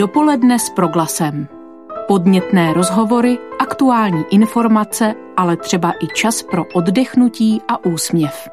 Dopoledne 0.00 0.58
s 0.58 0.70
proglasem. 0.70 1.48
Podnětné 2.08 2.72
rozhovory, 2.72 3.38
aktuální 3.58 4.24
informace, 4.30 5.14
ale 5.36 5.56
třeba 5.56 5.92
i 5.92 6.06
čas 6.14 6.42
pro 6.42 6.64
oddechnutí 6.74 7.60
a 7.68 7.84
úsměv. 7.84 8.48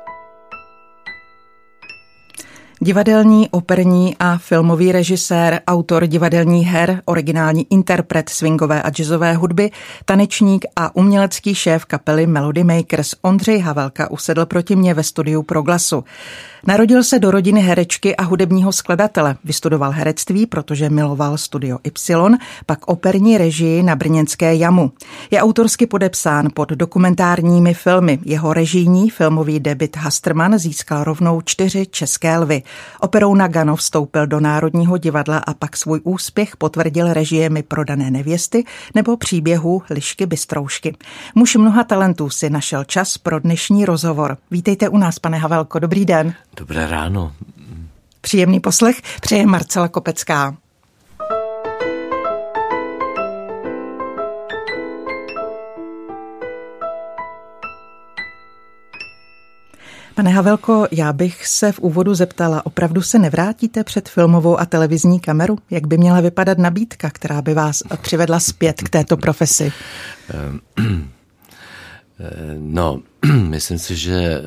Divadelní, 2.82 3.50
operní 3.50 4.16
a 4.20 4.38
filmový 4.38 4.92
režisér, 4.92 5.62
autor 5.68 6.08
divadelních 6.08 6.68
her, 6.68 7.02
originální 7.06 7.68
interpret 7.70 8.30
swingové 8.30 8.82
a 8.82 8.90
jazzové 8.90 9.34
hudby, 9.34 9.72
tanečník 10.06 10.66
a 10.76 10.96
umělecký 10.96 11.56
šéf 11.56 11.86
kapely 11.86 12.28
Melody 12.28 12.64
Makers 12.64 13.16
Ondřej 13.22 13.60
Havelka 13.60 14.12
usedl 14.12 14.46
proti 14.46 14.76
mě 14.76 14.94
ve 14.94 15.04
studiu 15.04 15.44
Proglasu. 15.44 16.04
Narodil 16.66 17.04
se 17.04 17.20
do 17.20 17.32
rodiny 17.32 17.62
herečky 17.62 18.16
a 18.16 18.24
hudebního 18.24 18.72
skladatele. 18.72 19.36
Vystudoval 19.44 19.92
herectví, 19.92 20.46
protože 20.46 20.90
miloval 20.90 21.38
studio 21.38 21.78
Y, 21.84 22.38
pak 22.66 22.88
operní 22.88 23.38
režii 23.38 23.84
na 23.84 23.96
brněnské 23.96 24.56
Jamu. 24.56 24.92
Je 25.32 25.42
autorsky 25.42 25.88
podepsán 25.88 26.50
pod 26.54 26.70
dokumentárními 26.70 27.74
filmy. 27.74 28.20
Jeho 28.26 28.54
režijní 28.54 29.10
filmový 29.10 29.60
debit 29.60 29.98
Hasterman 29.98 30.60
získal 30.60 31.04
rovnou 31.04 31.42
čtyři 31.42 31.86
české 31.86 32.38
lvy. 32.38 32.64
Operou 33.02 33.36
Nagano 33.36 33.76
vstoupil 33.76 34.28
do 34.28 34.40
Národního 34.40 34.98
divadla 34.98 35.38
a 35.38 35.54
pak 35.54 35.78
svůj 35.78 36.02
úspěch 36.04 36.58
potvrdil 36.58 37.14
režiemi 37.14 37.64
Prodané 37.64 38.12
nevěsty 38.12 38.64
nebo 38.96 39.18
příběhu 39.18 39.82
Lišky 39.90 40.26
Bystroušky. 40.26 40.96
Muž 41.36 41.56
mnoha 41.56 41.84
talentů 41.84 42.30
si 42.30 42.50
našel 42.50 42.84
čas 42.84 43.18
pro 43.18 43.40
dnešní 43.40 43.86
rozhovor. 43.86 44.38
Vítejte 44.52 44.90
u 44.90 44.98
nás, 44.98 45.20
pane 45.20 45.38
Havelko, 45.38 45.80
dobrý 45.80 46.06
den. 46.06 46.34
Dobré 46.58 46.88
ráno. 46.88 47.34
Příjemný 48.22 48.60
poslech 48.60 49.02
přeje 49.22 49.46
Marcela 49.46 49.88
Kopecká. 49.88 50.58
Pane 60.16 60.32
Havelko, 60.32 60.88
já 60.92 61.14
bych 61.14 61.48
se 61.48 61.72
v 61.72 61.80
úvodu 61.80 62.14
zeptala, 62.16 62.66
opravdu 62.66 63.02
se 63.02 63.20
nevrátíte 63.20 63.84
před 63.84 64.10
filmovou 64.10 64.60
a 64.60 64.66
televizní 64.66 65.20
kameru? 65.20 65.58
Jak 65.70 65.88
by 65.88 65.98
měla 65.98 66.22
vypadat 66.22 66.58
nabídka, 66.58 67.10
která 67.10 67.42
by 67.42 67.54
vás 67.54 67.84
přivedla 68.02 68.40
zpět 68.40 68.82
k 68.82 68.90
této 68.90 69.18
profesi? 69.18 69.72
No, 72.58 73.02
myslím 73.50 73.80
si, 73.80 73.96
že 73.96 74.42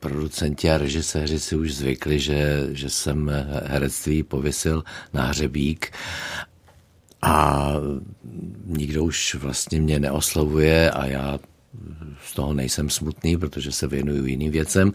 producenti 0.00 0.70
a 0.70 0.78
režiséři 0.78 1.40
si 1.40 1.56
už 1.56 1.74
zvykli, 1.74 2.18
že, 2.18 2.68
že 2.72 2.90
jsem 2.90 3.30
herectví 3.64 4.22
pověsil 4.22 4.84
na 5.12 5.26
hřebík. 5.26 5.92
A 7.22 7.72
nikdo 8.66 9.04
už 9.04 9.34
vlastně 9.34 9.80
mě 9.80 10.00
neoslovuje 10.00 10.90
a 10.90 11.06
já 11.06 11.38
z 12.24 12.34
toho 12.34 12.54
nejsem 12.54 12.90
smutný, 12.90 13.36
protože 13.36 13.72
se 13.72 13.86
věnuju 13.86 14.26
jiným 14.26 14.52
věcem, 14.52 14.92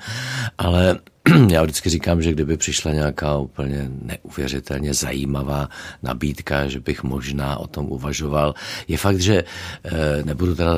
ale 0.57 0.99
já 1.49 1.63
vždycky 1.63 1.89
říkám, 1.89 2.21
že 2.21 2.31
kdyby 2.31 2.57
přišla 2.57 2.91
nějaká 2.91 3.37
úplně 3.37 3.89
neuvěřitelně 4.01 4.93
zajímavá 4.93 5.69
nabídka, 6.03 6.67
že 6.67 6.79
bych 6.79 7.03
možná 7.03 7.57
o 7.57 7.67
tom 7.67 7.85
uvažoval. 7.85 8.53
Je 8.87 8.97
fakt, 8.97 9.19
že 9.19 9.43
eh, 9.83 10.23
nebudu 10.23 10.55
teda 10.55 10.73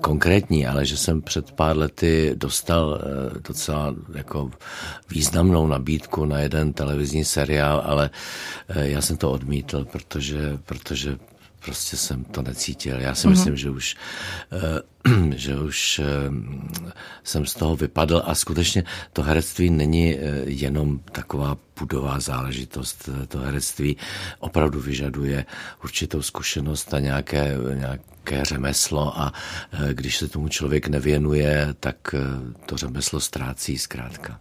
konkrétní, 0.00 0.66
ale 0.66 0.86
že 0.86 0.96
jsem 0.96 1.22
před 1.22 1.52
pár 1.52 1.76
lety 1.76 2.32
dostal 2.34 3.00
eh, 3.00 3.40
docela 3.48 3.94
jako 4.14 4.50
významnou 5.10 5.66
nabídku 5.66 6.24
na 6.24 6.38
jeden 6.38 6.72
televizní 6.72 7.24
seriál, 7.24 7.82
ale 7.84 8.10
eh, 8.68 8.88
já 8.88 9.00
jsem 9.00 9.16
to 9.16 9.30
odmítl, 9.30 9.84
protože, 9.84 10.58
protože 10.66 11.16
prostě 11.64 11.96
jsem 11.96 12.24
to 12.24 12.42
necítil. 12.42 13.00
Já 13.00 13.14
si 13.14 13.28
myslím, 13.28 13.56
že 13.56 13.70
už, 13.70 13.96
uh, 15.06 15.32
že 15.34 15.56
už 15.56 16.00
uh, 16.00 16.34
jsem 17.24 17.46
z 17.46 17.54
toho 17.54 17.76
vypadl 17.76 18.22
a 18.24 18.34
skutečně 18.34 18.84
to 19.12 19.22
herectví 19.22 19.70
není 19.70 20.14
uh, 20.14 20.20
jenom 20.44 20.98
taková 20.98 21.56
budová 21.78 22.20
záležitost. 22.20 23.08
To 23.28 23.38
herectví 23.38 23.96
opravdu 24.38 24.80
vyžaduje 24.80 25.46
určitou 25.84 26.22
zkušenost 26.22 26.94
a 26.94 27.00
nějaké, 27.00 27.56
nějaké 27.74 28.44
řemeslo 28.44 29.20
a 29.20 29.32
když 29.92 30.16
se 30.16 30.28
tomu 30.28 30.48
člověk 30.48 30.88
nevěnuje, 30.88 31.74
tak 31.80 32.14
to 32.66 32.76
řemeslo 32.76 33.20
ztrácí 33.20 33.78
zkrátka. 33.78 34.40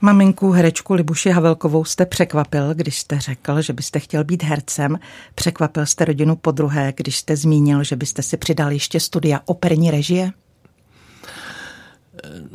Maminku 0.00 0.50
herečku 0.50 0.94
Libuši 0.94 1.30
Havelkovou 1.30 1.84
jste 1.84 2.06
překvapil, 2.06 2.74
když 2.74 2.98
jste 2.98 3.20
řekl, 3.20 3.62
že 3.62 3.72
byste 3.72 4.00
chtěl 4.00 4.24
být 4.24 4.42
hercem. 4.42 4.98
Překvapil 5.34 5.86
jste 5.86 6.04
rodinu 6.04 6.36
po 6.36 6.50
druhé, 6.50 6.92
když 6.96 7.16
jste 7.16 7.36
zmínil, 7.36 7.84
že 7.84 7.96
byste 7.96 8.22
si 8.22 8.36
přidal 8.36 8.72
ještě 8.72 9.00
studia 9.00 9.40
operní 9.44 9.90
režie? 9.90 10.32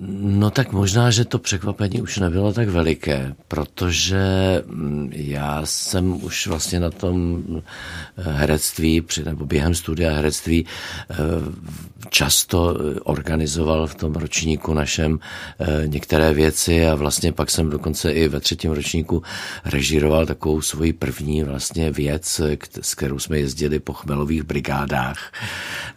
No 0.02 0.50
tak 0.52 0.72
možná, 0.72 1.12
že 1.12 1.26
to 1.26 1.40
překvapení 1.40 2.02
už 2.02 2.18
nebylo 2.18 2.54
tak 2.54 2.70
veliké, 2.70 3.36
protože 3.48 4.18
mm, 4.66 5.10
já 5.14 5.62
jsem 5.66 6.24
už 6.24 6.48
vlastně 6.48 6.80
na 6.80 6.90
tom 6.90 7.44
eh, 7.58 7.62
herectví, 8.18 9.04
nebo 9.26 9.46
během 9.46 9.76
studia 9.76 10.14
herectví 10.14 10.66
eh, 11.10 11.16
často 12.10 12.78
organizoval 13.04 13.88
v 13.88 13.96
tom 13.96 14.14
ročníku 14.14 14.74
našem 14.74 15.20
eh, 15.60 15.88
některé 15.88 16.34
věci 16.34 16.88
a 16.88 16.96
vlastně 16.96 17.32
pak 17.32 17.52
jsem 17.52 17.70
dokonce 17.70 18.12
i 18.12 18.28
ve 18.28 18.40
třetím 18.40 18.72
ročníku 18.72 19.24
režíroval 19.66 20.26
takovou 20.26 20.62
svoji 20.62 20.94
první 20.94 21.44
vlastně 21.44 21.92
věc, 21.92 22.42
s 22.82 22.96
kterou 22.96 23.20
jsme 23.20 23.40
jezdili 23.40 23.80
po 23.80 23.94
chmelových 23.94 24.44
brigádách, 24.44 25.32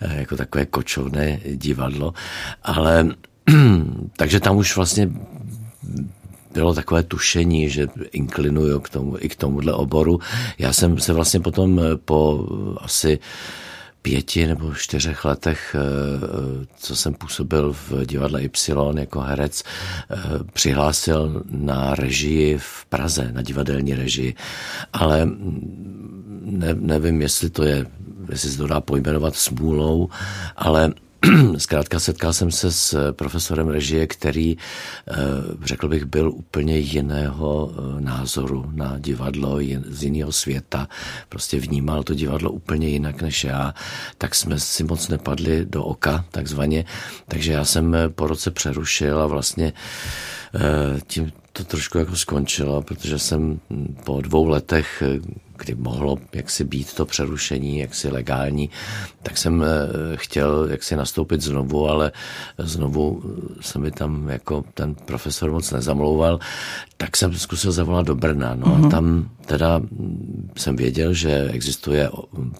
jako 0.00 0.36
takové 0.36 0.66
kočovné 0.66 1.40
divadlo, 1.44 2.14
ale 2.62 3.14
takže 4.16 4.40
tam 4.40 4.56
už 4.56 4.76
vlastně 4.76 5.10
bylo 6.54 6.74
takové 6.74 7.02
tušení, 7.02 7.68
že 7.68 7.88
inklinuju 8.12 8.80
k 8.80 8.88
tomu, 8.88 9.16
i 9.18 9.28
k 9.28 9.36
tomuhle 9.36 9.72
oboru. 9.72 10.20
Já 10.58 10.72
jsem 10.72 10.98
se 10.98 11.12
vlastně 11.12 11.40
potom 11.40 11.80
po 12.04 12.46
asi 12.78 13.18
pěti 14.02 14.46
nebo 14.46 14.74
čtyřech 14.74 15.24
letech, 15.24 15.76
eh, 15.78 16.66
co 16.76 16.96
jsem 16.96 17.14
působil 17.14 17.72
v 17.72 18.06
divadle 18.06 18.42
Y 18.42 19.00
jako 19.00 19.20
herec, 19.20 19.62
eh, 19.62 20.16
přihlásil 20.52 21.42
na 21.50 21.94
režii 21.94 22.58
v 22.58 22.84
Praze, 22.88 23.32
na 23.32 23.42
divadelní 23.42 23.94
režii. 23.94 24.34
Ale 24.92 25.28
ne, 26.44 26.74
nevím, 26.74 27.22
jestli 27.22 27.50
to 27.50 27.62
je, 27.62 27.86
jestli 28.30 28.50
se 28.50 28.58
to 28.58 28.66
dá 28.66 28.80
pojmenovat 28.80 29.36
smůlou, 29.36 30.08
ale 30.56 30.92
Zkrátka 31.58 32.00
setkal 32.00 32.32
jsem 32.32 32.50
se 32.50 32.72
s 32.72 33.12
profesorem 33.12 33.68
režie, 33.68 34.06
který, 34.06 34.56
eh, 35.08 35.14
řekl 35.64 35.88
bych, 35.88 36.04
byl 36.04 36.30
úplně 36.30 36.78
jiného 36.78 37.72
eh, 37.72 38.00
názoru 38.00 38.70
na 38.74 38.98
divadlo, 38.98 39.58
z 39.86 40.02
jiného 40.02 40.32
světa. 40.32 40.88
Prostě 41.28 41.60
vnímal 41.60 42.02
to 42.02 42.14
divadlo 42.14 42.50
úplně 42.50 42.88
jinak 42.88 43.22
než 43.22 43.44
já. 43.44 43.74
Tak 44.18 44.34
jsme 44.34 44.60
si 44.60 44.84
moc 44.84 45.08
nepadli 45.08 45.66
do 45.66 45.84
oka, 45.84 46.24
takzvaně. 46.30 46.84
Takže 47.28 47.52
já 47.52 47.64
jsem 47.64 47.94
eh, 47.94 48.08
po 48.08 48.26
roce 48.26 48.50
přerušil 48.50 49.22
a 49.22 49.26
vlastně 49.26 49.72
tím 51.06 51.32
to 51.52 51.64
trošku 51.64 51.98
jako 51.98 52.16
skončilo, 52.16 52.82
protože 52.82 53.18
jsem 53.18 53.60
hm, 53.70 53.96
po 54.04 54.20
dvou 54.20 54.48
letech 54.48 55.02
kdy 55.64 55.74
mohlo 55.74 56.18
jaksi 56.32 56.64
být 56.64 56.94
to 56.94 57.06
přerušení 57.06 57.78
jaksi 57.78 58.08
legální, 58.08 58.70
tak 59.22 59.38
jsem 59.38 59.64
eh, 59.64 59.66
chtěl 60.16 60.68
jaksi 60.70 60.96
nastoupit 60.96 61.40
znovu, 61.40 61.88
ale 61.88 62.12
znovu 62.58 63.22
se 63.60 63.78
mi 63.78 63.90
tam 63.90 64.28
jako 64.28 64.64
ten 64.74 64.94
profesor 64.94 65.50
moc 65.50 65.70
nezamlouval, 65.70 66.38
tak 66.96 67.16
jsem 67.16 67.34
zkusil 67.34 67.72
zavolat 67.72 68.06
do 68.06 68.14
Brna. 68.14 68.54
No 68.54 68.66
mm-hmm. 68.66 68.74
a 68.74 68.78
mhm. 68.78 68.90
tam 68.90 69.30
teda 69.46 69.80
jsem 70.56 70.76
věděl, 70.76 71.12
že 71.14 71.48
existuje 71.52 72.10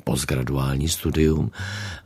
postgraduální 0.05 0.89
studium 0.89 1.51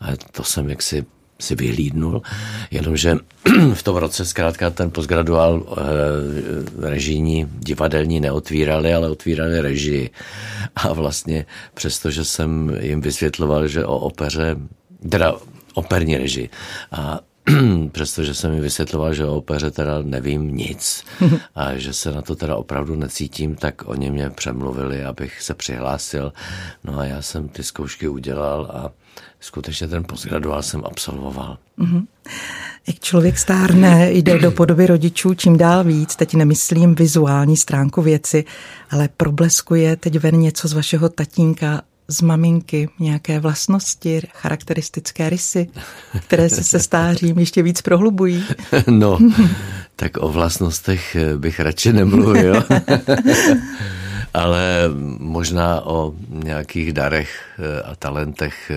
a 0.00 0.06
to 0.33 0.45
jsem 0.45 0.71
jaksi 0.71 1.06
si 1.40 1.55
vyhlídnul, 1.55 2.23
jenomže 2.70 3.17
v 3.75 3.82
tom 3.82 3.96
roce 3.96 4.25
zkrátka 4.25 4.70
ten 4.70 4.90
postgraduál 4.90 5.62
e, 5.62 6.90
režijní 6.90 7.46
divadelní 7.58 8.20
neotvírali, 8.20 8.94
ale 8.94 9.11
otvírali 9.11 9.61
režii. 9.61 10.11
A 10.76 10.93
vlastně 10.93 11.46
přestože 11.75 12.25
jsem 12.25 12.76
jim 12.81 13.00
vysvětloval, 13.00 13.69
že 13.69 13.85
o 13.85 13.99
opeře, 13.99 14.56
teda 15.08 15.35
operní 15.75 16.17
režii, 16.17 16.50
a 16.93 17.20
přestože 17.93 18.35
jsem 18.35 18.50
mi 18.50 18.61
vysvětloval, 18.61 19.15
že 19.15 19.25
o 19.25 19.37
opeře 19.37 19.71
teda 19.71 20.03
nevím 20.03 20.56
nic 20.56 21.05
a 21.55 21.75
že 21.75 21.93
se 21.93 22.12
na 22.12 22.23
to 22.23 22.37
teda 22.37 22.56
opravdu 22.56 22.97
necítím, 22.97 23.55
tak 23.55 23.89
oni 23.89 24.11
mě 24.11 24.31
přemluvili, 24.31 25.05
abych 25.05 25.43
se 25.43 25.55
přihlásil. 25.55 26.33
No 26.85 26.99
a 26.99 27.05
já 27.05 27.23
jsem 27.23 27.49
ty 27.49 27.62
zkoušky 27.62 28.09
udělal 28.09 28.71
a 28.75 28.91
skutečně 29.41 29.89
ten 29.89 30.05
postgraduál 30.05 30.62
jsem 30.62 30.83
absolvoval. 30.85 31.59
Mm-hmm. 31.79 32.06
Jak 32.87 33.00
člověk 33.00 33.39
stárne, 33.39 34.12
jde 34.12 34.39
do 34.39 34.50
podoby 34.50 34.87
rodičů 34.87 35.35
čím 35.35 35.56
dál 35.56 35.85
víc, 35.85 36.17
teď 36.17 36.35
nemyslím 36.35 36.95
vizuální 36.95 37.56
stránku 37.56 38.03
věci, 38.03 38.45
ale 38.91 39.09
probleskuje 39.17 39.97
teď 39.97 40.19
ven 40.19 40.41
něco 40.41 40.69
z 40.69 40.73
vašeho 40.73 41.09
tatínka 41.09 41.83
z 42.09 42.23
maminky 42.23 42.89
nějaké 42.99 43.41
vlastnosti, 43.41 44.21
charakteristické 44.35 45.31
rysy, 45.31 45.69
které 46.21 46.49
se 46.49 46.65
se 46.65 46.79
stářím 46.79 47.39
ještě 47.39 47.63
víc 47.63 47.83
prohlubují? 47.83 48.45
No, 48.91 49.19
tak 49.97 50.17
o 50.17 50.29
vlastnostech 50.29 51.17
bych 51.37 51.61
radši 51.61 51.93
nemluvil. 51.93 52.65
Ale 54.35 54.85
možná 55.19 55.87
o 55.87 56.15
nějakých 56.31 56.93
darech 56.93 57.61
a 57.85 57.97
talentech 57.97 58.71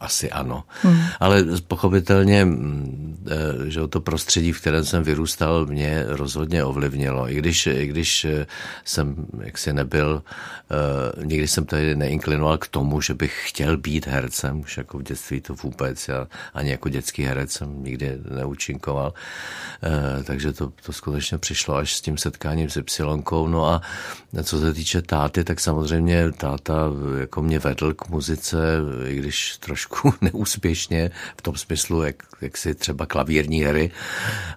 asi 0.00 0.30
ano. 0.30 0.64
Hmm. 0.82 1.00
Ale 1.20 1.44
pochopitelně, 1.68 2.44
mm, 2.44 3.26
eh, 3.30 3.70
že 3.70 3.86
to 3.88 4.00
prostředí, 4.00 4.52
v 4.52 4.60
kterém 4.60 4.84
jsem 4.84 5.02
vyrůstal, 5.02 5.66
mě 5.66 6.04
rozhodně 6.06 6.64
ovlivnilo. 6.64 7.30
I 7.30 7.34
když, 7.34 7.66
i 7.66 7.86
když 7.86 8.24
eh, 8.24 8.46
jsem 8.84 9.26
jaksi 9.40 9.72
nebyl, 9.72 10.22
eh, 10.22 11.24
nikdy 11.24 11.48
jsem 11.48 11.66
tady 11.66 11.96
neinklinoval 11.96 12.58
k 12.58 12.68
tomu, 12.68 13.00
že 13.00 13.14
bych 13.14 13.48
chtěl 13.48 13.76
být 13.76 14.06
hercem, 14.06 14.60
už 14.60 14.76
jako 14.76 14.98
v 14.98 15.02
dětství 15.02 15.40
to 15.40 15.54
vůbec. 15.54 16.08
Já 16.08 16.26
ani 16.54 16.70
jako 16.70 16.88
dětský 16.88 17.22
herec 17.22 17.52
jsem 17.52 17.84
nikdy 17.84 18.18
neúčinkoval. 18.30 19.12
Takže 20.24 20.52
to, 20.52 20.72
to 20.86 20.92
skutečně 20.92 21.38
přišlo 21.38 21.76
až 21.76 21.96
s 21.96 22.00
tím 22.00 22.18
setkáním 22.18 22.70
s 22.70 22.76
Ypsilonkou. 22.76 23.48
No 23.48 23.66
a 23.66 23.80
co 24.42 24.60
se 24.60 24.74
týče 24.74 25.02
táty, 25.02 25.44
tak 25.44 25.60
samozřejmě 25.60 26.32
táta 26.32 26.74
jako 27.20 27.42
mě 27.42 27.58
vedl 27.58 27.94
k 27.94 28.08
muzice, 28.08 28.58
i 29.08 29.16
když 29.16 29.56
trošku 29.56 29.87
trošku 29.88 30.14
neúspěšně 30.20 31.10
v 31.36 31.42
tom 31.42 31.56
smyslu, 31.56 32.02
jak, 32.02 32.16
jak 32.40 32.56
si 32.56 32.74
třeba 32.74 33.06
klavírní 33.06 33.62
hry, 33.62 33.90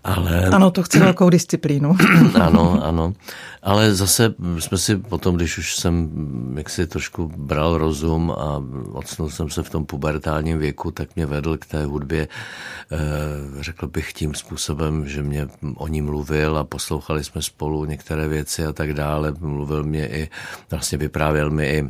ale... 0.04 0.48
Ano, 0.48 0.72
to 0.72 0.84
chce 0.84 1.00
velkou 1.00 1.30
disciplínu. 1.30 1.96
ano, 2.42 2.80
ano. 2.84 3.14
Ale 3.64 3.96
zase 3.96 4.34
jsme 4.60 4.78
si 4.78 4.98
potom, 4.98 5.36
když 5.36 5.58
už 5.58 5.76
jsem 5.76 6.10
jak 6.58 6.70
si 6.70 6.88
trošku 6.88 7.32
bral 7.38 7.78
rozum 7.78 8.32
a 8.32 8.64
odsnul 8.92 9.30
jsem 9.30 9.50
se 9.50 9.64
v 9.64 9.70
tom 9.70 9.86
pubertálním 9.86 10.60
věku, 10.60 10.92
tak 10.92 11.16
mě 11.16 11.26
vedl 11.26 11.58
k 11.58 11.66
té 11.66 11.86
hudbě, 11.86 12.28
eh, 12.92 12.98
řekl 13.60 13.88
bych 13.88 14.14
tím 14.14 14.36
způsobem, 14.36 15.10
že 15.10 15.24
mě 15.24 15.48
o 15.76 15.88
ní 15.88 16.02
mluvil 16.02 16.58
a 16.58 16.64
poslouchali 16.64 17.24
jsme 17.24 17.42
spolu 17.42 17.86
některé 17.86 18.28
věci 18.28 18.66
a 18.66 18.74
tak 18.74 18.94
dále. 18.94 19.34
Mluvil 19.40 19.84
mě 19.84 20.08
i, 20.08 20.30
vlastně 20.72 20.98
vyprávěl 20.98 21.50
mi 21.50 21.66
i 21.70 21.90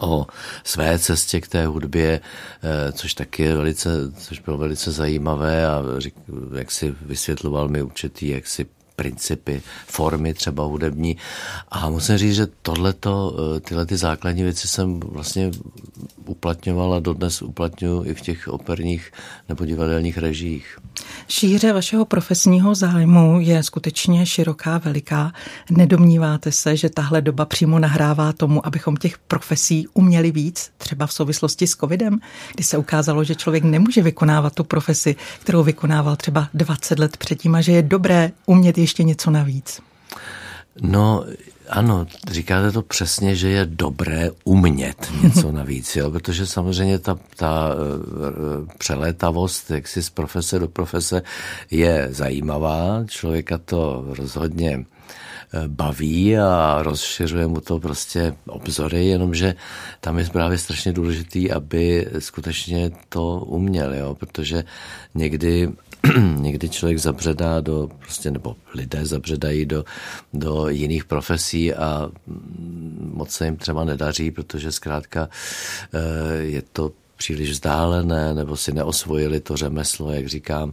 o 0.00 0.26
své 0.64 0.98
cestě 0.98 1.40
k 1.40 1.48
té 1.48 1.66
hudbě, 1.66 2.20
eh, 2.62 2.92
což 2.92 3.14
taky 3.14 3.42
je 3.42 3.56
velice, 3.56 3.90
což 4.18 4.38
bylo 4.38 4.58
velice 4.58 4.90
zajímavé 4.92 5.66
a 5.66 5.82
jak 6.54 6.70
si 6.70 6.94
vysvětloval 7.00 7.68
mi 7.68 7.82
určitý, 7.82 8.28
jak 8.28 8.46
si 8.46 8.66
principy, 8.96 9.62
formy 9.86 10.34
třeba 10.34 10.64
hudební. 10.64 11.16
A 11.68 11.90
musím 11.90 12.18
říct, 12.18 12.34
že 12.34 12.46
tohleto, 12.62 13.36
eh, 13.56 13.60
tyhle 13.60 13.86
ty 13.86 13.96
základní 13.96 14.42
věci 14.42 14.68
jsem 14.68 15.00
vlastně 15.00 15.50
uplatňoval 16.26 16.94
a 16.94 17.00
dodnes 17.00 17.42
uplatňuji 17.42 18.02
i 18.04 18.14
v 18.14 18.20
těch 18.20 18.48
operních 18.48 19.12
nebo 19.48 19.64
divadelních 19.64 20.18
režiích. 20.18 20.78
Šíře 21.28 21.72
vašeho 21.72 22.04
profesního 22.04 22.74
zájmu 22.74 23.40
je 23.40 23.62
skutečně 23.62 24.26
široká, 24.26 24.78
veliká. 24.78 25.32
Nedomníváte 25.70 26.52
se, 26.52 26.76
že 26.76 26.90
tahle 26.90 27.22
doba 27.22 27.44
přímo 27.44 27.78
nahrává 27.78 28.32
tomu, 28.32 28.66
abychom 28.66 28.96
těch 28.96 29.18
profesí 29.18 29.88
uměli 29.94 30.30
víc, 30.30 30.70
třeba 30.78 31.06
v 31.06 31.12
souvislosti 31.12 31.66
s 31.66 31.76
covidem, 31.76 32.18
kdy 32.54 32.64
se 32.64 32.78
ukázalo, 32.78 33.24
že 33.24 33.34
člověk 33.34 33.64
nemůže 33.64 34.02
vykonávat 34.02 34.54
tu 34.54 34.64
profesi, 34.64 35.16
kterou 35.40 35.62
vykonával 35.62 36.16
třeba 36.16 36.48
20 36.54 36.98
let 36.98 37.16
předtím 37.16 37.54
a 37.54 37.60
že 37.60 37.72
je 37.72 37.82
dobré 37.82 38.32
umět 38.46 38.76
ještě 38.84 39.02
něco 39.02 39.30
navíc? 39.30 39.80
No, 40.80 41.24
ano, 41.68 42.06
říkáte 42.30 42.72
to 42.72 42.82
přesně, 42.82 43.36
že 43.36 43.48
je 43.48 43.66
dobré 43.66 44.30
umět 44.44 45.12
něco 45.22 45.52
navíc, 45.62 45.96
jo? 45.96 46.10
protože 46.10 46.46
samozřejmě 46.46 46.98
ta, 46.98 47.18
ta 47.36 47.74
uh, 47.74 48.68
přelétavost 48.78 49.70
jaksi 49.70 50.02
z 50.02 50.10
profese 50.10 50.58
do 50.58 50.68
profese 50.68 51.22
je 51.70 52.08
zajímavá, 52.10 53.04
člověka 53.08 53.58
to 53.58 54.04
rozhodně 54.08 54.84
eh, 55.54 55.62
baví 55.66 56.38
a 56.38 56.78
rozšiřuje 56.82 57.46
mu 57.46 57.60
to 57.60 57.80
prostě 57.80 58.34
obzory, 58.46 59.06
jenomže 59.06 59.54
tam 60.00 60.18
je 60.18 60.24
právě 60.24 60.58
strašně 60.58 60.92
důležitý, 60.92 61.50
aby 61.50 62.08
skutečně 62.18 62.90
to 63.08 63.38
uměl, 63.46 63.94
jo? 63.94 64.14
protože 64.14 64.64
někdy 65.14 65.68
někdy 66.36 66.68
člověk 66.68 66.98
zabředá 66.98 67.60
do, 67.60 67.88
prostě, 67.98 68.30
nebo 68.30 68.56
lidé 68.74 69.06
zabředají 69.06 69.66
do, 69.66 69.84
do 70.32 70.68
jiných 70.68 71.04
profesí 71.04 71.74
a 71.74 72.10
moc 73.00 73.30
se 73.30 73.44
jim 73.44 73.56
třeba 73.56 73.84
nedaří, 73.84 74.30
protože 74.30 74.72
zkrátka 74.72 75.28
eh, 75.94 76.42
je 76.42 76.62
to 76.72 76.92
příliš 77.16 77.50
vzdálené, 77.50 78.34
nebo 78.34 78.56
si 78.56 78.72
neosvojili 78.72 79.40
to 79.40 79.56
řemeslo, 79.56 80.12
jak 80.12 80.26
říkám. 80.26 80.72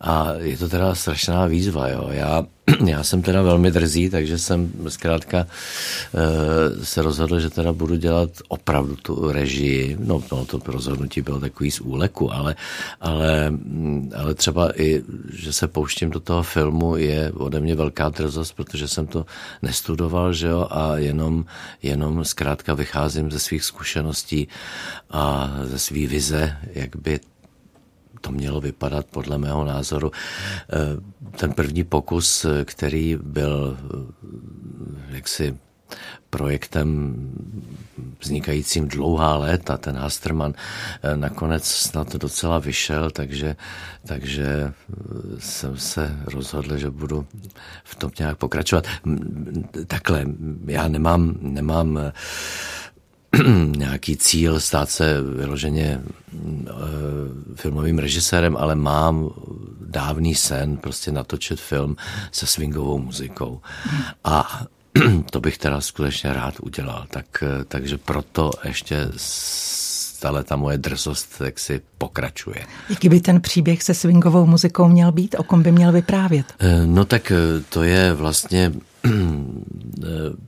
A 0.00 0.32
je 0.38 0.58
to 0.58 0.68
teda 0.68 0.94
strašná 0.94 1.46
výzva. 1.46 1.88
Jo. 1.88 2.08
Já 2.10 2.44
já 2.86 3.02
jsem 3.02 3.22
teda 3.22 3.42
velmi 3.42 3.70
drzý, 3.70 4.10
takže 4.10 4.38
jsem 4.38 4.72
zkrátka 4.88 5.46
eh, 5.46 6.84
se 6.84 7.02
rozhodl, 7.02 7.40
že 7.40 7.50
teda 7.50 7.72
budu 7.72 7.96
dělat 7.96 8.30
opravdu 8.48 8.96
tu 8.96 9.32
režii. 9.32 9.96
No, 10.00 10.22
no 10.32 10.44
to 10.44 10.60
rozhodnutí 10.66 11.20
bylo 11.20 11.40
takový 11.40 11.70
z 11.70 11.80
úleku, 11.80 12.32
ale, 12.32 12.56
ale, 13.00 13.50
mm, 13.50 14.12
ale 14.16 14.34
třeba 14.34 14.80
i, 14.80 15.02
že 15.32 15.52
se 15.52 15.68
pouštím 15.68 16.10
do 16.10 16.20
toho 16.20 16.42
filmu, 16.42 16.96
je 16.96 17.32
ode 17.32 17.60
mě 17.60 17.74
velká 17.74 18.08
drzost, 18.08 18.56
protože 18.56 18.88
jsem 18.88 19.06
to 19.06 19.26
nestudoval, 19.62 20.32
že 20.32 20.46
jo, 20.46 20.66
a 20.70 20.96
jenom, 20.96 21.44
jenom 21.82 22.24
zkrátka 22.24 22.74
vycházím 22.74 23.30
ze 23.30 23.38
svých 23.38 23.64
zkušeností 23.64 24.48
a 25.10 25.54
ze 25.64 25.78
svý 25.78 26.06
vize, 26.06 26.56
jak 26.74 26.96
by 26.96 27.20
to 28.26 28.32
mělo 28.32 28.60
vypadat 28.60 29.06
podle 29.06 29.38
mého 29.38 29.64
názoru. 29.64 30.12
Eh, 30.12 30.76
ten 31.38 31.52
první 31.52 31.84
pokus, 31.84 32.46
který 32.64 33.18
byl 33.22 33.78
eh, 33.80 35.16
jaksi 35.16 35.56
projektem 36.30 37.16
vznikajícím 38.20 38.88
dlouhá 38.88 39.36
léta, 39.36 39.76
ten 39.76 39.96
Hasterman 39.96 40.54
eh, 41.02 41.16
nakonec 41.16 41.64
snad 41.64 42.16
docela 42.16 42.58
vyšel, 42.58 43.10
takže, 43.10 43.56
takže 44.06 44.72
jsem 45.38 45.76
se 45.76 46.18
rozhodl, 46.24 46.76
že 46.76 46.90
budu 46.90 47.26
v 47.84 47.94
tom 47.94 48.10
nějak 48.18 48.36
pokračovat. 48.38 48.86
Takhle, 49.86 50.24
já 50.66 50.88
nemám, 50.88 51.34
nemám 51.40 52.12
nějaký 53.76 54.16
cíl 54.16 54.60
stát 54.60 54.90
se 54.90 55.22
vyloženě 55.22 56.00
eh, 56.00 56.70
filmovým 57.54 57.98
režisérem, 57.98 58.56
ale 58.56 58.74
mám 58.74 59.30
dávný 59.80 60.34
sen 60.34 60.76
prostě 60.76 61.12
natočit 61.12 61.60
film 61.60 61.96
se 62.32 62.46
swingovou 62.46 62.98
muzikou. 62.98 63.60
A 64.24 64.62
to 65.30 65.40
bych 65.40 65.58
teda 65.58 65.80
skutečně 65.80 66.32
rád 66.32 66.54
udělal. 66.62 67.06
Tak, 67.10 67.26
eh, 67.42 67.64
takže 67.64 67.98
proto 67.98 68.50
ještě 68.64 69.08
stále 69.16 70.44
ta 70.44 70.56
moje 70.56 70.78
drzost 70.78 71.40
jak 71.44 71.58
si 71.58 71.80
pokračuje. 71.98 72.66
Jaký 72.88 73.08
by 73.08 73.20
ten 73.20 73.40
příběh 73.40 73.82
se 73.82 73.94
swingovou 73.94 74.46
muzikou 74.46 74.88
měl 74.88 75.12
být? 75.12 75.34
O 75.38 75.42
kom 75.42 75.62
by 75.62 75.72
měl 75.72 75.92
vyprávět? 75.92 76.46
Eh, 76.58 76.86
no 76.86 77.04
tak 77.04 77.32
to 77.68 77.82
je 77.82 78.12
vlastně 78.12 78.72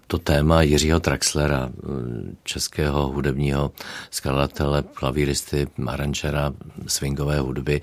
to 0.08 0.18
téma 0.18 0.62
Jiřího 0.62 1.00
Traxlera, 1.00 1.70
českého 2.44 3.08
hudebního 3.08 3.72
skladatele, 4.10 4.84
klavíristy, 4.94 5.66
aranžera 5.86 6.52
swingové 6.86 7.40
hudby, 7.40 7.80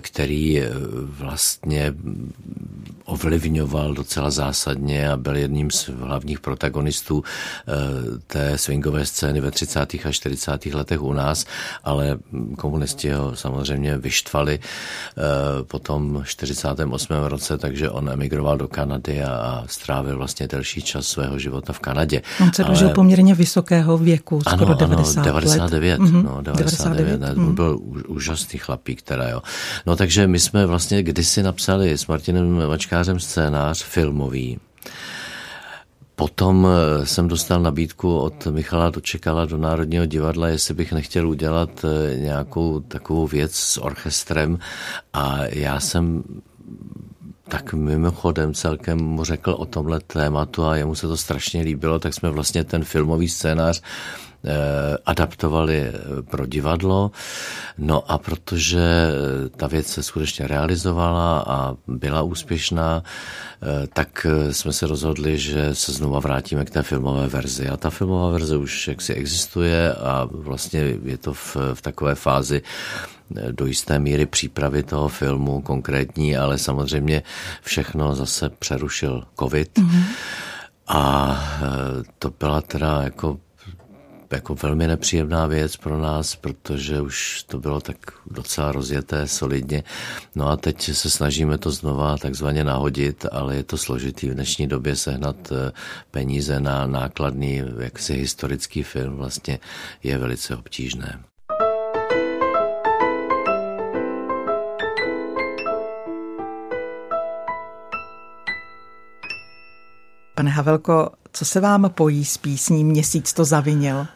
který 0.00 0.62
vlastně 1.06 1.94
ovlivňoval 3.04 3.94
docela 3.94 4.30
zásadně 4.30 5.10
a 5.10 5.16
byl 5.16 5.36
jedním 5.36 5.70
z 5.70 5.88
hlavních 5.88 6.40
protagonistů 6.40 7.22
eh, 7.24 7.72
té 8.26 8.58
swingové 8.58 9.06
scény 9.06 9.40
ve 9.40 9.50
30. 9.50 9.94
a 10.04 10.12
40. 10.12 10.66
letech 10.66 11.02
u 11.02 11.12
nás, 11.12 11.44
ale 11.84 12.18
komunisti 12.58 13.10
ho 13.10 13.36
samozřejmě 13.36 13.98
vyštvali 13.98 14.58
po 15.62 15.78
tom 15.78 16.22
48. 16.24 17.14
roce, 17.14 17.58
takže 17.58 17.90
on 17.90 18.10
emigroval 18.10 18.58
do 18.58 18.68
Kanady 18.68 19.22
a 19.22 19.64
strávil 19.66 20.18
vlastně 20.18 20.48
delší 20.48 20.82
čas 20.82 21.06
svého 21.06 21.38
života 21.38 21.53
v 21.72 21.78
Kanadě. 21.78 22.22
On 22.42 22.52
se 22.52 22.64
dožil 22.64 22.86
Ale... 22.86 22.94
poměrně 22.94 23.34
vysokého 23.34 23.98
věku, 23.98 24.40
skoro 24.40 24.66
ano, 24.66 24.74
90 24.74 25.20
ano, 25.20 25.24
99, 25.24 26.00
let. 26.00 26.10
no, 26.12 26.42
99, 26.42 27.06
99 27.06 27.20
ne, 27.20 27.34
mm. 27.34 27.54
byl 27.54 27.78
úžasný 28.08 28.58
chlapík 28.58 29.02
teda, 29.02 29.28
jo. 29.28 29.42
No 29.86 29.96
takže 29.96 30.26
my 30.26 30.38
jsme 30.38 30.66
vlastně 30.66 31.02
kdysi 31.02 31.42
napsali 31.42 31.98
s 31.98 32.06
Martinem 32.06 32.62
Vačkářem 32.68 33.20
scénář 33.20 33.82
filmový, 33.82 34.58
Potom 36.16 36.66
eh, 36.66 37.06
jsem 37.06 37.28
dostal 37.28 37.62
nabídku 37.62 38.18
od 38.18 38.46
Michala 38.46 38.90
Dočekala 38.90 39.44
do 39.44 39.56
Národního 39.56 40.06
divadla, 40.06 40.48
jestli 40.48 40.74
bych 40.74 40.92
nechtěl 40.92 41.28
udělat 41.28 41.84
eh, 41.84 42.16
nějakou 42.16 42.80
takovou 42.80 43.26
věc 43.26 43.54
s 43.54 43.82
orchestrem 43.82 44.58
a 45.12 45.38
já 45.44 45.80
jsem 45.80 46.22
tak 47.48 47.72
mimochodem 47.72 48.54
celkem 48.54 48.98
mu 48.98 49.24
řekl 49.24 49.50
o 49.50 49.66
tomhle 49.66 50.00
tématu 50.00 50.64
a 50.64 50.76
jemu 50.76 50.94
se 50.94 51.08
to 51.08 51.16
strašně 51.16 51.62
líbilo, 51.62 51.98
tak 51.98 52.14
jsme 52.14 52.30
vlastně 52.30 52.64
ten 52.64 52.84
filmový 52.84 53.28
scénář 53.28 53.82
Eh, 54.46 54.98
adaptovali 55.06 55.76
eh, 55.80 55.92
pro 56.22 56.46
divadlo. 56.46 57.10
No 57.78 58.12
a 58.12 58.18
protože 58.18 58.78
eh, 58.78 59.48
ta 59.48 59.66
věc 59.66 59.86
se 59.86 60.02
skutečně 60.02 60.46
realizovala 60.46 61.44
a 61.46 61.76
byla 61.86 62.22
úspěšná, 62.22 63.02
tak 63.92 64.26
jsme 64.50 64.72
se 64.72 64.86
rozhodli, 64.86 65.38
že 65.38 65.74
se 65.74 65.92
znova 65.92 66.20
vrátíme 66.20 66.64
k 66.64 66.70
té 66.70 66.82
filmové 66.82 67.28
verzi. 67.28 67.68
A 67.68 67.76
ta 67.76 67.90
filmová 67.90 68.30
verze 68.30 68.56
už 68.56 68.88
jaksi 68.88 69.14
existuje 69.14 69.94
a 69.94 70.28
vlastně 70.30 70.80
je 71.04 71.18
to 71.18 71.32
v, 71.32 71.56
v 71.74 71.82
takové 71.82 72.14
fázi, 72.14 72.62
do 73.50 73.66
jisté 73.66 73.98
míry 73.98 74.26
přípravy 74.26 74.82
toho 74.82 75.08
filmu 75.08 75.62
konkrétní, 75.62 76.36
ale 76.36 76.58
samozřejmě 76.58 77.22
všechno 77.62 78.14
zase 78.14 78.50
přerušil 78.50 79.24
covid. 79.38 79.78
Mm-hmm. 79.78 80.04
A 80.88 81.36
to 82.18 82.30
byla 82.30 82.60
teda 82.60 83.02
jako 83.02 83.38
jako 84.34 84.54
velmi 84.54 84.86
nepříjemná 84.86 85.46
věc 85.46 85.76
pro 85.76 85.98
nás, 85.98 86.36
protože 86.36 87.00
už 87.00 87.42
to 87.42 87.58
bylo 87.58 87.80
tak 87.80 87.96
docela 88.26 88.72
rozjeté 88.72 89.28
solidně. 89.28 89.84
No 90.34 90.48
a 90.48 90.56
teď 90.56 90.82
se 90.82 91.10
snažíme 91.10 91.58
to 91.58 91.70
znova 91.70 92.18
takzvaně 92.18 92.64
nahodit, 92.64 93.26
ale 93.32 93.56
je 93.56 93.62
to 93.62 93.78
složitý 93.78 94.30
v 94.30 94.34
dnešní 94.34 94.66
době 94.66 94.96
sehnat 94.96 95.52
eh, 95.52 95.72
peníze 96.10 96.60
na 96.60 96.86
nákladný, 96.86 97.62
jaksi 97.78 98.14
historický 98.14 98.82
film 98.82 99.16
vlastně 99.16 99.58
je 100.02 100.18
velice 100.18 100.56
obtížné. 100.56 101.24
Pane 110.34 110.50
Havelko, 110.50 111.10
co 111.32 111.44
se 111.44 111.60
vám 111.60 111.90
pojí 111.94 112.24
s 112.24 112.36
písní 112.36 112.84
Měsíc 112.84 113.32
to 113.32 113.44
zavinil? 113.44 114.06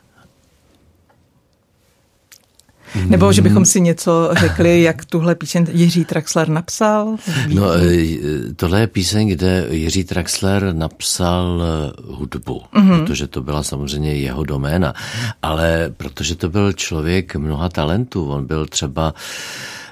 Nebo 3.07 3.33
že 3.33 3.43
bychom 3.43 3.65
si 3.65 3.81
něco 3.81 4.31
řekli, 4.33 4.83
jak 4.83 5.05
tuhle 5.05 5.35
píseň 5.35 5.67
Jiří 5.73 6.05
Traxler 6.05 6.49
napsal? 6.49 7.17
No, 7.55 7.73
e, 7.73 8.19
tohle 8.57 8.81
je 8.81 8.87
píseň, 8.87 9.29
kde 9.29 9.67
Jiří 9.71 10.05
Traxler 10.05 10.75
napsal 10.75 11.63
e, 11.63 11.93
hudbu, 12.13 12.63
mm-hmm. 12.75 12.99
protože 12.99 13.27
to 13.27 13.43
byla 13.43 13.63
samozřejmě 13.63 14.15
jeho 14.15 14.45
doména, 14.45 14.95
ale 15.43 15.93
protože 15.97 16.35
to 16.35 16.49
byl 16.49 16.73
člověk 16.73 17.37
mnoha 17.37 17.69
talentů, 17.69 18.29
on 18.29 18.47
byl 18.47 18.67
třeba 18.67 19.15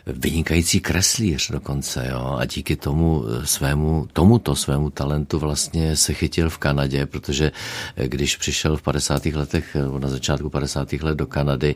vynikající 0.06 0.80
kreslíř 0.80 1.50
dokonce, 1.50 2.08
jo, 2.10 2.36
a 2.38 2.44
díky 2.44 2.76
tomu 2.76 3.24
eh, 3.26 3.46
svému, 3.46 4.08
tomuto 4.12 4.56
svému 4.56 4.90
talentu 4.90 5.38
vlastně 5.38 5.96
se 5.96 6.14
chytil 6.14 6.50
v 6.50 6.58
Kanadě, 6.58 7.06
protože 7.06 7.52
eh, 7.96 8.08
když 8.08 8.36
přišel 8.36 8.76
v 8.76 8.82
50. 8.82 9.26
letech, 9.26 9.76
eh, 9.76 10.00
na 10.00 10.08
začátku 10.08 10.50
50. 10.50 11.02
let 11.02 11.14
do 11.14 11.26
Kanady, 11.26 11.74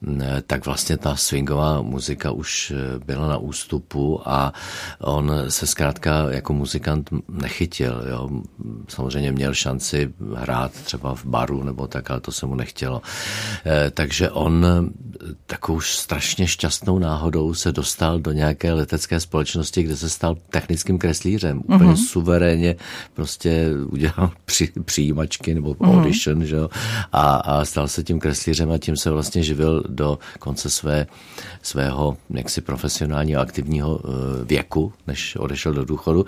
mm, 0.00 0.22
tak 0.46 0.66
vlastně 0.66 0.96
ta 0.96 1.16
swingová 1.16 1.82
muzika 1.82 2.30
už 2.30 2.72
byla 3.06 3.28
na 3.28 3.36
ústupu 3.36 4.20
a 4.24 4.52
on 5.00 5.32
se 5.48 5.66
zkrátka 5.66 6.30
jako 6.30 6.52
muzikant 6.52 7.10
nechytil, 7.28 8.04
jo. 8.10 8.30
Samozřejmě 8.88 9.32
měl 9.32 9.54
šanci 9.54 10.14
hrát 10.34 10.72
třeba 10.72 11.14
v 11.14 11.24
baru 11.24 11.62
nebo 11.62 11.86
tak, 11.86 12.10
ale 12.10 12.20
to 12.20 12.32
se 12.32 12.46
mu 12.46 12.54
nechtělo. 12.54 13.02
Takže 13.90 14.30
on 14.30 14.66
takovou 15.46 15.80
strašně 15.80 16.46
šťastnou 16.46 16.98
náhodou 16.98 17.54
se 17.54 17.65
dostal 17.72 18.20
do 18.20 18.32
nějaké 18.32 18.72
letecké 18.72 19.20
společnosti, 19.20 19.82
kde 19.82 19.96
se 19.96 20.08
stal 20.10 20.36
technickým 20.50 20.98
kreslířem. 20.98 21.58
Úplně 21.58 21.92
uh-huh. 21.92 22.06
suverénně 22.06 22.76
prostě 23.14 23.68
udělal 23.86 24.30
při, 24.44 24.72
přijímačky 24.84 25.54
nebo 25.54 25.72
uh-huh. 25.72 25.98
audition, 25.98 26.44
že 26.44 26.56
jo? 26.56 26.70
A, 27.12 27.36
a 27.36 27.64
stal 27.64 27.88
se 27.88 28.02
tím 28.02 28.20
kreslířem 28.20 28.70
a 28.70 28.78
tím 28.78 28.96
se 28.96 29.10
vlastně 29.10 29.42
živil 29.42 29.84
do 29.88 30.18
konce 30.38 30.70
své, 30.70 31.06
svého 31.62 32.16
jaksi 32.30 32.60
profesionálního 32.60 33.40
aktivního 33.40 34.00
eh, 34.04 34.44
věku, 34.44 34.92
než 35.06 35.36
odešel 35.36 35.72
do 35.72 35.84
důchodu. 35.84 36.24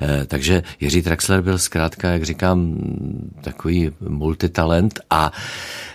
Eh, 0.00 0.26
takže 0.26 0.62
Jiří 0.80 1.02
Traxler 1.02 1.42
byl 1.42 1.58
zkrátka, 1.58 2.10
jak 2.10 2.22
říkám, 2.22 2.76
takový 3.40 3.90
multitalent 4.00 5.00
a 5.10 5.32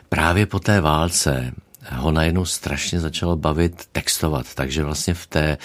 právě 0.10 0.46
po 0.46 0.60
té 0.60 0.82
válce 0.82 1.54
ho 1.92 2.12
najednou 2.12 2.46
strašně 2.46 3.00
začalo 3.00 3.36
bavit 3.36 3.86
textovat, 3.92 4.54
takže 4.56 4.84
vlastně 4.84 5.13
v 5.13 5.27
té, 5.27 5.58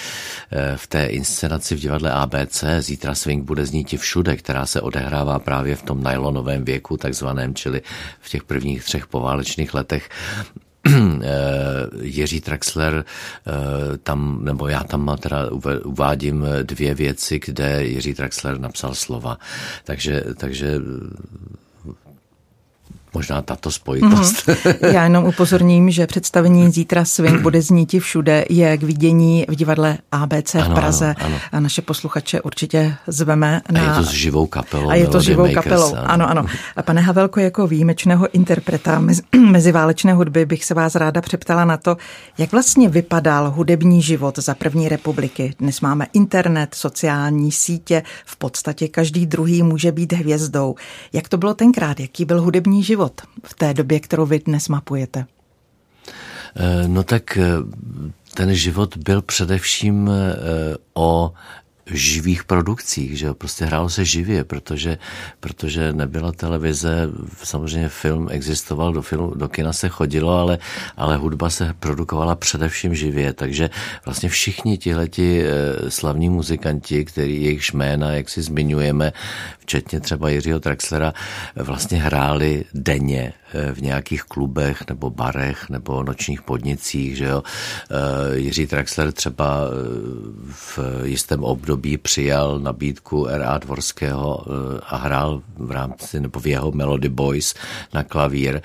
eh, 0.52 0.76
v 0.76 0.86
té 0.86 1.06
inscenaci 1.06 1.74
v 1.74 1.78
divadle 1.80 2.12
ABC 2.12 2.64
Zítra 2.80 3.14
swing 3.14 3.44
bude 3.44 3.66
znít 3.66 3.92
i 3.92 3.96
všude, 3.96 4.36
která 4.36 4.66
se 4.66 4.80
odehrává 4.80 5.38
právě 5.38 5.76
v 5.76 5.82
tom 5.82 6.02
nylonovém 6.02 6.64
věku 6.64 6.96
takzvaném, 6.96 7.54
čili 7.54 7.82
v 8.20 8.28
těch 8.28 8.44
prvních 8.44 8.84
třech 8.84 9.06
poválečných 9.06 9.74
letech, 9.74 10.08
eh, 10.86 11.30
Jiří 12.02 12.40
Traxler 12.40 13.04
eh, 13.04 13.98
tam, 13.98 14.44
nebo 14.44 14.68
já 14.68 14.84
tam 14.84 15.16
teda 15.20 15.50
uvádím 15.84 16.46
dvě 16.62 16.94
věci, 16.94 17.40
kde 17.46 17.84
Jiří 17.84 18.14
Traxler 18.14 18.60
napsal 18.60 18.94
slova. 18.94 19.38
Takže, 19.84 20.24
takže 20.36 20.80
možná 23.14 23.42
tato 23.42 23.70
spojitost. 23.70 24.48
Mm-hmm. 24.48 24.92
Já 24.92 25.04
jenom 25.04 25.24
upozorním, 25.24 25.90
že 25.90 26.06
představení 26.06 26.70
Zítra 26.70 27.04
Swing 27.04 27.40
bude 27.40 27.62
zníti 27.62 28.00
všude, 28.00 28.44
je 28.50 28.76
k 28.76 28.82
vidění 28.82 29.46
v 29.48 29.54
divadle 29.54 29.98
ABC 30.12 30.54
v 30.54 30.74
Praze 30.74 31.14
ano, 31.18 31.26
ano. 31.26 31.38
a 31.52 31.60
naše 31.60 31.82
posluchače 31.82 32.40
určitě 32.40 32.94
zveme. 33.06 33.60
Na... 33.70 33.80
A 33.80 33.84
je 33.84 34.04
to 34.04 34.10
s 34.10 34.10
živou 34.10 34.46
kapelou. 34.46 34.90
A 34.90 34.94
je 34.94 35.08
to 35.08 35.20
s 35.20 35.24
živou 35.24 35.46
Makers, 35.46 35.64
kapelou, 35.64 35.94
ano. 35.94 36.08
ano, 36.08 36.30
ano. 36.30 36.44
A 36.76 36.82
pane 36.82 37.00
Havelko, 37.00 37.40
jako 37.40 37.66
výjimečného 37.66 38.28
interpreta 38.32 39.00
mezi, 39.00 39.22
meziválečné 39.50 40.12
hudby 40.12 40.46
bych 40.46 40.64
se 40.64 40.74
vás 40.74 40.94
ráda 40.94 41.20
přeptala 41.20 41.64
na 41.64 41.76
to, 41.76 41.96
jak 42.38 42.52
vlastně 42.52 42.88
vypadal 42.88 43.50
hudební 43.50 44.02
život 44.02 44.38
za 44.38 44.54
první 44.54 44.88
republiky. 44.88 45.54
Dnes 45.58 45.80
máme 45.80 46.06
internet, 46.12 46.74
sociální 46.74 47.52
sítě, 47.52 48.02
v 48.24 48.36
podstatě 48.36 48.88
každý 48.88 49.26
druhý 49.26 49.62
může 49.62 49.92
být 49.92 50.12
hvězdou. 50.12 50.74
Jak 51.12 51.28
to 51.28 51.36
bylo 51.36 51.54
tenkrát, 51.54 52.00
jaký 52.00 52.24
byl 52.24 52.42
hudební 52.42 52.82
život? 52.82 52.99
Život 53.00 53.20
v 53.44 53.54
té 53.54 53.74
době, 53.74 54.00
kterou 54.00 54.26
vy 54.26 54.38
dnes 54.38 54.68
mapujete? 54.68 55.26
Eh, 56.56 56.88
no 56.88 57.02
tak 57.02 57.36
eh, 57.36 57.44
ten 58.34 58.54
život 58.54 58.96
byl 58.96 59.22
především 59.22 60.10
eh, 60.10 60.36
o 60.94 61.32
živých 61.92 62.44
produkcích, 62.44 63.18
že 63.18 63.26
jo, 63.26 63.34
prostě 63.34 63.64
hrálo 63.64 63.88
se 63.88 64.04
živě, 64.04 64.44
protože, 64.44 64.98
protože 65.40 65.92
nebyla 65.92 66.32
televize, 66.32 67.10
samozřejmě 67.42 67.88
film 67.88 68.28
existoval, 68.30 68.92
do, 68.92 69.02
filmu, 69.02 69.34
do 69.34 69.48
kina 69.48 69.72
se 69.72 69.88
chodilo, 69.88 70.38
ale, 70.38 70.58
ale 70.96 71.16
hudba 71.16 71.50
se 71.50 71.74
produkovala 71.80 72.36
především 72.36 72.94
živě, 72.94 73.32
takže 73.32 73.70
vlastně 74.04 74.28
všichni 74.28 74.78
tihleti 74.78 75.42
slavní 75.88 76.28
muzikanti, 76.28 77.04
který 77.04 77.42
jejich 77.42 77.74
jména, 77.74 78.12
jak 78.12 78.28
si 78.28 78.42
zmiňujeme, 78.42 79.12
včetně 79.70 80.00
třeba 80.00 80.28
Jiřího 80.28 80.60
Traxlera, 80.60 81.12
vlastně 81.56 81.98
hráli 81.98 82.64
denně 82.74 83.32
eh, 83.54 83.72
v 83.72 83.82
nějakých 83.82 84.22
klubech 84.22 84.82
nebo 84.88 85.10
barech 85.10 85.70
nebo 85.70 86.02
nočních 86.02 86.42
podnicích. 86.42 87.16
Že 87.16 87.24
jo? 87.24 87.42
Eh, 87.42 88.38
Jiří 88.38 88.66
Traxler 88.66 89.12
třeba 89.12 89.60
eh, 89.62 89.74
v 90.50 90.78
jistém 91.04 91.44
období 91.44 91.98
přijal 91.98 92.58
nabídku 92.58 93.26
R.A. 93.26 93.58
Dvorského 93.58 94.44
a 94.86 94.96
hrál 94.96 95.42
v 95.56 95.70
rámci 95.70 96.20
nebo 96.20 96.40
v 96.40 96.46
jeho 96.46 96.72
Melody 96.72 97.08
Boys 97.08 97.54
na 97.94 98.02
klavír. 98.02 98.60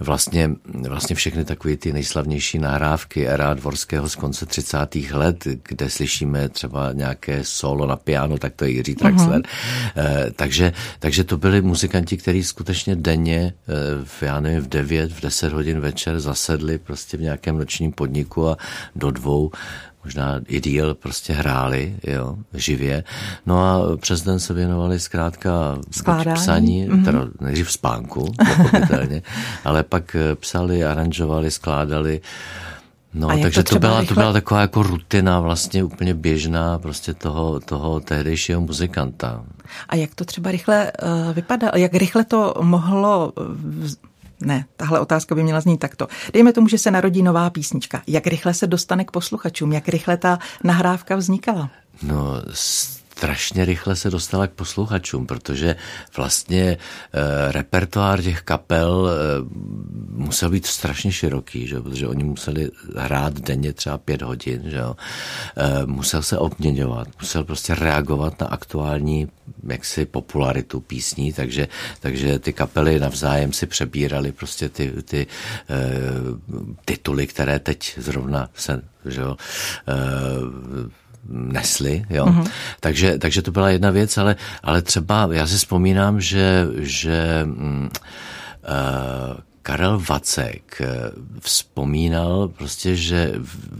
Vlastně, 0.00 0.50
vlastně 0.88 1.16
všechny 1.16 1.44
takové 1.44 1.76
ty 1.76 1.92
nejslavnější 1.92 2.58
nahrávky 2.58 3.28
R.A. 3.28 3.54
Dvorského 3.54 4.08
z 4.08 4.16
konce 4.16 4.46
30. 4.46 4.94
let, 5.12 5.44
kde 5.68 5.90
slyšíme 5.90 6.48
třeba 6.48 6.92
nějaké 6.92 7.44
solo 7.44 7.86
na 7.86 7.96
piano, 7.96 8.38
tak 8.38 8.54
to 8.54 8.64
je 8.64 8.70
Jiří 8.70 8.94
Traxler. 8.94 9.40
Uh-huh. 9.40 10.32
Tak 10.36 10.47
takže, 10.48 10.72
takže 10.98 11.24
to 11.24 11.36
byli 11.36 11.62
muzikanti, 11.62 12.16
kteří 12.16 12.44
skutečně 12.44 12.96
denně 12.96 13.52
eh, 13.52 13.72
v, 14.04 14.22
já 14.22 14.40
nevím, 14.40 14.60
v 14.60 14.68
9, 14.68 15.12
v 15.12 15.20
10 15.20 15.52
hodin 15.52 15.80
večer 15.80 16.20
zasedli 16.20 16.78
prostě 16.78 17.16
v 17.16 17.20
nějakém 17.20 17.58
nočním 17.58 17.92
podniku 17.92 18.48
a 18.48 18.56
do 18.96 19.10
dvou 19.10 19.50
možná 20.04 20.40
i 20.48 20.60
díl 20.60 20.94
prostě 20.94 21.32
hráli, 21.32 21.96
jo, 22.06 22.36
živě. 22.54 23.04
No 23.46 23.60
a 23.60 23.96
přes 23.96 24.22
den 24.22 24.38
se 24.38 24.54
věnovali 24.54 25.00
zkrátka 25.00 25.78
psaní, 26.34 26.88
mm-hmm. 26.88 27.04
teda 27.04 27.26
nejdřív 27.40 27.72
spánku, 27.72 28.32
pochopitelně, 28.46 29.22
ale 29.64 29.82
pak 29.82 30.16
psali, 30.40 30.84
aranžovali, 30.84 31.50
skládali. 31.50 32.20
No, 33.14 33.28
takže 33.42 33.62
to, 33.62 33.74
to 33.74 33.78
byla, 33.78 34.00
rychle... 34.00 34.14
to 34.14 34.20
byla 34.20 34.32
taková 34.32 34.60
jako 34.60 34.82
rutina 34.82 35.40
vlastně 35.40 35.84
úplně 35.84 36.14
běžná 36.14 36.78
prostě 36.78 37.14
toho, 37.14 37.60
toho 37.60 38.00
tehdejšího 38.00 38.60
muzikanta. 38.60 39.44
A 39.88 39.96
jak 39.96 40.14
to 40.14 40.24
třeba 40.24 40.50
rychle 40.50 40.92
uh, 41.02 41.34
vypadalo, 41.34 41.72
jak 41.76 41.94
rychle 41.94 42.24
to 42.24 42.54
mohlo 42.60 43.32
ne, 44.40 44.64
tahle 44.76 45.00
otázka 45.00 45.34
by 45.34 45.42
měla 45.42 45.60
znít 45.60 45.78
takto. 45.78 46.08
Dejme 46.32 46.52
tomu, 46.52 46.68
že 46.68 46.78
se 46.78 46.90
narodí 46.90 47.22
nová 47.22 47.50
písnička. 47.50 48.02
Jak 48.06 48.26
rychle 48.26 48.54
se 48.54 48.66
dostane 48.66 49.04
k 49.04 49.10
posluchačům? 49.10 49.72
Jak 49.72 49.88
rychle 49.88 50.16
ta 50.16 50.38
nahrávka 50.64 51.16
vznikala? 51.16 51.70
No, 52.02 52.34
strašně 53.18 53.64
rychle 53.64 53.96
se 53.96 54.10
dostala 54.10 54.46
k 54.46 54.50
posluchačům, 54.50 55.26
protože 55.26 55.76
vlastně 56.16 56.62
e, 56.62 56.78
repertoár 57.52 58.22
těch 58.22 58.42
kapel 58.42 59.10
e, 59.10 59.14
musel 60.10 60.50
být 60.50 60.66
strašně 60.66 61.12
široký, 61.12 61.66
že? 61.66 61.80
protože 61.80 62.08
oni 62.08 62.24
museli 62.24 62.70
hrát 62.96 63.40
denně 63.40 63.72
třeba 63.72 63.98
pět 63.98 64.22
hodin, 64.22 64.62
že? 64.64 64.80
E, 64.80 64.94
musel 65.86 66.22
se 66.22 66.38
obměňovat, 66.38 67.08
musel 67.20 67.44
prostě 67.44 67.74
reagovat 67.74 68.40
na 68.40 68.46
aktuální 68.46 69.28
jaksi 69.66 70.06
popularitu 70.06 70.80
písní, 70.80 71.32
takže, 71.32 71.68
takže 72.00 72.38
ty 72.38 72.52
kapely 72.52 73.00
navzájem 73.00 73.52
si 73.52 73.66
přebírali 73.66 74.32
prostě 74.32 74.68
ty, 74.68 74.92
ty 75.02 75.26
e, 75.70 75.76
tituly, 76.84 77.26
které 77.26 77.58
teď 77.58 77.98
zrovna 77.98 78.48
se 78.54 78.82
že 79.04 79.22
e, 79.22 79.34
nesli, 81.28 82.04
jo. 82.10 82.26
Mm-hmm. 82.26 82.50
Takže, 82.80 83.18
takže 83.18 83.42
to 83.42 83.50
byla 83.50 83.70
jedna 83.70 83.90
věc, 83.90 84.18
ale, 84.18 84.36
ale 84.62 84.82
třeba 84.82 85.28
já 85.32 85.46
si 85.46 85.56
vzpomínám, 85.56 86.20
že, 86.20 86.66
že 86.78 87.46
uh, 87.46 87.88
Karel 89.68 90.00
Vacek 90.08 90.80
eh, 90.80 90.86
vzpomínal 91.40 92.48
prostě, 92.48 92.96
že 92.96 93.32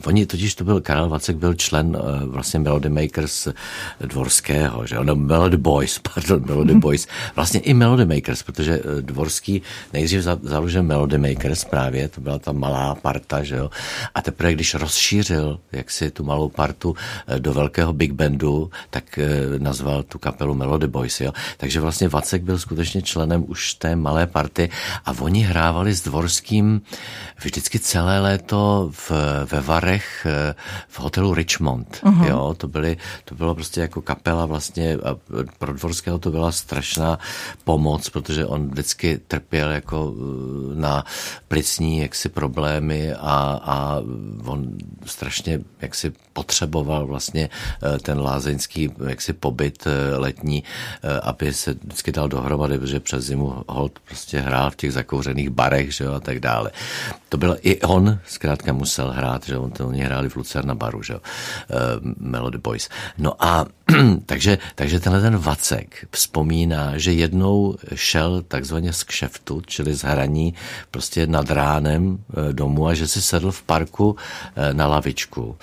oni 0.04 0.26
totiž 0.26 0.54
to 0.54 0.64
byl, 0.64 0.80
Karel 0.80 1.09
Vacek 1.09 1.37
byl 1.37 1.54
člen 1.54 1.97
eh, 1.97 2.25
vlastně 2.25 2.61
Melody 2.61 2.88
Makers 2.88 3.49
Dvorského, 4.00 4.87
že 4.87 4.99
ono 4.99 5.16
Melody 5.16 5.57
Boys, 5.57 5.99
pardon, 6.14 6.45
Melody 6.47 6.73
mhm. 6.73 6.80
Boys, 6.80 7.07
vlastně 7.37 7.61
i 7.61 7.75
Melody 7.75 8.04
Makers, 8.04 8.42
protože 8.42 8.83
eh, 8.85 9.02
Dvorský 9.02 9.62
nejdřív 9.92 10.23
založil 10.42 10.83
Melody 10.83 11.18
Makers 11.18 11.64
právě, 11.64 12.09
to 12.09 12.21
byla 12.21 12.38
ta 12.38 12.52
malá 12.52 12.95
parta, 12.95 13.42
že 13.42 13.57
jo, 13.57 13.71
a 14.14 14.23
teprve 14.23 14.52
když 14.52 14.75
rozšířil 14.75 15.61
jaksi 15.73 16.11
tu 16.11 16.25
malou 16.25 16.49
partu 16.49 16.97
do 17.38 17.52
velkého 17.52 17.92
big 17.92 18.12
bandu, 18.12 18.71
tak 18.90 19.18
nazval 19.59 20.02
tu 20.02 20.18
kapelu 20.18 20.54
Melody 20.54 20.87
Boys, 20.87 21.21
jo, 21.21 21.33
takže 21.57 21.80
vlastně 21.80 22.09
Vacek 22.09 22.42
byl 22.42 22.59
skutečně 22.59 23.02
členem 23.02 23.45
už 23.49 23.75
té 23.75 23.97
malé 23.97 24.26
party 24.26 24.71
a 25.04 25.12
oni 25.21 25.40
hrávali 25.40 25.77
hrávali 25.78 25.94
s 25.94 26.02
Dvorským 26.02 26.82
vždycky 27.38 27.78
celé 27.78 28.20
léto 28.20 28.90
v, 28.90 29.11
ve 29.47 29.61
Varech 29.61 30.26
eh, 30.26 30.54
v 30.88 31.00
hotelu 31.00 31.35
Richmond. 31.35 31.87
Uh-huh. 32.02 32.26
Jo, 32.26 32.54
to, 32.58 32.68
byly, 32.68 32.97
to 33.25 33.35
bylo 33.35 33.54
prostě 33.54 33.80
jako 33.80 34.02
kapela 34.02 34.47
vlastně 34.47 34.99
a 34.99 35.14
pro 35.58 35.73
Dvorského 35.73 36.18
to 36.18 36.30
byla 36.30 36.52
strašná 36.52 37.18
pomoc, 37.64 38.11
protože 38.11 38.47
on 38.47 38.68
vždycky 38.68 39.20
trpěl 39.23 39.70
jako 39.70 40.14
eh, 40.14 40.80
na 40.80 41.04
plicní 41.49 41.99
jaksi 41.99 42.28
problémy 42.28 43.14
a, 43.14 43.61
a 43.62 44.02
on 44.47 44.75
strašně 45.06 45.61
jaksi 45.80 46.12
potřeboval 46.32 47.06
vlastně 47.06 47.50
eh, 47.82 47.99
ten 47.99 48.18
lázeňský 48.20 48.90
jaksi 49.06 49.32
pobyt 49.32 49.87
letní, 50.16 50.64
aby 51.23 51.52
se 51.54 51.75
vždycky 51.75 52.12
dal 52.12 52.28
dohromady, 52.28 52.78
protože 52.78 53.00
přes 53.00 53.25
zimu 53.25 53.62
hold 53.68 53.99
prostě 53.99 54.40
hrál 54.40 54.70
v 54.70 54.76
těch 54.76 54.92
zakouřených 54.92 55.50
barech, 55.58 55.90
že 55.94 56.04
jo, 56.06 56.14
a 56.14 56.20
tak 56.22 56.38
dále. 56.40 56.70
To 57.28 57.36
byl 57.36 57.58
i 57.62 57.80
on, 57.82 58.18
zkrátka 58.26 58.72
musel 58.72 59.10
hrát, 59.10 59.42
že 59.42 59.58
on 59.58 59.70
to 59.70 59.90
oni 59.90 60.06
hráli 60.06 60.28
v 60.30 60.36
Lucerna 60.36 60.74
baru, 60.74 61.02
že 61.02 61.12
jo, 61.12 61.20
uh, 61.20 61.76
Melody 62.18 62.58
Boys. 62.58 62.88
No 63.18 63.34
a 63.34 63.66
takže, 64.26 64.58
takže 64.74 65.00
tenhle 65.00 65.20
ten 65.20 65.36
Vacek 65.36 66.06
vzpomíná, 66.10 66.98
že 66.98 67.12
jednou 67.12 67.76
šel 67.94 68.42
takzvaně 68.42 68.92
z 68.92 69.02
kšeftu, 69.04 69.62
čili 69.66 69.94
z 69.94 70.02
hraní 70.02 70.54
prostě 70.90 71.26
nad 71.26 71.50
ránem 71.50 72.18
eh, 72.18 72.52
domů 72.52 72.86
a 72.86 72.94
že 72.94 73.08
si 73.08 73.22
sedl 73.22 73.50
v 73.50 73.62
parku 73.62 74.16
eh, 74.16 74.74
na 74.74 74.86
lavičku 74.86 75.56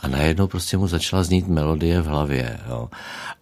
a 0.00 0.08
najednou 0.08 0.46
prostě 0.46 0.76
mu 0.76 0.88
začala 0.88 1.22
znít 1.22 1.48
melodie 1.48 2.00
v 2.00 2.06
hlavě. 2.06 2.58
Jo. 2.68 2.88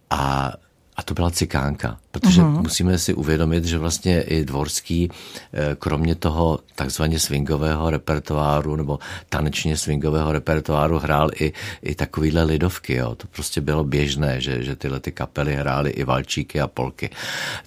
A 0.09 0.53
a 0.99 1.01
to 1.01 1.13
byla 1.13 1.31
cikánka, 1.31 1.97
protože 2.11 2.41
uh-huh. 2.41 2.61
musíme 2.61 2.97
si 2.97 3.13
uvědomit, 3.13 3.65
že 3.65 3.77
vlastně 3.77 4.21
i 4.21 4.45
Dvorský, 4.45 5.09
eh, 5.53 5.75
kromě 5.79 6.15
toho 6.15 6.59
takzvaně 6.75 7.19
swingového 7.19 7.89
repertoáru 7.89 8.75
nebo 8.75 8.99
tanečně 9.29 9.77
swingového 9.77 10.31
repertoáru 10.31 10.99
hrál 10.99 11.29
i, 11.39 11.53
i 11.81 11.95
takovýhle 11.95 12.43
lidovky. 12.43 12.95
Jo. 12.95 13.15
To 13.15 13.27
prostě 13.27 13.61
bylo 13.61 13.83
běžné, 13.83 14.41
že, 14.41 14.63
že 14.63 14.75
tyhle 14.75 14.99
ty 14.99 15.11
kapely 15.11 15.55
hrály 15.55 15.89
i 15.89 16.03
valčíky 16.03 16.61
a 16.61 16.67
polky. 16.67 17.09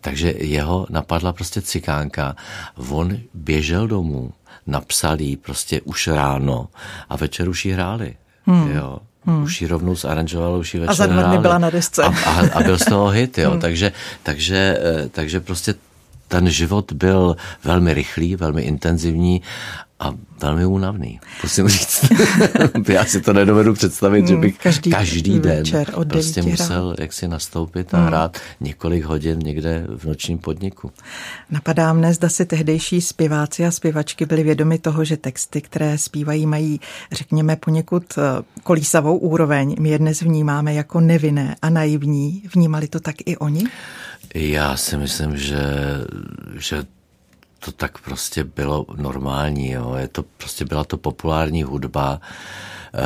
Takže 0.01 0.35
jeho 0.38 0.87
napadla 0.90 1.33
prostě 1.33 1.62
cikánka. 1.62 2.37
On 2.88 3.18
běžel 3.35 3.88
domů, 3.88 4.33
napsal 4.66 5.21
jí 5.21 5.37
prostě 5.37 5.81
už 5.81 6.09
ráno 6.09 6.68
a 7.09 7.16
večer 7.16 7.49
už 7.49 7.64
jí 7.64 7.73
hráli. 7.73 8.16
Hmm. 8.47 8.71
Jo. 8.71 9.01
Hmm. 9.26 9.42
Už 9.42 9.62
ji 9.62 9.68
rovnou 9.68 9.96
zaranžoval, 9.96 10.58
už 10.58 10.74
ji 10.74 10.80
večer 10.80 10.90
A 10.90 10.94
za 10.94 11.06
dva 11.06 11.22
dny 11.22 11.38
byla 11.38 11.58
na 11.58 11.70
desce. 11.70 12.02
A, 12.02 12.08
a, 12.08 12.48
a 12.52 12.62
byl 12.62 12.78
z 12.78 12.85
toho 12.85 13.08
hit, 13.08 13.38
jo. 13.38 13.50
Hmm. 13.50 13.61
Takže, 13.61 13.92
takže, 14.22 14.78
eh, 14.80 15.08
takže 15.08 15.40
prostě 15.40 15.74
ten 16.33 16.51
život 16.51 16.92
byl 16.92 17.37
velmi 17.64 17.95
rychlý, 17.95 18.37
velmi 18.37 18.62
intenzivní 18.62 19.42
a 20.01 20.14
velmi 20.42 20.66
únavný, 20.66 21.21
musím 21.42 21.68
říct. 21.68 22.05
Já 22.88 23.05
si 23.05 23.21
to 23.21 23.33
nedovedu 23.33 23.75
představit, 23.75 24.29
že 24.29 24.37
bych 24.37 24.59
každý, 24.59 24.90
každý 24.90 25.38
den 25.38 25.64
od 25.95 26.09
prostě 26.09 26.42
musel 26.42 26.95
jaksi 26.99 27.29
nastoupit 27.29 27.95
a 27.95 27.97
hmm. 27.97 28.07
hrát 28.07 28.38
několik 28.61 29.05
hodin 29.05 29.38
někde 29.38 29.87
v 29.97 30.05
nočním 30.05 30.38
podniku. 30.38 30.90
Napadá 31.51 31.92
mne, 31.92 32.14
zda 32.14 32.29
si 32.29 32.47
tehdejší 32.47 33.01
zpěváci 33.01 33.66
a 33.66 33.71
zpěvačky 33.71 34.27
byli 34.27 34.42
vědomi 34.42 34.79
toho, 34.79 35.05
že 35.05 35.16
texty, 35.16 35.61
které 35.61 35.99
zpívají, 35.99 36.47
mají, 36.47 36.81
řekněme, 37.12 37.57
poněkud 37.57 38.05
eh, 38.18 38.23
kolísavou 38.62 39.16
úroveň. 39.16 39.77
My 39.81 39.88
je 39.88 39.99
dnes 39.99 40.23
vnímáme 40.23 40.75
jako 40.75 41.01
nevinné 41.01 41.57
a 41.62 41.71
naivní. 41.71 42.42
Vnímali 42.55 42.88
to 42.88 43.01
tak 43.01 43.16
i 43.27 43.37
oni? 43.37 43.64
Já 44.35 44.76
si 44.76 44.96
myslím, 44.96 45.37
že, 45.37 45.64
že 46.58 46.85
to 47.64 47.72
tak 47.72 47.98
prostě 47.98 48.44
bylo 48.44 48.87
normální. 48.96 49.70
Jo. 49.70 49.94
Je 49.94 50.08
to, 50.08 50.22
prostě 50.22 50.64
byla 50.64 50.85
to 50.85 50.96
populární 50.96 51.62
hudba. 51.62 52.20
E, 52.94 53.02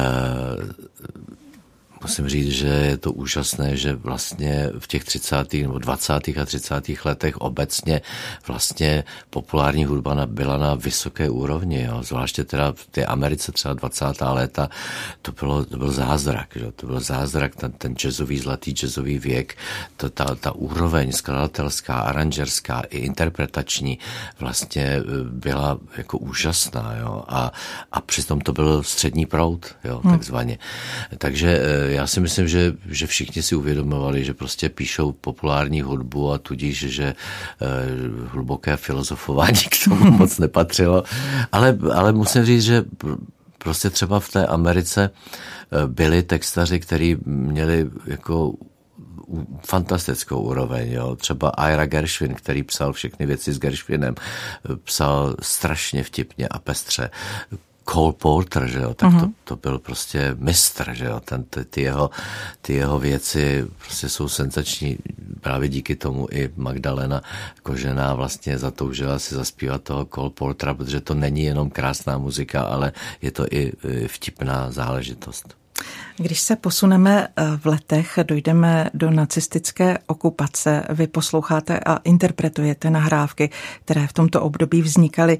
musím 2.06 2.28
říct, 2.28 2.50
že 2.50 2.66
je 2.66 2.96
to 2.96 3.12
úžasné, 3.12 3.76
že 3.76 3.92
vlastně 3.94 4.70
v 4.78 4.86
těch 4.86 5.04
30. 5.04 5.52
nebo 5.52 5.78
20. 5.78 6.12
a 6.12 6.44
30. 6.44 7.04
letech 7.04 7.36
obecně 7.36 8.00
vlastně 8.46 9.04
populární 9.30 9.84
hudba 9.84 10.26
byla 10.26 10.56
na 10.58 10.74
vysoké 10.74 11.30
úrovni, 11.30 11.82
jo. 11.82 12.02
zvláště 12.02 12.44
teda 12.44 12.72
v 12.72 12.86
té 12.86 13.06
Americe 13.06 13.52
třeba 13.52 13.74
20. 13.74 14.04
léta, 14.20 14.68
to, 15.22 15.32
bylo, 15.32 15.64
to 15.64 15.78
byl 15.78 15.92
zázrak, 15.92 16.48
že? 16.54 16.72
to 16.72 16.86
byl 16.86 17.00
zázrak, 17.00 17.56
ten, 17.56 17.72
ten 17.72 17.94
jazzový, 17.94 18.38
zlatý 18.38 18.70
jazzový 18.70 19.18
věk, 19.18 19.56
to, 19.96 20.10
ta, 20.10 20.34
ta 20.34 20.52
úroveň 20.54 21.12
skladatelská, 21.12 21.98
aranžerská 22.00 22.80
i 22.90 22.98
interpretační 22.98 23.98
vlastně 24.38 24.82
e, 24.84 25.02
byla 25.24 25.78
jako 25.96 26.18
úžasná 26.18 26.96
jo. 27.00 27.24
A, 27.28 27.52
a 27.92 28.00
přitom 28.00 28.40
to 28.40 28.52
byl 28.52 28.82
střední 28.82 29.26
proud, 29.26 29.74
jo, 29.84 30.00
hmm. 30.04 30.12
takzvaně. 30.12 30.58
Takže 31.18 31.50
e, 31.58 31.92
já 31.96 32.06
si 32.06 32.20
myslím, 32.20 32.48
že, 32.48 32.72
že 32.86 33.06
všichni 33.06 33.42
si 33.42 33.56
uvědomovali, 33.56 34.24
že 34.24 34.34
prostě 34.34 34.68
píšou 34.68 35.12
populární 35.12 35.82
hudbu 35.82 36.32
a 36.32 36.38
tudíž, 36.38 36.78
že 36.78 37.04
eh, 37.04 37.66
hluboké 38.28 38.76
filozofování 38.76 39.58
k 39.70 39.84
tomu 39.84 40.10
moc 40.18 40.38
nepatřilo. 40.38 41.04
Ale, 41.52 41.78
ale 41.94 42.12
musím 42.12 42.44
říct, 42.44 42.62
že 42.64 42.84
prostě 43.58 43.90
třeba 43.90 44.20
v 44.20 44.28
té 44.28 44.46
Americe 44.46 45.10
eh, 45.10 45.86
byli 45.86 46.22
textaři, 46.22 46.80
kteří 46.80 47.16
měli 47.24 47.90
jako 48.06 48.54
fantastickou 49.66 50.40
úroveň. 50.40 50.92
Jo. 50.92 51.16
Třeba 51.16 51.52
Ira 51.72 51.86
Gershwin, 51.86 52.34
který 52.34 52.62
psal 52.62 52.92
všechny 52.92 53.26
věci 53.26 53.52
s 53.52 53.58
Gershwinem, 53.58 54.14
eh, 54.18 54.76
psal 54.84 55.36
strašně 55.42 56.02
vtipně 56.02 56.48
a 56.48 56.58
pestře. 56.58 57.10
Cole 57.90 58.12
Porter, 58.12 58.66
že 58.66 58.78
jo, 58.78 58.94
tak 58.94 59.12
uh-huh. 59.12 59.20
to, 59.20 59.26
mhm. 59.26 59.34
to 59.44 59.56
byl 59.56 59.78
prostě 59.78 60.36
mistr, 60.38 60.94
že 60.94 61.04
jo, 61.04 61.20
ten, 61.20 61.44
ty, 61.44 61.64
ty, 61.64 61.80
jeho, 61.82 62.10
ty 62.62 62.74
jeho 62.74 62.98
věci 62.98 63.66
prostě 63.78 64.08
jsou 64.08 64.28
senzační, 64.28 64.98
právě 65.40 65.68
díky 65.68 65.96
tomu 65.96 66.28
i 66.30 66.50
Magdalena 66.56 67.22
Kožená 67.62 68.14
vlastně 68.14 68.58
zatoužila 68.58 69.18
si 69.18 69.34
zaspívat 69.34 69.82
toho 69.82 70.04
Cole 70.14 70.30
Portera, 70.30 70.74
protože 70.74 71.00
to 71.00 71.14
není 71.14 71.44
jenom 71.44 71.70
krásná 71.70 72.18
muzika, 72.18 72.62
ale 72.62 72.92
je 73.22 73.30
to 73.30 73.46
i 73.50 73.72
vtipná 74.06 74.70
záležitost. 74.70 75.65
Když 76.16 76.40
se 76.40 76.56
posuneme 76.56 77.28
eh, 77.28 77.44
v 77.56 77.66
letech, 77.66 78.18
dojdeme 78.22 78.90
do 78.94 79.10
nacistické 79.10 79.98
okupace. 80.06 80.86
Vy 80.90 81.06
posloucháte 81.06 81.80
a 81.80 81.96
interpretujete 81.96 82.90
nahrávky, 82.90 83.50
které 83.84 84.06
v 84.06 84.12
tomto 84.12 84.42
období 84.42 84.82
vznikaly. 84.82 85.38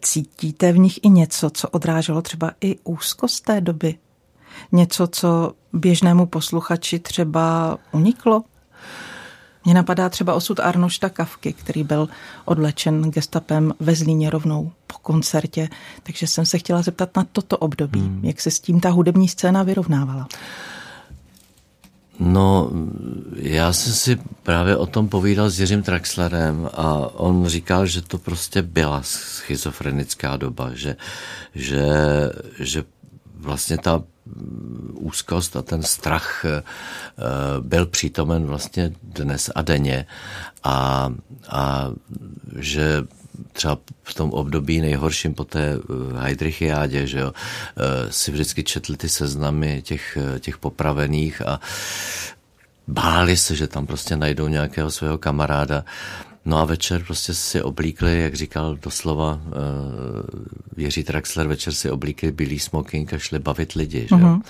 Cítíte 0.00 0.72
v 0.72 0.78
nich 0.78 1.04
i 1.04 1.08
něco, 1.08 1.50
co 1.50 1.68
odráželo 1.68 2.22
třeba 2.22 2.52
i 2.60 2.76
úzkost 2.84 3.44
té 3.44 3.60
doby? 3.60 3.94
Něco, 4.72 5.06
co 5.06 5.52
běžnému 5.72 6.26
posluchači 6.26 6.98
třeba 6.98 7.78
uniklo? 7.92 8.44
Mně 9.64 9.74
napadá 9.74 10.08
třeba 10.08 10.34
osud 10.34 10.60
Arnošta 10.60 11.08
Kavky, 11.08 11.52
který 11.52 11.84
byl 11.84 12.08
odlečen 12.44 13.02
gestapem 13.02 13.74
ve 13.80 13.94
Zlíně 13.94 14.30
rovnou 14.30 14.72
po 14.86 14.94
koncertě, 15.02 15.68
takže 16.02 16.26
jsem 16.26 16.46
se 16.46 16.58
chtěla 16.58 16.82
zeptat 16.82 17.16
na 17.16 17.26
toto 17.32 17.58
období, 17.58 18.00
hmm. 18.00 18.20
jak 18.24 18.40
se 18.40 18.50
s 18.50 18.60
tím 18.60 18.80
ta 18.80 18.90
hudební 18.90 19.28
scéna 19.28 19.62
vyrovnávala. 19.62 20.28
No, 22.20 22.70
já 23.36 23.72
jsem 23.72 23.92
si 23.92 24.18
právě 24.42 24.76
o 24.76 24.86
tom 24.86 25.08
povídal 25.08 25.50
s 25.50 25.60
Jiřím 25.60 25.82
Traxlerem 25.82 26.70
a 26.72 26.94
on 27.14 27.46
říkal, 27.46 27.86
že 27.86 28.02
to 28.02 28.18
prostě 28.18 28.62
byla 28.62 29.02
schizofrenická 29.02 30.36
doba, 30.36 30.70
že, 30.74 30.96
že, 31.54 31.86
že 32.58 32.84
vlastně 33.34 33.78
ta 33.78 34.02
úzkost 34.94 35.56
a 35.56 35.62
ten 35.62 35.82
strach 35.82 36.44
eh, 36.44 36.62
byl 37.60 37.86
přítomen 37.86 38.46
vlastně 38.46 38.92
dnes 39.02 39.50
a 39.54 39.62
denně. 39.62 40.06
A, 40.64 41.08
a 41.48 41.90
že 42.58 43.04
třeba 43.52 43.78
v 44.02 44.14
tom 44.14 44.30
období 44.30 44.80
nejhorším 44.80 45.34
po 45.34 45.44
té 45.44 45.74
eh, 45.74 46.20
Heidrichiádě, 46.20 47.06
že 47.06 47.18
jo, 47.18 47.32
eh, 47.32 48.12
si 48.12 48.32
vždycky 48.32 48.64
četli 48.64 48.96
ty 48.96 49.08
seznamy 49.08 49.82
těch, 49.82 50.18
těch 50.40 50.58
popravených 50.58 51.42
a 51.46 51.60
báli 52.88 53.36
se, 53.36 53.56
že 53.56 53.66
tam 53.66 53.86
prostě 53.86 54.16
najdou 54.16 54.48
nějakého 54.48 54.90
svého 54.90 55.18
kamaráda 55.18 55.84
No 56.48 56.58
a 56.58 56.64
večer 56.64 57.04
prostě 57.04 57.34
si 57.34 57.62
oblíkli, 57.62 58.20
jak 58.20 58.34
říkal 58.34 58.76
doslova 58.76 59.40
uh, 59.46 59.52
Jiří 60.76 61.04
Traxler, 61.04 61.46
večer 61.46 61.74
si 61.74 61.90
oblíkli 61.90 62.32
bílý 62.32 62.58
smoking 62.58 63.12
a 63.12 63.18
šli 63.18 63.38
bavit 63.38 63.72
lidi. 63.72 64.00
Že? 64.08 64.14
Uh-huh. 64.14 64.40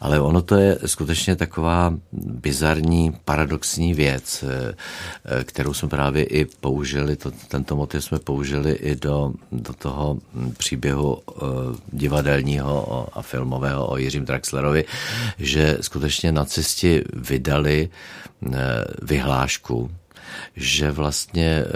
Ale 0.00 0.20
ono 0.20 0.42
to 0.42 0.54
je 0.54 0.78
skutečně 0.86 1.36
taková 1.36 1.94
bizarní, 2.12 3.12
paradoxní 3.24 3.94
věc, 3.94 4.42
uh, 4.42 4.50
kterou 5.44 5.74
jsme 5.74 5.88
právě 5.88 6.24
i 6.24 6.44
použili, 6.44 7.16
to, 7.16 7.30
tento 7.30 7.76
motiv 7.76 8.04
jsme 8.04 8.18
použili 8.18 8.72
i 8.72 8.96
do, 8.96 9.32
do 9.52 9.72
toho 9.72 10.18
příběhu 10.56 11.14
uh, 11.14 11.48
divadelního 11.92 13.08
a 13.12 13.22
filmového 13.22 13.86
o 13.86 13.96
Jiřím 13.96 14.26
Traxlerovi, 14.26 14.84
že 15.38 15.78
skutečně 15.80 16.32
nacisti 16.32 17.04
vydali 17.12 17.88
uh, 18.40 18.54
vyhlášku, 19.02 19.90
že 20.56 20.90
vlastně 20.90 21.64
eh, 21.64 21.68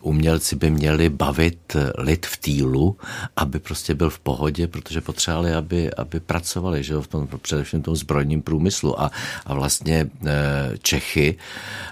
umělci 0.00 0.56
by 0.56 0.70
měli 0.70 1.08
bavit 1.08 1.76
lid 1.98 2.26
v 2.26 2.36
týlu, 2.36 2.96
aby 3.36 3.58
prostě 3.58 3.94
byl 3.94 4.10
v 4.10 4.18
pohodě, 4.18 4.66
protože 4.66 5.00
potřebovali, 5.00 5.54
aby, 5.54 5.94
aby 5.94 6.20
pracovali 6.20 6.82
že 6.82 6.92
jo, 6.92 7.02
v 7.02 7.08
tom, 7.08 7.28
především 7.42 7.80
v 7.80 7.84
tom 7.84 7.96
zbrojním 7.96 8.42
průmyslu. 8.42 9.00
A, 9.00 9.10
a 9.46 9.54
vlastně 9.54 10.10
eh, 10.26 10.78
Čechy 10.82 11.36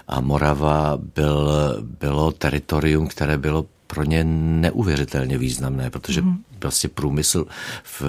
a 0.07 0.21
Morava 0.21 0.97
byl, 1.15 1.51
bylo 1.99 2.31
teritorium, 2.31 3.07
které 3.07 3.37
bylo 3.37 3.65
pro 3.87 4.03
ně 4.03 4.23
neuvěřitelně 4.23 5.37
významné, 5.37 5.89
protože 5.89 6.21
mm 6.21 6.52
vlastně 6.63 6.89
průmysl 6.89 7.45
v, 7.83 8.01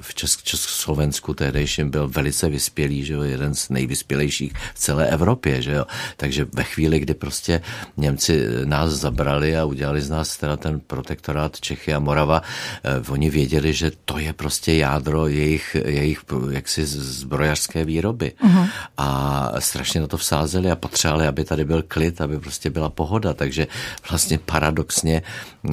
v 0.00 0.14
Česk, 0.14 0.42
Československu 0.42 1.34
tehdejším 1.34 1.90
byl 1.90 2.08
velice 2.08 2.48
vyspělý, 2.48 3.04
že 3.04 3.14
jo, 3.14 3.22
jeden 3.22 3.54
z 3.54 3.68
nejvyspělejších 3.68 4.52
v 4.74 4.78
celé 4.78 5.06
Evropě, 5.08 5.62
že 5.62 5.72
jo. 5.72 5.84
Takže 6.16 6.46
ve 6.52 6.64
chvíli, 6.64 6.98
kdy 6.98 7.14
prostě 7.14 7.62
Němci 7.96 8.46
nás 8.64 8.90
zabrali 8.90 9.56
a 9.56 9.64
udělali 9.64 10.00
z 10.00 10.10
nás 10.10 10.36
teda 10.36 10.56
ten 10.56 10.80
protektorát 10.80 11.60
Čechy 11.60 11.94
a 11.94 11.98
Morava, 11.98 12.42
eh, 12.84 13.10
oni 13.10 13.30
věděli, 13.30 13.72
že 13.72 13.92
to 14.04 14.18
je 14.18 14.32
prostě 14.32 14.74
jádro 14.74 15.26
jejich, 15.26 15.76
jejich 15.84 16.20
jaksi 16.50 16.86
zbrojařské 16.86 17.84
výroby. 17.84 18.32
Uh-huh. 18.44 18.68
A 18.96 19.48
strašně 19.58 20.00
na 20.00 20.06
to 20.06 20.16
vsázeli 20.16 20.70
a 20.70 20.76
potřebovali, 20.76 21.26
aby 21.26 21.44
tady 21.44 21.64
byl 21.64 21.82
klid, 21.88 22.20
aby 22.20 22.38
prostě 22.38 22.70
byla 22.70 22.88
pohoda. 22.88 23.34
Takže 23.34 23.66
vlastně 24.10 24.38
paradoxně 24.38 25.22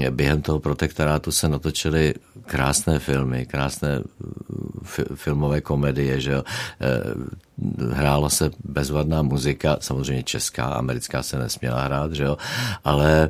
během 0.10 0.42
toho 0.42 0.60
protektorátu 0.60 1.32
se 1.32 1.50
natočili 1.50 2.14
krásné 2.46 3.00
filmy, 3.00 3.46
krásné 3.46 4.00
uh, 4.00 5.16
filmové 5.16 5.62
komedie, 5.62 6.22
že 6.22 6.32
jo. 6.32 6.44
Eh, 6.82 7.94
hrála 7.94 8.30
se 8.30 8.52
bezvadná 8.64 9.22
muzika, 9.22 9.78
samozřejmě 9.80 10.24
česká, 10.24 10.66
americká 10.66 11.24
se 11.24 11.38
nesměla 11.38 11.84
hrát, 11.84 12.12
že 12.14 12.24
jo, 12.24 12.38
ale 12.84 13.30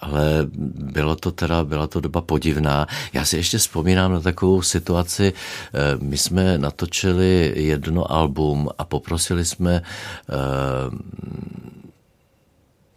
ale 0.00 0.46
bylo 0.92 1.16
to 1.16 1.30
teda, 1.30 1.64
byla 1.64 1.86
to 1.86 2.00
doba 2.00 2.20
podivná. 2.20 2.86
Já 3.12 3.24
si 3.24 3.36
ještě 3.36 3.58
vzpomínám 3.58 4.12
na 4.12 4.20
takovou 4.20 4.62
situaci, 4.62 5.32
eh, 5.32 5.78
my 6.00 6.18
jsme 6.18 6.58
natočili 6.58 7.52
jedno 7.56 8.12
album 8.12 8.68
a 8.78 8.84
poprosili 8.84 9.44
jsme 9.44 9.82
uh, 9.82 10.98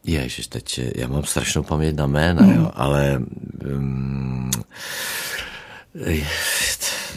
Ježiš, 0.05 0.47
teď 0.47 0.79
já 0.95 1.07
mám 1.07 1.23
strašnou 1.23 1.63
paměť 1.63 1.95
na 1.95 2.07
jména, 2.07 2.41
mm. 2.41 2.55
jo, 2.55 2.71
ale 2.75 3.21
um, 3.65 4.51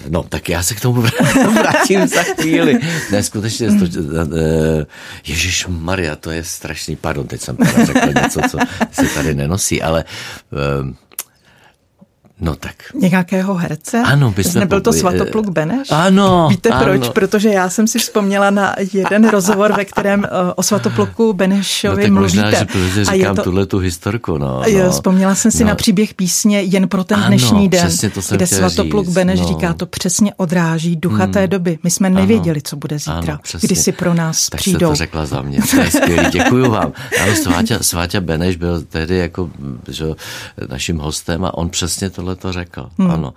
No, 0.08 0.22
tak 0.22 0.48
já 0.48 0.62
se 0.62 0.74
k 0.74 0.80
tomu 0.80 1.02
vrátím 1.54 2.06
za 2.06 2.22
chvíli. 2.22 2.78
Ne, 3.10 3.22
skutečně, 3.22 3.68
to, 3.68 3.84
eh, 3.84 4.86
Ježíš 5.26 5.66
Maria, 5.66 6.16
to 6.16 6.30
je 6.30 6.44
strašný, 6.44 6.96
pardon, 6.96 7.26
teď 7.26 7.40
jsem 7.40 7.56
teda 7.56 7.84
řekl 7.84 8.08
něco, 8.22 8.40
co 8.50 8.58
se 8.92 9.14
tady 9.14 9.34
nenosí, 9.34 9.82
ale 9.82 10.04
um, 10.80 10.96
No 12.40 12.56
tak. 12.56 12.74
Nějakého 12.94 13.54
herce? 13.54 14.02
Ano, 14.06 14.30
by 14.30 14.44
jsme 14.44 14.60
Nebyl 14.60 14.80
to 14.80 14.92
Svatopluk 14.92 15.48
Beneš? 15.48 15.88
Ano. 15.90 16.46
Víte 16.50 16.68
ano. 16.68 16.84
proč? 16.84 17.08
Protože 17.08 17.48
já 17.48 17.70
jsem 17.70 17.86
si 17.86 17.98
vzpomněla 17.98 18.50
na 18.50 18.74
jeden 18.92 19.28
rozhovor, 19.28 19.72
ve 19.76 19.84
kterém 19.84 20.20
uh, 20.20 20.26
o 20.56 20.62
Svatopluku 20.62 21.32
Benešovi 21.32 21.96
no, 21.96 22.02
tak 22.02 22.12
mluvíte. 22.12 22.42
Možná, 22.42 22.58
že 22.58 22.64
protože 22.64 23.04
říkám 23.04 23.36
to... 23.36 23.42
tuhle 23.42 23.66
tu 23.66 23.78
historku. 23.78 24.38
No, 24.38 24.46
no. 24.46 24.62
Jo, 24.66 24.90
vzpomněla 24.90 25.34
jsem 25.34 25.50
si 25.50 25.64
no. 25.64 25.68
na 25.68 25.74
příběh 25.74 26.14
písně 26.14 26.62
Jen 26.62 26.88
pro 26.88 27.04
ten 27.04 27.22
dnešní 27.26 27.58
ano, 27.58 27.68
den, 27.68 28.10
to 28.10 28.20
kde 28.30 28.46
Svatopluk 28.46 29.06
říct. 29.06 29.14
Beneš 29.14 29.40
no. 29.40 29.48
říká, 29.48 29.74
to 29.74 29.86
přesně 29.86 30.34
odráží 30.36 30.96
ducha 30.96 31.24
hmm. 31.24 31.32
té 31.32 31.46
doby. 31.46 31.78
My 31.82 31.90
jsme 31.90 32.10
nevěděli, 32.10 32.62
co 32.62 32.76
bude 32.76 32.98
zítra, 32.98 33.14
ano, 33.14 33.38
kdy 33.60 33.76
si 33.76 33.92
pro 33.92 34.14
nás 34.14 34.48
tak 34.48 34.60
přijdou. 34.60 34.78
Tak 34.78 34.88
to 34.88 34.94
řekla 34.94 35.26
za 35.26 35.42
mě, 35.42 35.60
to 35.70 35.80
je 35.80 35.90
skvělý, 35.90 36.30
děkuju 36.30 36.70
vám. 36.70 36.92
Ano, 37.22 37.36
Sváťa, 37.36 37.78
Sváťa 37.80 38.20
Beneš 38.20 38.56
byl 38.56 38.82
tehdy 38.82 39.16
jako 39.16 39.50
že, 39.88 40.04
naším 40.68 40.98
hostem 40.98 41.44
a 41.44 41.54
on 41.54 41.68
přesně 41.68 42.10
tohle 42.26 42.36
to 42.36 42.52
řekl. 42.52 42.90
Hmm. 42.98 43.10
Ano. 43.10 43.34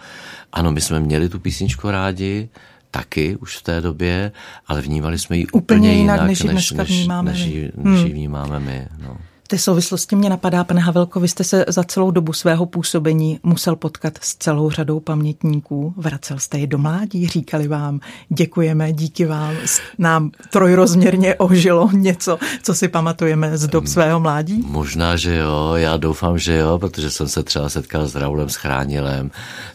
ano, 0.53 0.71
my 0.71 0.81
jsme 0.81 0.99
měli 0.99 1.29
tu 1.29 1.39
písničku 1.39 1.91
rádi, 1.91 2.49
taky 2.91 3.35
už 3.35 3.57
v 3.57 3.61
té 3.61 3.81
době, 3.81 4.31
ale 4.67 4.81
vnímali 4.81 5.19
jsme 5.19 5.37
ji 5.37 5.47
úplně, 5.47 5.79
úplně 5.79 5.93
jinak, 5.93 6.21
než, 6.21 6.43
než, 6.43 6.71
než, 6.71 7.07
než, 7.23 7.47
než 7.75 7.99
hmm. 7.99 8.03
vnímáme 8.03 8.59
my. 8.59 8.87
No 9.01 9.17
té 9.49 9.57
souvislosti 9.57 10.15
mě 10.15 10.29
napadá, 10.29 10.63
pane 10.63 10.81
Havelko, 10.81 11.19
vy 11.19 11.27
jste 11.27 11.43
se 11.43 11.65
za 11.67 11.83
celou 11.83 12.11
dobu 12.11 12.33
svého 12.33 12.65
působení 12.65 13.39
musel 13.43 13.75
potkat 13.75 14.13
s 14.21 14.35
celou 14.35 14.69
řadou 14.69 14.99
pamětníků. 14.99 15.93
Vracel 15.97 16.39
jste 16.39 16.59
je 16.59 16.67
do 16.67 16.77
mládí, 16.77 17.27
říkali 17.27 17.67
vám, 17.67 17.99
děkujeme, 18.29 18.93
díky 18.93 19.25
vám, 19.25 19.55
nám 19.97 20.31
trojrozměrně 20.51 21.35
ožilo 21.35 21.89
něco, 21.91 22.37
co 22.63 22.73
si 22.73 22.87
pamatujeme 22.87 23.57
z 23.57 23.67
dob 23.67 23.87
svého 23.87 24.19
mládí? 24.19 24.63
Možná, 24.67 25.15
že 25.15 25.35
jo, 25.35 25.73
já 25.75 25.97
doufám, 25.97 26.37
že 26.37 26.55
jo, 26.55 26.79
protože 26.79 27.11
jsem 27.11 27.27
se 27.27 27.43
třeba 27.43 27.69
setkal 27.69 28.07
s 28.07 28.15
Raulem 28.15 28.49
Schránilem, 28.49 29.31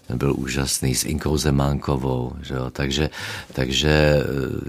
ten 0.07 0.19
byl 0.19 0.35
úžasný, 0.37 0.95
s 0.95 1.05
Inkou 1.05 1.37
Zemánkovou, 1.37 2.33
že 2.43 2.55
jo, 2.55 2.71
takže, 2.71 3.11
takže 3.53 3.91
eh, 3.91 4.25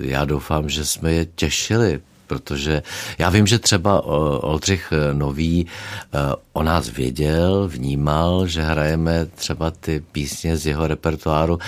já 0.07 0.25
doufám, 0.25 0.69
že 0.69 0.85
jsme 0.85 1.13
je 1.13 1.25
těšili, 1.25 1.99
protože 2.27 2.83
já 3.17 3.29
vím, 3.29 3.47
že 3.47 3.59
třeba 3.59 4.01
Oldřich 4.43 4.93
Nový 5.13 5.67
eh, 6.13 6.17
o 6.53 6.63
nás 6.63 6.89
věděl, 6.89 7.67
vnímal, 7.67 8.47
že 8.47 8.61
hrajeme 8.61 9.25
třeba 9.25 9.71
ty 9.71 10.03
písně 10.11 10.57
z 10.57 10.65
jeho 10.65 10.87
repertoáru. 10.87 11.59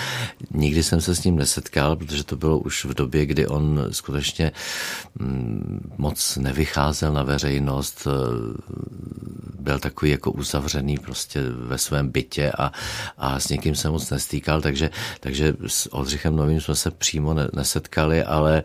Nikdy 0.50 0.82
jsem 0.82 1.00
se 1.00 1.14
s 1.14 1.24
ním 1.24 1.36
nesetkal, 1.36 1.96
protože 1.96 2.24
to 2.24 2.36
bylo 2.36 2.58
už 2.58 2.84
v 2.84 2.94
době, 2.94 3.26
kdy 3.26 3.46
on 3.46 3.86
skutečně 3.90 4.52
mm, 5.18 5.94
moc 5.98 6.36
nevycházel 6.36 7.12
na 7.12 7.22
veřejnost, 7.22 8.06
eh, 8.06 8.68
byl 9.60 9.78
takový 9.78 10.10
jako 10.10 10.30
uzavřený 10.30 10.98
prostě 10.98 11.40
ve 11.42 11.78
svém 11.78 12.08
bytě 12.08 12.52
a, 12.58 12.72
a 13.18 13.40
s 13.40 13.48
někým 13.48 13.74
se 13.74 13.90
moc 13.90 14.10
nestýkal, 14.10 14.60
takže, 14.60 14.90
takže 15.20 15.54
s 15.66 15.92
Oldřichem 15.92 16.36
Novým 16.36 16.60
jsme 16.60 16.74
se 16.74 16.90
přímo 16.90 17.34
nesetkali, 17.52 18.24
ale, 18.24 18.62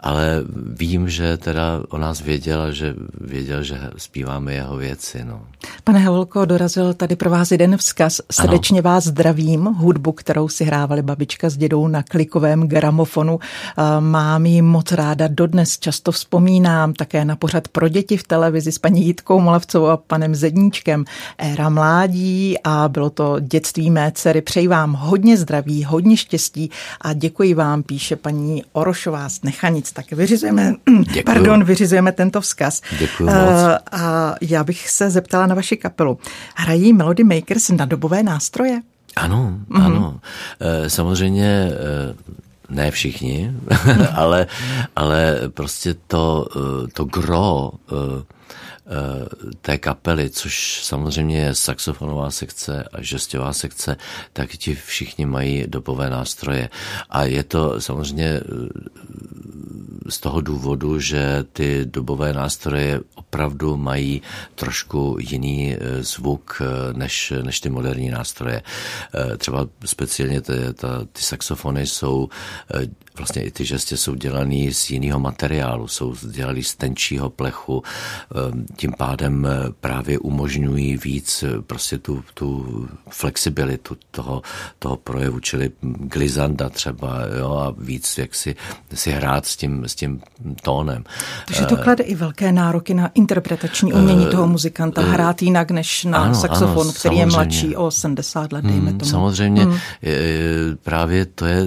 ale 0.00 0.44
vím, 0.74 1.08
že 1.08 1.29
teda 1.36 1.82
o 1.88 1.98
nás 1.98 2.20
věděl 2.20 2.72
že 2.72 2.94
věděl, 3.20 3.62
že 3.62 3.80
zpíváme 3.96 4.54
jeho 4.54 4.76
věci. 4.76 5.24
No. 5.24 5.40
Pane 5.84 5.98
Havelko, 5.98 6.44
dorazil 6.44 6.94
tady 6.94 7.16
pro 7.16 7.30
vás 7.30 7.50
jeden 7.50 7.76
vzkaz. 7.76 8.20
Srdečně 8.32 8.80
ano. 8.80 8.90
vás 8.90 9.04
zdravím. 9.04 9.64
Hudbu, 9.64 10.12
kterou 10.12 10.48
si 10.48 10.64
hrávali 10.64 11.02
babička 11.02 11.50
s 11.50 11.56
dědou 11.56 11.88
na 11.88 12.02
klikovém 12.02 12.68
gramofonu, 12.68 13.38
eh, 13.42 14.00
mám 14.00 14.46
ji 14.46 14.62
moc 14.62 14.92
ráda 14.92 15.28
dodnes. 15.28 15.78
Často 15.78 16.12
vzpomínám 16.12 16.92
také 16.92 17.24
na 17.24 17.36
pořad 17.36 17.68
pro 17.68 17.88
děti 17.88 18.16
v 18.16 18.24
televizi 18.24 18.72
s 18.72 18.78
paní 18.78 19.06
Jitkou 19.06 19.40
Molavcovou 19.40 19.86
a 19.86 19.96
panem 19.96 20.34
Zedníčkem. 20.34 21.04
Éra 21.38 21.68
mládí 21.68 22.56
a 22.64 22.88
bylo 22.88 23.10
to 23.10 23.36
dětství 23.40 23.90
mé 23.90 24.12
dcery. 24.14 24.42
Přeji 24.42 24.68
vám 24.68 24.92
hodně 24.92 25.36
zdraví, 25.36 25.84
hodně 25.84 26.16
štěstí 26.16 26.70
a 27.00 27.12
děkuji 27.12 27.54
vám, 27.54 27.82
píše 27.82 28.16
paní 28.16 28.64
Orošová 28.72 29.28
z 29.28 29.42
Nechanic. 29.42 29.92
Tak 29.92 30.12
vyřizujeme, 30.12 30.74
Děkuju. 31.20 31.34
pardon, 31.34 31.64
vyřizujeme 31.64 32.12
tento 32.12 32.40
vzkaz. 32.40 32.82
Děkuji 32.98 33.24
moc. 33.24 33.36
Uh, 33.36 33.76
a 33.92 34.34
já 34.40 34.64
bych 34.64 34.90
se 34.90 35.10
zeptala 35.10 35.46
na 35.46 35.54
vaši 35.54 35.76
kapelu. 35.76 36.18
Hrají 36.54 36.92
Melody 36.92 37.24
Makers 37.24 37.68
na 37.68 37.84
dobové 37.84 38.22
nástroje? 38.22 38.80
Ano, 39.16 39.58
mm-hmm. 39.68 39.84
ano. 39.84 40.20
E, 40.60 40.90
samozřejmě 40.90 41.46
e, 41.46 41.70
ne 42.68 42.90
všichni, 42.90 43.54
ale, 44.14 44.46
ale 44.96 45.36
prostě 45.54 45.94
to, 46.06 46.46
to 46.92 47.04
gro 47.04 47.70
té 49.60 49.78
kapely, 49.78 50.30
což 50.30 50.80
samozřejmě 50.84 51.38
je 51.38 51.54
saxofonová 51.54 52.30
sekce 52.30 52.84
a 52.92 53.02
žestová 53.02 53.52
sekce, 53.52 53.96
tak 54.32 54.50
ti 54.50 54.74
všichni 54.74 55.26
mají 55.26 55.64
dobové 55.66 56.10
nástroje. 56.10 56.68
A 57.10 57.24
je 57.24 57.42
to 57.42 57.80
samozřejmě 57.80 58.40
z 60.08 60.20
toho 60.20 60.40
důvodu, 60.40 61.00
že 61.00 61.44
ty 61.52 61.82
dobové 61.84 62.32
nástroje 62.32 63.00
opravdu 63.14 63.76
mají 63.76 64.22
trošku 64.54 65.16
jiný 65.20 65.74
e, 65.74 66.02
zvuk 66.02 66.62
než, 66.92 67.32
než 67.42 67.60
ty 67.60 67.70
moderní 67.70 68.10
nástroje. 68.10 68.62
Třeba 69.38 69.66
speciálně 69.84 70.40
ty, 70.40 70.52
ta, 70.74 71.04
ty 71.12 71.22
saxofony 71.22 71.86
jsou 71.86 72.28
vlastně 73.16 73.42
i 73.42 73.50
ty 73.50 73.64
žestě 73.64 73.96
jsou 73.96 74.14
dělaný 74.14 74.74
z 74.74 74.90
jiného 74.90 75.20
materiálu, 75.20 75.88
jsou 75.88 76.14
dělaný 76.30 76.62
z 76.62 76.74
tenčího 76.74 77.30
plechu, 77.30 77.82
tím 78.80 78.92
pádem 78.98 79.46
právě 79.80 80.18
umožňují 80.18 80.96
víc 80.96 81.44
prostě 81.66 81.98
tu, 81.98 82.24
tu 82.34 82.88
flexibilitu 83.10 83.96
toho, 84.10 84.42
toho 84.78 84.96
projevu, 84.96 85.40
čili 85.40 85.70
glizanda 85.82 86.68
třeba, 86.68 87.18
jo, 87.38 87.52
a 87.56 87.74
víc 87.78 88.18
jak 88.18 88.34
si, 88.34 88.56
si 88.94 89.10
hrát 89.10 89.46
s 89.46 89.56
tím, 89.56 89.84
s 89.84 89.94
tím 89.94 90.20
tónem. 90.62 91.04
Takže 91.46 91.66
to 91.66 91.76
klade 91.76 92.04
i 92.04 92.14
velké 92.14 92.52
nároky 92.52 92.94
na 92.94 93.08
interpretační 93.14 93.92
umění 93.92 94.26
toho 94.26 94.46
muzikanta, 94.46 95.02
hrát 95.02 95.42
jinak 95.42 95.70
než 95.70 96.04
na 96.04 96.18
ano, 96.18 96.34
saxofon, 96.34 96.86
ano, 96.86 96.92
který 96.92 97.16
je 97.16 97.26
mladší 97.26 97.76
o 97.76 97.90
70 97.90 98.52
let, 98.52 98.64
dejme 98.64 98.90
hmm, 98.90 98.98
tomu. 98.98 99.10
Samozřejmě, 99.10 99.64
hmm. 99.64 99.78
právě 100.82 101.26
to 101.26 101.46
je 101.46 101.64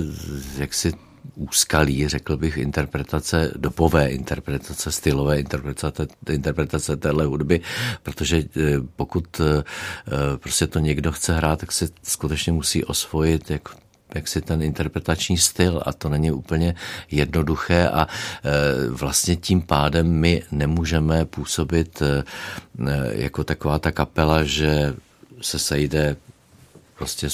jaksi 0.57 0.93
úskalí, 1.35 2.07
řekl 2.07 2.37
bych, 2.37 2.57
interpretace, 2.57 3.51
dobové 3.55 4.09
interpretace, 4.09 4.91
stylové 4.91 5.39
interpretace, 5.39 6.07
interpretace 6.29 6.97
téhle 6.97 7.25
hudby, 7.25 7.61
protože 8.03 8.37
eh, 8.37 8.61
pokud 8.95 9.41
eh, 9.41 9.63
prostě 10.37 10.67
to 10.67 10.79
někdo 10.79 11.11
chce 11.11 11.33
hrát, 11.33 11.59
tak 11.59 11.71
se 11.71 11.89
skutečně 12.03 12.51
musí 12.51 12.85
osvojit 12.85 13.51
jak 13.51 13.61
jak 14.15 14.27
si 14.27 14.41
ten 14.41 14.61
interpretační 14.61 15.37
styl 15.37 15.81
a 15.85 15.93
to 15.93 16.09
není 16.09 16.31
úplně 16.31 16.75
jednoduché 17.11 17.89
a 17.89 18.07
vlastně 18.89 19.35
tím 19.35 19.61
pádem 19.61 20.07
my 20.07 20.43
nemůžeme 20.51 21.25
působit 21.25 22.01
jako 23.11 23.43
taková 23.43 23.79
ta 23.79 23.91
kapela, 23.91 24.43
že 24.43 24.93
se 25.41 25.59
sejde 25.59 26.15
prostě 26.97 27.29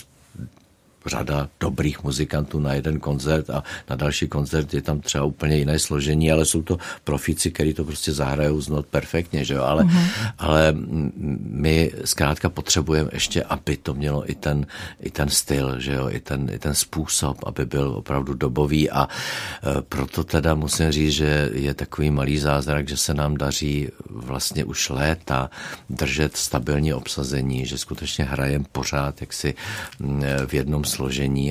řada 1.09 1.49
dobrých 1.59 2.03
muzikantů 2.03 2.59
na 2.59 2.73
jeden 2.73 2.99
koncert 2.99 3.49
a 3.49 3.63
na 3.89 3.95
další 3.95 4.27
koncert 4.27 4.73
je 4.73 4.81
tam 4.81 4.99
třeba 4.99 5.23
úplně 5.23 5.57
jiné 5.57 5.79
složení, 5.79 6.31
ale 6.31 6.45
jsou 6.45 6.61
to 6.61 6.77
profici, 7.03 7.51
kteří 7.51 7.73
to 7.73 7.83
prostě 7.83 8.11
zahrajou 8.13 8.61
znot 8.61 8.85
perfektně, 8.85 9.45
že 9.45 9.53
jo? 9.53 9.63
Ale, 9.63 9.83
mm-hmm. 9.83 10.31
ale 10.37 10.75
my 11.49 11.91
zkrátka 12.05 12.49
potřebujeme 12.49 13.09
ještě, 13.13 13.43
aby 13.43 13.77
to 13.77 13.93
mělo 13.93 14.31
i 14.31 14.35
ten, 14.35 14.65
i 15.01 15.09
ten 15.09 15.29
styl, 15.29 15.79
že 15.79 15.93
jo? 15.93 16.09
I 16.09 16.19
ten, 16.19 16.49
i 16.53 16.59
ten 16.59 16.75
způsob, 16.75 17.37
aby 17.45 17.65
byl 17.65 17.93
opravdu 17.97 18.33
dobový 18.33 18.89
a 18.89 19.07
e, 19.07 19.81
proto 19.81 20.23
teda 20.23 20.55
musím 20.55 20.91
říct, 20.91 21.13
že 21.13 21.49
je 21.53 21.73
takový 21.73 22.11
malý 22.11 22.37
zázrak, 22.37 22.87
že 22.87 22.97
se 22.97 23.13
nám 23.13 23.37
daří 23.37 23.89
vlastně 24.09 24.63
už 24.63 24.89
léta 24.89 25.49
držet 25.89 26.37
stabilní 26.37 26.93
obsazení, 26.93 27.65
že 27.65 27.77
skutečně 27.77 28.25
hrajeme 28.25 28.65
pořád 28.71 29.21
jaksi 29.21 29.53
v 30.45 30.53
jednom 30.53 30.83
složení 30.83 30.98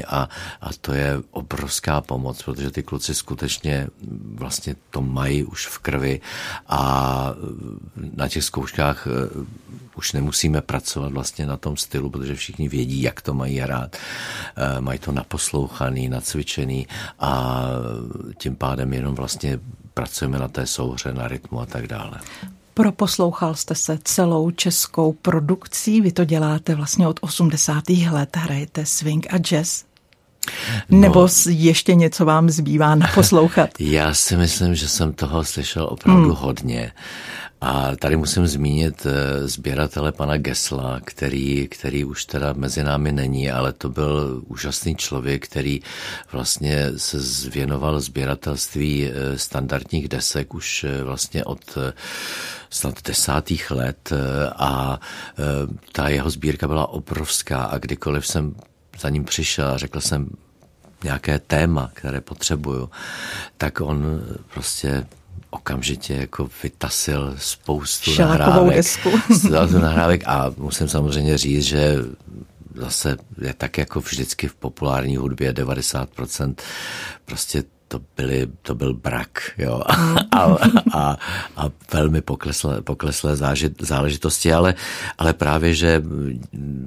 a, 0.05 0.29
a 0.61 0.69
to 0.81 0.93
je 0.93 1.19
obrovská 1.31 2.01
pomoc, 2.01 2.43
protože 2.43 2.71
ty 2.71 2.83
kluci 2.83 3.15
skutečně 3.15 3.89
vlastně 4.35 4.77
to 4.91 5.01
mají 5.01 5.45
už 5.45 5.67
v 5.67 5.79
krvi 5.79 6.21
a 6.69 7.35
na 8.17 8.29
těch 8.29 8.45
zkouškách 8.45 9.07
eh, 9.07 9.47
už 9.97 10.13
nemusíme 10.13 10.61
pracovat 10.61 11.13
vlastně 11.13 11.47
na 11.47 11.57
tom 11.57 11.77
stylu, 11.77 12.11
protože 12.11 12.35
všichni 12.35 12.69
vědí, 12.69 13.03
jak 13.03 13.21
to 13.21 13.35
mají 13.35 13.59
hrát. 13.59 13.97
Eh, 13.97 14.81
mají 14.81 14.99
to 14.99 15.13
naposlouchaný, 15.13 16.09
nacvičený 16.09 16.87
a 17.19 17.63
tím 18.39 18.57
pádem 18.57 18.93
jenom 18.93 19.15
vlastně 19.15 19.61
pracujeme 19.95 20.39
na 20.39 20.49
té 20.49 20.67
souhře, 20.67 21.13
na 21.13 21.29
rytmu 21.29 21.61
a 21.61 21.67
tak 21.67 21.87
dále. 21.87 22.21
Proposlouchal 22.79 23.55
jste 23.55 23.75
se 23.75 23.99
celou 24.05 24.51
českou 24.51 25.13
produkcí, 25.13 26.01
vy 26.01 26.13
to 26.13 26.25
děláte 26.25 26.75
vlastně 26.75 27.09
od 27.09 27.19
80. 27.21 27.85
let, 28.11 28.37
hrajete 28.37 28.87
swing 28.87 29.27
a 29.31 29.39
jazz. 29.39 29.85
No, 30.89 30.99
Nebo 30.99 31.29
ještě 31.49 31.95
něco 31.95 32.25
vám 32.25 32.51
zbývá 32.51 32.95
naposlouchat? 32.95 33.71
Já 33.79 34.15
si 34.15 34.37
myslím, 34.37 34.75
že 34.75 34.89
jsem 34.89 35.13
toho 35.13 35.45
slyšel 35.45 35.89
opravdu 35.91 36.23
hmm. 36.23 36.37
hodně. 36.39 36.93
A 37.61 37.97
tady 37.97 38.17
musím 38.17 38.47
zmínit 38.47 39.07
eh, 39.07 39.49
sběratele 39.49 40.13
pana 40.13 40.37
Gesla, 40.37 41.01
který, 41.05 41.69
který 41.69 42.05
už 42.05 42.25
teda 42.25 42.53
mezi 42.53 42.85
námi 42.85 43.13
není, 43.13 43.51
ale 43.51 43.73
to 43.73 43.89
byl 43.89 44.43
úžasný 44.47 44.97
člověk, 44.97 45.49
který 45.49 45.81
vlastně 46.33 46.87
se 46.97 47.21
zvěnoval 47.21 48.01
sběratelství 48.01 49.11
eh, 49.11 49.39
standardních 49.39 50.09
desek 50.09 50.55
už 50.55 50.85
eh, 50.85 51.05
vlastně 51.05 51.45
od 51.45 51.79
snad 52.71 52.95
desátých 53.05 53.71
let. 53.71 54.13
A 54.53 55.01
ta 55.93 56.09
jeho 56.09 56.31
sbírka 56.31 56.69
byla 56.69 56.87
obrovská 56.89 57.65
a 57.65 57.79
kdykoliv 57.79 58.27
jsem 58.27 58.55
za 59.01 59.09
ním 59.09 59.25
přišel 59.25 59.69
a 59.69 59.79
řekl 59.79 60.01
jsem 60.01 60.29
nějaké 61.05 61.39
téma, 61.39 61.91
které 61.95 62.21
potřebuju, 62.21 62.91
tak 63.57 63.81
on 63.81 64.23
prostě 64.55 65.07
okamžitě 65.51 66.15
jako 66.15 66.49
vytasil 66.63 67.35
spoustu 67.39 68.11
nahrávek, 68.19 68.77
desku. 68.77 69.11
nahrávek 69.81 70.23
a 70.27 70.55
musím 70.57 70.89
samozřejmě 70.89 71.39
říct, 71.39 71.65
že 71.65 71.97
zase 72.75 73.17
je 73.41 73.55
tak 73.55 73.79
jako 73.79 74.01
vždycky 74.01 74.49
v 74.49 74.55
populární 74.55 75.17
hudbě 75.17 75.53
90% 75.53 76.55
prostě 77.25 77.65
to, 77.89 78.01
byly, 78.17 78.47
to 78.63 78.75
byl 78.75 78.95
brak 78.95 79.51
jo? 79.59 79.83
A, 80.33 80.57
a, 80.95 81.17
a 81.57 81.71
velmi 81.93 82.21
pokleslé, 82.21 82.83
pokleslé 82.83 83.37
záležitosti, 83.81 84.53
ale, 84.53 84.75
ale 85.19 85.33
právě, 85.33 85.75
že 85.75 86.03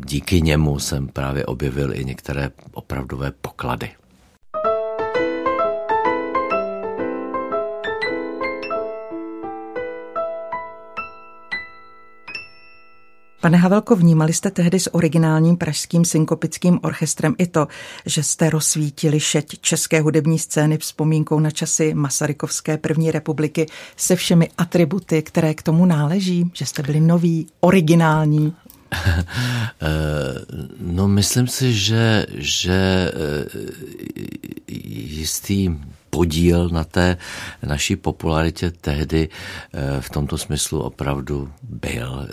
díky 0.06 0.42
němu 0.42 0.80
jsem 0.80 1.08
právě 1.08 1.46
objevil 1.46 1.94
i 1.96 2.06
některé 2.06 2.52
opravdové 2.74 3.32
poklady. 3.32 3.90
Pane 13.42 13.58
Havelko, 13.58 13.96
vnímali 13.96 14.34
jste 14.34 14.52
tehdy 14.52 14.80
s 14.80 14.94
originálním 14.94 15.58
pražským 15.58 16.06
synkopickým 16.06 16.80
orchestrem 16.84 17.36
i 17.38 17.48
to, 17.48 17.68
že 18.06 18.24
jste 18.24 18.50
rozsvítili 18.50 19.20
šeť 19.20 19.60
české 19.62 20.02
hudební 20.02 20.40
scény 20.40 20.78
vzpomínkou 20.78 21.40
na 21.40 21.52
časy 21.52 21.94
Masarykovské 21.94 22.78
první 22.78 23.12
republiky 23.12 23.66
se 23.98 24.16
všemi 24.16 24.50
atributy, 24.58 25.22
které 25.22 25.54
k 25.54 25.64
tomu 25.64 25.86
náleží, 25.86 26.52
že 26.54 26.66
jste 26.66 26.84
byli 26.84 27.00
noví, 27.00 27.48
originální? 27.60 28.54
No, 30.80 31.08
myslím 31.08 31.48
si, 31.48 31.74
že, 31.74 32.26
že 32.34 33.12
eh, 33.14 33.60
jistý 34.68 35.70
podíl 36.12 36.70
na 36.70 36.84
té 36.84 37.18
naší 37.64 37.96
popularitě 37.96 38.72
tehdy 38.72 39.30
v 40.00 40.10
tomto 40.10 40.38
smyslu 40.38 40.82
opravdu 40.82 41.50
byl. 41.64 42.28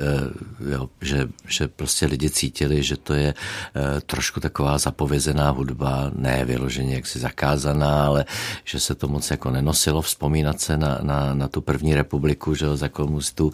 Jo, 0.71 0.89
že, 1.01 1.29
že 1.49 1.69
prostě 1.69 2.07
lidi 2.07 2.31
cítili, 2.31 2.83
že 2.83 2.97
to 2.97 3.15
je 3.15 3.35
trošku 4.07 4.41
taková 4.41 4.79
zapovězená 4.79 5.51
hudba, 5.51 6.11
ne 6.15 6.45
vyloženě 6.45 6.95
jaksi 6.95 7.19
zakázaná, 7.19 8.07
ale 8.07 8.25
že 8.65 8.81
se 8.81 8.95
to 8.95 9.09
moc 9.09 9.31
jako 9.31 9.51
nenosilo 9.51 10.03
vzpomínat 10.03 10.61
se 10.61 10.77
na, 10.77 10.99
na, 11.03 11.35
na 11.35 11.49
tu 11.49 11.61
první 11.61 11.95
republiku, 11.95 12.55
že 12.55 12.67
jo, 12.67 12.77
za 12.77 12.89
komunistů. 12.89 13.53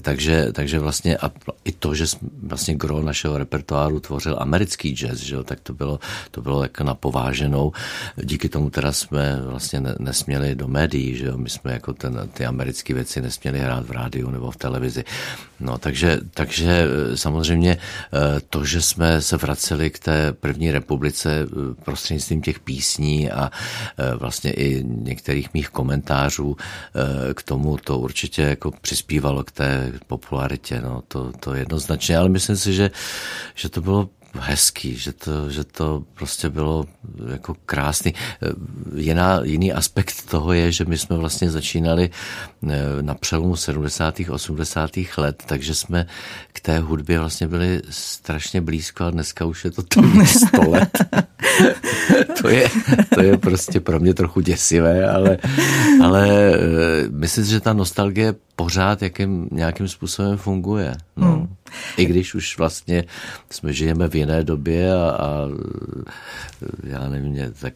Takže, 0.00 0.52
takže 0.52 0.78
vlastně 0.78 1.16
a 1.16 1.30
i 1.64 1.72
to, 1.72 1.94
že 1.94 2.04
vlastně 2.42 2.74
gro 2.74 3.02
našeho 3.02 3.38
repertoáru 3.38 4.00
tvořil 4.00 4.36
americký 4.38 4.94
jazz, 4.94 5.18
že 5.18 5.34
jo, 5.34 5.44
tak 5.44 5.60
to 5.60 5.74
bylo, 5.74 6.00
to 6.30 6.42
bylo 6.42 6.62
jako 6.62 6.84
na 6.84 6.94
pováženou. 6.94 7.72
Díky 8.16 8.48
tomu 8.48 8.70
teda 8.70 8.92
jsme 8.92 9.27
vlastně 9.44 9.82
nesměli 9.98 10.54
do 10.54 10.68
médií, 10.68 11.16
že 11.16 11.26
jo, 11.26 11.36
my 11.36 11.50
jsme 11.50 11.72
jako 11.72 11.92
ten, 11.92 12.28
ty 12.32 12.46
americké 12.46 12.94
věci 12.94 13.20
nesměli 13.20 13.58
hrát 13.58 13.86
v 13.86 13.90
rádiu 13.90 14.30
nebo 14.30 14.50
v 14.50 14.56
televizi. 14.56 15.04
No, 15.60 15.78
takže, 15.78 16.20
takže 16.34 16.86
eh, 17.12 17.16
samozřejmě 17.16 17.72
eh, 17.76 18.40
to, 18.50 18.64
že 18.64 18.82
jsme 18.82 19.22
se 19.22 19.36
vraceli 19.36 19.90
k 19.90 19.98
té 19.98 20.32
první 20.32 20.70
republice 20.70 21.30
eh, 21.42 21.74
prostřednictvím 21.84 22.42
těch 22.42 22.60
písní 22.60 23.30
a 23.30 23.50
vlastně 24.18 24.52
i 24.52 24.84
některých 24.84 25.54
mých 25.54 25.68
komentářů 25.68 26.56
k 27.34 27.42
tomu, 27.42 27.76
to 27.76 27.98
určitě 27.98 28.42
jako 28.42 28.70
přispívalo 28.70 29.44
k 29.44 29.52
té 29.52 29.92
popularitě, 30.06 30.80
no, 30.80 31.02
to, 31.08 31.32
to 31.40 31.54
jednoznačně, 31.54 32.16
ale 32.16 32.28
myslím 32.28 32.56
si, 32.56 32.72
že, 32.72 32.90
že 33.54 33.68
to 33.68 33.80
bylo 33.80 34.08
hezký, 34.34 34.96
že 34.96 35.12
to, 35.12 35.50
že 35.50 35.64
to 35.64 36.04
prostě 36.14 36.48
bylo 36.48 36.84
jako 37.30 37.56
krásný. 37.66 38.14
Jiná, 38.96 39.40
jiný 39.42 39.72
aspekt 39.72 40.30
toho 40.30 40.52
je, 40.52 40.72
že 40.72 40.84
my 40.84 40.98
jsme 40.98 41.16
vlastně 41.16 41.50
začínali 41.50 42.10
eh, 42.68 42.68
na 43.00 43.14
přelomu 43.14 43.56
70. 43.56 44.14
80. 44.30 44.90
let, 45.16 45.42
takže 45.46 45.74
jsme 45.74 46.06
k 46.52 46.60
té 46.60 46.78
hudbě 46.78 47.18
vlastně 47.18 47.46
byli 47.48 47.82
strašně 47.90 48.60
blízko 48.60 49.04
a 49.04 49.10
dneska 49.10 49.44
už 49.44 49.64
je 49.64 49.70
to 49.70 49.82
tam 49.82 50.26
100 50.26 50.70
let. 50.70 50.98
to, 52.42 52.48
je, 52.48 52.68
to 53.14 53.22
je 53.22 53.38
prostě 53.38 53.80
pro 53.80 54.00
mě 54.00 54.14
trochu 54.14 54.40
děsivé, 54.40 55.10
ale, 55.10 55.38
ale 56.02 56.28
eh, 56.54 57.08
myslím, 57.10 57.44
že 57.44 57.60
ta 57.60 57.72
nostalgie 57.72 58.34
pořád 58.56 59.02
jakým, 59.02 59.48
nějakým 59.52 59.88
způsobem 59.88 60.36
funguje. 60.36 60.94
No. 61.16 61.26
Hmm. 61.26 61.54
I 61.96 62.04
když 62.04 62.34
už 62.34 62.58
vlastně 62.58 63.04
jsme 63.50 63.72
žijeme 63.72 64.08
v 64.08 64.14
jiné 64.14 64.44
době 64.44 64.92
a, 64.92 65.10
a 65.10 65.48
já 66.84 67.08
nevím, 67.08 67.52
tak, 67.60 67.74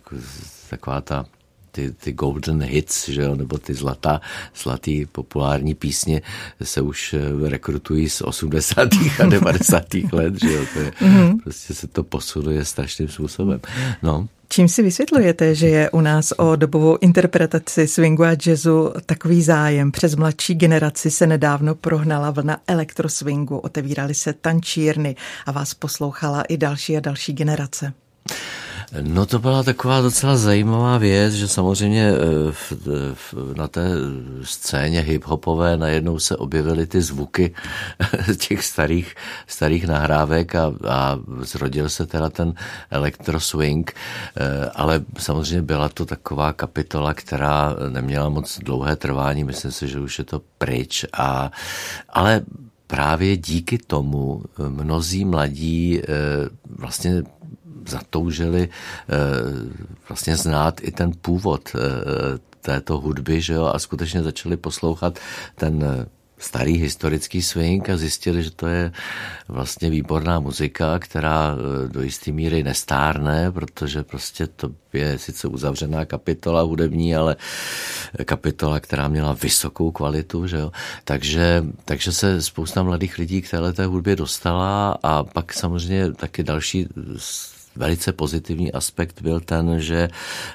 taková 0.71 1.01
ta 1.01 1.25
ty, 1.73 1.93
ty 1.93 2.13
golden 2.13 2.63
hits, 2.63 3.09
že 3.09 3.23
jo, 3.23 3.35
nebo 3.35 3.59
ty 3.59 3.75
zlatá, 3.75 4.21
zlatý 4.63 5.07
populární 5.07 5.75
písně 5.75 6.23
se 6.63 6.81
už 6.81 7.15
eh, 7.15 7.49
rekrutují 7.49 8.09
z 8.09 8.23
80. 8.23 8.89
a 9.23 9.27
90. 9.27 9.85
let, 10.13 10.35
že 10.41 10.53
jo, 10.53 10.65
to 10.73 10.79
je, 10.79 10.91
mm-hmm. 10.91 11.43
prostě 11.43 11.75
se 11.75 11.87
to 11.87 12.03
posunuje 12.03 12.65
strašným 12.65 13.09
způsobem. 13.09 13.61
No. 14.03 14.29
Čím 14.49 14.69
si 14.69 14.83
vysvětlujete, 14.83 15.55
že 15.55 15.69
je 15.69 15.91
u 15.91 16.01
nás 16.01 16.33
o 16.37 16.57
dobovou 16.57 16.99
interpretaci 17.01 17.89
swingu 17.89 18.25
a 18.25 18.37
jazzu 18.47 18.93
takový 19.07 19.43
zájem? 19.43 19.93
Přes 19.93 20.17
mladší 20.17 20.55
generaci 20.55 21.11
se 21.11 21.27
nedávno 21.27 21.75
prohnala 21.75 22.31
vlna 22.31 22.59
elektroswingu, 22.67 23.59
otevíraly 23.59 24.15
se 24.15 24.33
tančírny 24.33 25.17
a 25.47 25.53
vás 25.53 25.75
poslouchala 25.75 26.43
i 26.43 26.57
další 26.57 26.97
a 26.97 27.01
další 27.01 27.33
generace. 27.33 27.93
No 29.01 29.27
to 29.27 29.39
byla 29.39 29.63
taková 29.63 30.01
docela 30.01 30.37
zajímavá 30.37 30.99
věc, 30.99 31.35
že 31.35 31.49
samozřejmě 31.49 32.13
eh, 32.13 32.53
v, 32.53 32.73
v, 33.15 33.55
na 33.57 33.69
té 33.69 33.89
scéně 34.43 35.01
hip-hopové 35.01 35.77
najednou 35.77 36.19
se 36.19 36.37
objevily 36.37 36.87
ty 36.87 37.03
zvuky 37.03 37.55
těch 38.47 38.65
starých, 38.65 39.15
starých 39.47 39.87
nahrávek 39.87 40.55
a, 40.55 40.73
a 40.89 41.19
zrodil 41.41 41.89
se 41.89 42.07
teda 42.07 42.29
ten 42.31 42.55
swing, 43.39 43.93
eh, 44.37 44.71
ale 44.75 45.05
samozřejmě 45.19 45.63
byla 45.63 45.89
to 45.89 46.05
taková 46.05 46.53
kapitola, 46.53 47.15
která 47.15 47.77
neměla 47.89 48.29
moc 48.29 48.59
dlouhé 48.59 48.97
trvání, 48.97 49.45
myslím 49.45 49.73
si, 49.73 49.89
že 49.89 50.01
už 50.01 50.19
je 50.19 50.25
to 50.25 50.43
pryč, 50.59 51.05
a, 51.13 51.53
ale 52.09 52.43
právě 52.87 53.37
díky 53.37 53.79
tomu 53.79 54.43
mnozí 54.69 55.25
mladí 55.25 56.01
eh, 56.01 56.05
vlastně 56.79 57.23
zatoužili 57.89 58.69
eh, 58.69 59.17
vlastně 60.09 60.37
znát 60.37 60.81
i 60.83 60.91
ten 60.91 61.13
původ 61.21 61.71
eh, 61.75 61.79
této 62.61 63.01
hudby, 63.01 63.41
že 63.41 63.53
jo, 63.53 63.65
a 63.65 63.79
skutečně 63.79 64.23
začali 64.23 64.57
poslouchat 64.57 65.19
ten 65.55 65.85
eh, 65.85 66.07
starý 66.43 66.77
historický 66.77 67.43
swing 67.43 67.91
a 67.91 67.97
zjistili, 67.97 68.43
že 68.43 68.51
to 68.51 68.67
je 68.67 68.93
vlastně 69.49 69.91
výborná 69.91 70.41
muzika, 70.41 70.99
která 70.99 71.57
do 71.87 72.03
jisté 72.03 72.33
míry 72.33 72.63
nestárne, 72.63 73.53
protože 73.53 74.03
prostě 74.03 74.47
to 74.47 74.71
je 74.93 75.19
sice 75.19 75.49
uzavřená 75.49 76.05
kapitola 76.05 76.63
hudební, 76.63 77.17
ale 77.17 77.37
kapitola, 78.25 78.81
která 78.81 79.09
měla 79.09 79.33
vysokou 79.33 79.91
kvalitu, 79.91 80.47
že 80.47 80.57
jo? 80.57 80.73
Takže, 81.05 81.65
takže 81.85 82.13
se 82.13 82.43
spousta 82.43 82.83
mladých 82.83 83.19
lidí 83.19 83.43
k 83.43 83.51
této 83.51 83.91
hudbě 83.91 84.17
dostala 84.17 84.99
a 85.03 85.25
pak 85.25 85.53
samozřejmě 85.53 86.13
taky 86.13 86.43
další 86.43 86.89
velice 87.77 88.13
pozitivní 88.13 88.73
aspekt 88.73 89.23
byl 89.23 89.41
ten, 89.41 89.81
že, 89.81 90.09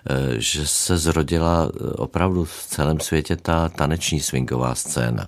eh, 0.09 0.15
že 0.37 0.67
se 0.67 0.97
zrodila 0.97 1.69
eh, 1.69 1.89
opravdu 1.91 2.43
v 2.43 2.65
celém 2.67 2.99
světě 2.99 3.35
ta 3.35 3.69
taneční 3.69 4.19
swingová 4.19 4.75
scéna 4.75 5.27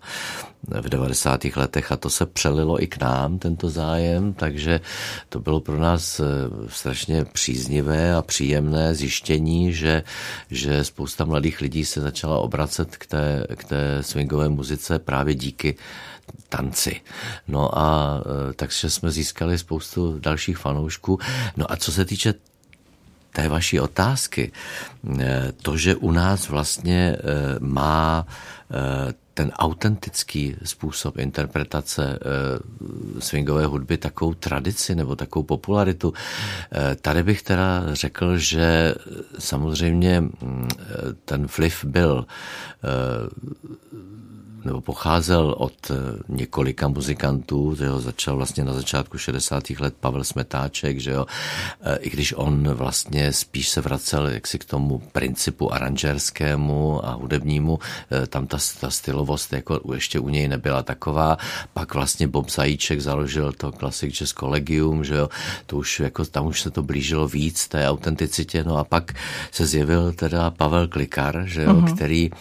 v 0.67 0.89
90. 0.89 1.55
letech 1.55 1.91
a 1.91 1.97
to 1.97 2.09
se 2.09 2.25
přelilo 2.25 2.83
i 2.83 2.87
k 2.87 3.01
nám, 3.01 3.39
tento 3.39 3.69
zájem, 3.69 4.33
takže 4.33 4.81
to 5.29 5.39
bylo 5.39 5.59
pro 5.59 5.79
nás 5.79 6.19
eh, 6.19 6.23
strašně 6.67 7.25
příznivé 7.25 8.13
a 8.15 8.21
příjemné 8.21 8.95
zjištění, 8.95 9.73
že, 9.73 10.03
že 10.51 10.83
spousta 10.83 11.25
mladých 11.25 11.61
lidí 11.61 11.85
se 11.85 12.01
začala 12.01 12.39
obracet 12.39 12.97
k 12.97 13.05
té, 13.05 13.45
k 13.55 13.63
té 13.63 14.03
swingové 14.03 14.49
muzice 14.49 14.99
právě 14.99 15.35
díky 15.35 15.75
tanci. 16.49 17.01
No 17.47 17.77
a 17.77 18.19
e, 18.49 18.53
takže 18.53 18.89
jsme 18.89 19.11
získali 19.11 19.57
spoustu 19.57 20.19
dalších 20.19 20.57
fanoušků. 20.57 21.19
No 21.57 21.71
a 21.71 21.75
co 21.75 21.91
se 21.91 22.05
týče 22.05 22.33
té 23.33 23.49
vaší 23.49 23.79
otázky, 23.79 24.51
e, 25.19 25.51
to, 25.61 25.77
že 25.77 25.95
u 25.95 26.11
nás 26.11 26.49
vlastně 26.49 27.15
e, 27.15 27.19
má 27.59 28.27
ten 29.33 29.51
autentický 29.55 30.55
způsob 30.63 31.17
interpretace 31.17 32.19
swingové 33.19 33.65
hudby 33.65 33.97
takovou 33.97 34.33
tradici 34.33 34.95
nebo 34.95 35.15
takovou 35.15 35.43
popularitu. 35.43 36.13
Tady 37.01 37.23
bych 37.23 37.41
teda 37.41 37.83
řekl, 37.95 38.37
že 38.37 38.95
samozřejmě 39.39 40.23
ten 41.25 41.47
vliv 41.57 41.85
byl 41.85 42.25
nebo 44.65 44.81
pocházel 44.81 45.55
od 45.57 45.91
eh, 45.91 45.95
několika 46.27 46.87
muzikantů, 46.87 47.75
že 47.75 47.85
jo, 47.85 47.99
začal 47.99 48.35
vlastně 48.35 48.63
na 48.63 48.73
začátku 48.73 49.17
60. 49.17 49.69
let 49.69 49.93
Pavel 49.99 50.23
Smetáček, 50.23 50.99
že 50.99 51.11
jo, 51.11 51.25
eh, 51.81 51.97
i 51.97 52.09
když 52.09 52.33
on 52.37 52.73
vlastně 52.73 53.33
spíš 53.33 53.69
se 53.69 53.81
vracel 53.81 54.27
jaksi 54.27 54.59
k 54.59 54.65
tomu 54.65 54.99
principu 55.11 55.73
aranžerskému 55.73 57.05
a 57.05 57.11
hudebnímu, 57.11 57.79
eh, 58.11 58.27
tam 58.27 58.47
ta, 58.47 58.57
ta 58.79 58.89
stylovost 58.89 59.53
jako 59.53 59.81
ještě 59.93 60.19
u 60.19 60.29
něj 60.29 60.47
nebyla 60.47 60.83
taková, 60.83 61.37
pak 61.73 61.93
vlastně 61.93 62.27
Bob 62.27 62.49
Zajíček 62.49 63.01
založil 63.01 63.53
to 63.53 63.71
Classic 63.71 64.15
Jazz 64.15 64.33
Collegium, 64.33 65.03
že 65.03 65.15
jo, 65.15 65.29
to 65.65 65.77
už 65.77 65.99
jako, 65.99 66.25
tam 66.25 66.45
už 66.45 66.61
se 66.61 66.71
to 66.71 66.83
blížilo 66.83 67.27
víc 67.27 67.67
té 67.67 67.89
autenticitě, 67.89 68.63
no 68.63 68.77
a 68.77 68.83
pak 68.83 69.13
se 69.51 69.65
zjevil 69.65 70.13
teda 70.13 70.49
Pavel 70.49 70.87
Klikar, 70.87 71.43
že 71.45 71.63
jo, 71.63 71.73
uh-huh. 71.73 71.95
který 71.95 72.31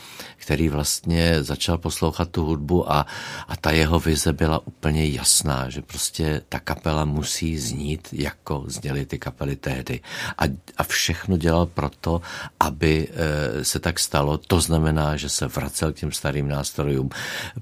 který 0.48 0.68
vlastně 0.68 1.44
začal 1.44 1.78
poslouchat 1.78 2.07
tu 2.30 2.44
hudbu 2.44 2.92
a, 2.92 3.06
a 3.48 3.56
ta 3.56 3.70
jeho 3.70 3.98
vize 3.98 4.32
byla 4.32 4.66
úplně 4.66 5.06
jasná, 5.06 5.70
že 5.70 5.82
prostě 5.82 6.40
ta 6.48 6.60
kapela 6.60 7.04
musí 7.04 7.58
znít, 7.58 8.08
jako 8.12 8.64
zněly 8.66 9.06
ty 9.06 9.18
kapely 9.18 9.56
tehdy. 9.56 10.00
A, 10.38 10.42
a 10.76 10.82
všechno 10.82 11.36
dělal 11.36 11.66
proto, 11.66 12.20
aby 12.60 13.08
e, 13.08 13.64
se 13.64 13.78
tak 13.78 13.98
stalo. 13.98 14.38
To 14.38 14.60
znamená, 14.60 15.16
že 15.16 15.28
se 15.28 15.46
vracel 15.46 15.92
k 15.92 15.96
těm 15.96 16.12
starým 16.12 16.48
nástrojům, 16.48 17.10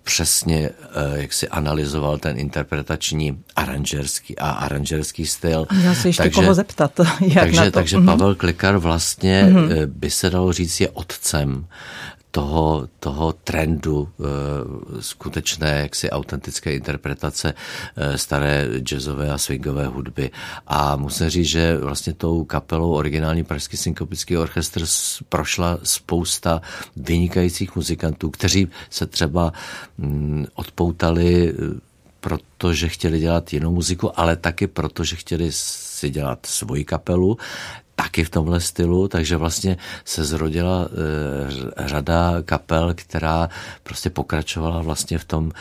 přesně 0.03 0.59
e, 0.59 0.73
jak 1.23 1.33
si 1.33 1.49
analyzoval 1.49 2.19
ten 2.19 2.39
interpretační 2.39 3.39
aranžerský 3.57 4.39
a 4.39 4.51
aranžerský 4.51 5.27
styl. 5.27 5.67
Já 5.83 5.95
se 5.95 6.09
ještě 6.09 6.23
takže, 6.23 6.41
koho 6.41 6.55
zeptat, 6.55 7.01
jak 7.21 7.45
takže, 7.45 7.61
na 7.61 7.65
to. 7.65 7.71
Takže 7.71 7.97
mm-hmm. 7.97 8.07
Pavel 8.07 8.35
Klikar 8.35 8.77
vlastně 8.77 9.45
mm-hmm. 9.45 9.87
by 9.87 10.11
se 10.11 10.31
dalo 10.31 10.53
říct 10.53 10.81
je 10.81 10.91
otcem 10.91 11.67
toho, 12.37 12.89
toho 13.01 13.33
trendu 13.33 14.09
skutečné, 15.01 15.81
jaksi 15.81 16.11
autentické 16.11 16.75
interpretace 16.75 17.55
staré 18.17 18.69
jazzové 18.81 19.33
a 19.33 19.39
swingové 19.39 19.87
hudby. 19.87 20.31
A 20.67 20.97
musím 20.97 21.29
říct, 21.29 21.47
že 21.47 21.77
vlastně 21.77 22.13
tou 22.13 22.45
kapelou 22.45 22.93
originální 22.93 23.45
Pražský 23.45 23.77
synkopický 23.77 24.37
orchestr 24.37 24.85
prošla 25.29 25.79
spousta 25.83 26.61
vynikajících 26.97 27.77
muzikantů, 27.77 28.31
kteří 28.31 28.69
se 28.91 29.07
třeba 29.07 29.53
mm, 29.99 30.47
odpoutali 30.55 31.55
protože 32.21 32.89
chtěli 32.89 33.21
dělat 33.21 33.53
jinou 33.53 33.71
muziku, 33.71 34.21
ale 34.21 34.37
taky 34.37 34.67
protože 34.67 35.17
chtěli 35.17 35.49
si 35.53 36.11
dělat 36.11 36.47
svoji 36.47 36.85
kapelu, 36.85 37.39
taky 37.97 38.25
v 38.25 38.31
tomhle 38.31 38.61
stylu, 38.61 39.09
takže 39.09 39.37
vlastně 39.37 39.77
se 40.05 40.25
zrodila 40.25 40.89
e, 40.89 41.89
řada 41.89 42.43
kapel, 42.45 42.95
která 42.95 43.49
prostě 43.83 44.11
pokračovala 44.11 44.83
vlastně 44.83 45.19
v 45.19 45.25
tom 45.25 45.53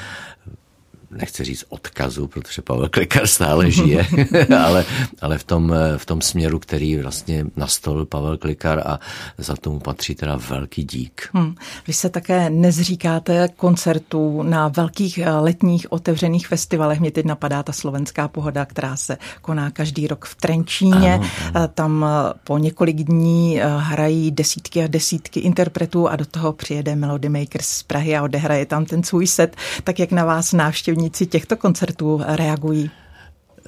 nechci 1.16 1.44
říct 1.44 1.66
odkazu, 1.70 2.28
protože 2.28 2.62
Pavel 2.62 2.90
Klikar 2.90 3.28
stále 3.28 3.72
žije, 3.72 4.08
ale, 4.64 4.86
ale 5.22 5.38
v, 5.38 5.44
tom, 5.44 5.74
v 5.98 6.06
tom 6.06 6.22
směru, 6.22 6.60
který 6.60 6.98
vlastně 6.98 7.46
nastolil 7.56 8.06
Pavel 8.06 8.38
Klikar 8.38 8.80
a 8.86 9.00
za 9.38 9.56
tomu 9.56 9.80
patří 9.80 10.16
teda 10.16 10.40
velký 10.50 10.84
dík. 10.84 11.30
Hmm. 11.34 11.56
Vy 11.88 11.94
se 11.94 12.10
také 12.10 12.50
nezříkáte 12.50 13.48
koncertů 13.56 14.44
na 14.44 14.68
velkých 14.68 15.18
eh, 15.18 15.32
letních 15.32 15.92
otevřených 15.92 16.48
festivalech. 16.48 17.00
Mě 17.00 17.12
teď 17.12 17.26
napadá 17.26 17.64
ta 17.64 17.72
slovenská 17.72 18.28
pohoda, 18.28 18.66
která 18.66 18.96
se 18.96 19.18
koná 19.42 19.72
každý 19.72 20.08
rok 20.08 20.26
v 20.26 20.36
Trenčíně. 20.36 21.14
Ano, 21.14 21.26
ano. 21.54 21.64
Eh, 21.66 21.68
tam 21.74 22.06
eh, 22.06 22.34
po 22.44 22.58
několik 22.58 22.98
dní 22.98 23.60
hrají 23.78 24.32
desítky 24.32 24.84
a 24.84 24.88
desítky 24.88 25.40
interpretů 25.40 26.10
a 26.10 26.16
do 26.16 26.26
toho 26.26 26.54
přijede 26.54 26.96
Melody 26.96 27.30
Makers 27.30 27.68
z 27.68 27.84
Prahy 27.84 28.18
a 28.18 28.24
odehraje 28.24 28.66
tam 28.66 28.86
ten 28.86 29.04
svůj 29.04 29.28
set, 29.28 29.56
tak 29.84 30.00
jak 30.00 30.12
na 30.12 30.26
vás 30.26 30.54
návštěvní 30.54 31.05
účastníci 31.06 31.26
těchto 31.26 31.58
koncertů 31.58 32.22
reagují? 32.26 32.92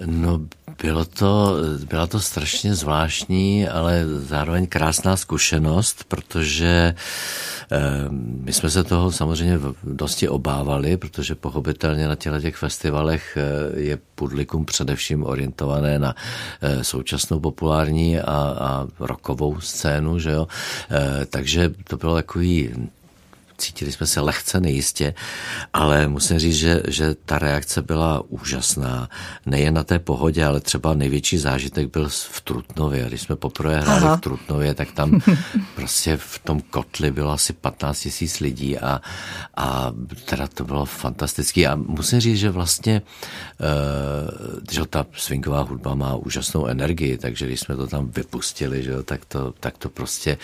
No, 0.06 0.42
bylo 0.82 1.06
to, 1.06 1.56
byla 1.90 2.08
to 2.08 2.20
strašně 2.20 2.76
zvláštní, 2.76 3.68
ale 3.68 4.06
zároveň 4.06 4.68
krásná 4.68 5.18
zkušenost, 5.18 6.04
protože 6.08 6.94
eh, 7.72 7.78
my 8.46 8.54
jsme 8.54 8.70
se 8.70 8.84
toho 8.84 9.12
samozřejmě 9.12 9.60
dosti 9.84 10.30
obávali, 10.30 10.98
protože 10.98 11.36
pochopitelně 11.36 12.08
na 12.08 12.16
těchto 12.16 12.42
těch 12.42 12.56
festivalech 12.56 13.38
eh, 13.38 13.80
je 13.80 13.98
publikum 14.16 14.66
především 14.66 15.26
orientované 15.26 16.00
na 16.00 16.14
eh, 16.62 16.84
současnou 16.84 17.40
populární 17.40 18.20
a, 18.20 18.38
a 18.62 18.88
rokovou 19.00 19.60
scénu, 19.60 20.20
že 20.20 20.32
jo? 20.32 20.48
Takže 21.30 21.74
to 21.90 21.98
bylo 21.98 22.16
takový 22.16 22.70
cítili 23.58 23.92
jsme 23.92 24.08
se 24.08 24.22
lehce 24.22 24.60
nejistě, 24.60 25.14
ale 25.74 26.08
musím 26.08 26.40
říct, 26.40 26.56
že, 26.56 26.84
že 26.88 27.16
ta 27.26 27.40
reakce 27.40 27.82
byla 27.82 28.24
úžasná. 28.28 29.10
Nejen 29.46 29.74
na 29.74 29.84
té 29.84 30.00
pohodě, 30.00 30.46
ale 30.46 30.60
třeba 30.60 30.94
největší 30.94 31.38
zážitek 31.38 31.92
byl 31.92 32.10
v 32.10 32.42
Trutnově. 32.42 33.06
Když 33.08 33.22
jsme 33.22 33.36
poprvé 33.36 33.82
hráli 33.82 34.04
Aha. 34.04 34.18
v 34.18 34.22
Trutnově, 34.22 34.74
tak 34.74 34.92
tam 34.92 35.20
prostě 35.76 36.18
v 36.18 36.40
tom 36.40 36.62
kotli 36.62 37.12
bylo 37.12 37.32
asi 37.32 37.54
15 37.54 38.00
tisíc 38.00 38.40
lidí 38.40 38.78
a, 38.78 39.02
a 39.58 39.94
teda 40.26 40.48
to 40.48 40.64
bylo 40.64 40.86
fantastické. 40.86 41.68
A 41.68 41.76
musím 41.76 42.20
říct, 42.20 42.40
že 42.40 42.50
vlastně 42.50 43.02
uh, 43.60 44.60
že 44.72 44.86
ta 44.86 45.06
swingová 45.14 45.62
hudba 45.62 45.96
má 45.96 46.16
úžasnou 46.16 46.66
energii, 46.66 47.18
takže 47.18 47.46
když 47.46 47.60
jsme 47.60 47.76
to 47.76 47.88
tam 47.88 48.12
vypustili, 48.12 48.84
že, 48.84 49.04
tak, 49.04 49.26
to, 49.26 49.54
tak 49.60 49.78
to 49.78 49.90
prostě 49.90 50.38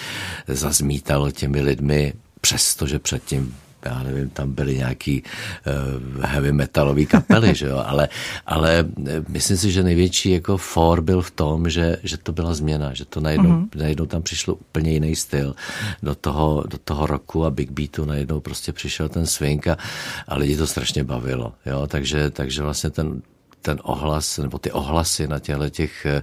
zazmítalo 0.48 1.32
těmi 1.32 1.62
lidmi 1.62 2.14
přestože 2.44 3.00
předtím 3.00 3.56
já 3.86 4.04
nevím, 4.04 4.30
tam 4.30 4.54
byly 4.54 4.78
nějaký 4.78 5.24
uh, 5.24 6.26
heavy 6.26 6.52
metalový 6.52 7.06
kapely, 7.06 7.56
že 7.56 7.68
jo, 7.68 7.84
ale, 7.86 8.10
ale 8.46 8.86
eh, 9.08 9.24
myslím 9.28 9.58
si, 9.58 9.72
že 9.72 9.84
největší 9.84 10.32
jako 10.32 10.58
for 10.58 11.02
byl 11.02 11.22
v 11.22 11.32
tom, 11.32 11.70
že, 11.70 11.98
že 12.04 12.18
to 12.18 12.32
byla 12.32 12.54
změna, 12.54 12.94
že 12.94 13.06
to 13.06 13.20
najednou, 13.20 13.50
mm-hmm. 13.50 13.68
najednou 13.76 14.06
tam 14.06 14.22
přišlo 14.22 14.56
úplně 14.56 14.92
jiný 14.92 15.16
styl 15.16 15.56
do 16.04 16.16
toho, 16.16 16.64
do 16.68 16.78
toho 16.78 17.06
roku 17.06 17.46
a 17.46 17.50
Big 17.50 17.72
Beatu 17.72 18.06
najednou 18.06 18.40
prostě 18.40 18.72
přišel 18.72 19.10
ten 19.10 19.26
swing 19.26 19.68
a, 19.68 19.78
a 20.28 20.38
lidi 20.38 20.58
to 20.58 20.68
strašně 20.68 21.04
bavilo, 21.04 21.54
jo, 21.66 21.88
takže, 21.88 22.30
takže 22.30 22.62
vlastně 22.64 22.90
ten, 22.90 23.22
ten 23.62 23.80
ohlas, 23.84 24.38
nebo 24.38 24.58
ty 24.60 24.72
ohlasy 24.72 25.28
na 25.28 25.40
těchto 25.40 25.70
těch 25.70 26.06
e, 26.06 26.22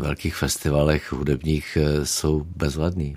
velkých 0.00 0.36
festivalech 0.36 1.12
hudebních 1.12 1.78
e, 1.80 2.06
jsou 2.06 2.46
bezvadný. 2.56 3.16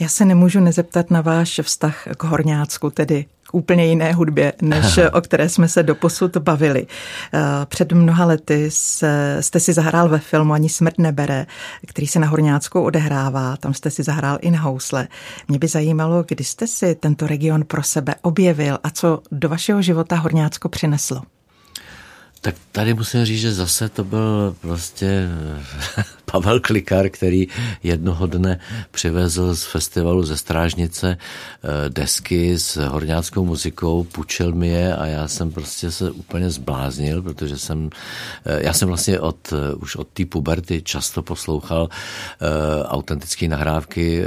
Já 0.00 0.08
se 0.08 0.24
nemůžu 0.24 0.60
nezeptat 0.60 1.10
na 1.10 1.20
váš 1.20 1.60
vztah 1.62 2.08
k 2.16 2.24
Horňácku, 2.24 2.90
tedy 2.90 3.26
k 3.42 3.54
úplně 3.54 3.86
jiné 3.86 4.12
hudbě, 4.12 4.52
než 4.62 4.98
o 5.12 5.20
které 5.20 5.48
jsme 5.48 5.68
se 5.68 5.82
doposud 5.82 6.36
bavili. 6.36 6.86
Před 7.64 7.92
mnoha 7.92 8.24
lety 8.24 8.66
se, 8.70 9.36
jste 9.40 9.60
si 9.60 9.72
zahrál 9.72 10.08
ve 10.08 10.18
filmu 10.18 10.52
Ani 10.52 10.68
smrt 10.68 10.98
nebere, 10.98 11.46
který 11.86 12.06
se 12.06 12.18
na 12.18 12.26
Horňácku 12.26 12.80
odehrává. 12.82 13.56
Tam 13.56 13.74
jste 13.74 13.90
si 13.90 14.02
zahrál 14.02 14.38
i 14.40 14.50
na 14.50 14.60
housle. 14.60 15.08
Mě 15.48 15.58
by 15.58 15.68
zajímalo, 15.68 16.24
kdy 16.28 16.44
jste 16.44 16.66
si 16.66 16.94
tento 16.94 17.26
region 17.26 17.64
pro 17.64 17.82
sebe 17.82 18.14
objevil 18.22 18.78
a 18.82 18.90
co 18.90 19.22
do 19.32 19.48
vašeho 19.48 19.82
života 19.82 20.16
Horňácko 20.16 20.68
přineslo. 20.68 21.22
Tak 22.40 22.54
tady 22.72 22.94
musím 22.94 23.24
říct, 23.24 23.40
že 23.40 23.52
zase 23.52 23.88
to 23.88 24.04
byl 24.04 24.56
prostě 24.60 25.28
Pavel 26.32 26.60
Klikar, 26.60 27.08
který 27.08 27.48
jednoho 27.82 28.26
dne 28.26 28.60
přivezl 28.90 29.54
z 29.54 29.64
festivalu 29.64 30.22
ze 30.22 30.36
Strážnice 30.36 31.16
eh, 31.16 31.88
desky 31.88 32.58
s 32.58 32.76
horňáckou 32.76 33.44
muzikou, 33.44 34.04
půjčil 34.04 34.52
mi 34.52 34.68
je 34.68 34.96
a 34.96 35.06
já 35.06 35.28
jsem 35.28 35.50
prostě 35.50 35.90
se 35.90 36.10
úplně 36.10 36.50
zbláznil, 36.50 37.22
protože 37.22 37.58
jsem, 37.58 37.90
eh, 38.44 38.66
já 38.66 38.72
jsem 38.72 38.88
vlastně 38.88 39.20
od, 39.20 39.52
eh, 39.52 39.74
už 39.74 39.96
od 39.96 40.08
té 40.08 40.24
puberty 40.24 40.82
často 40.82 41.22
poslouchal 41.22 41.88
autentické 42.84 43.48
nahrávky 43.48 44.24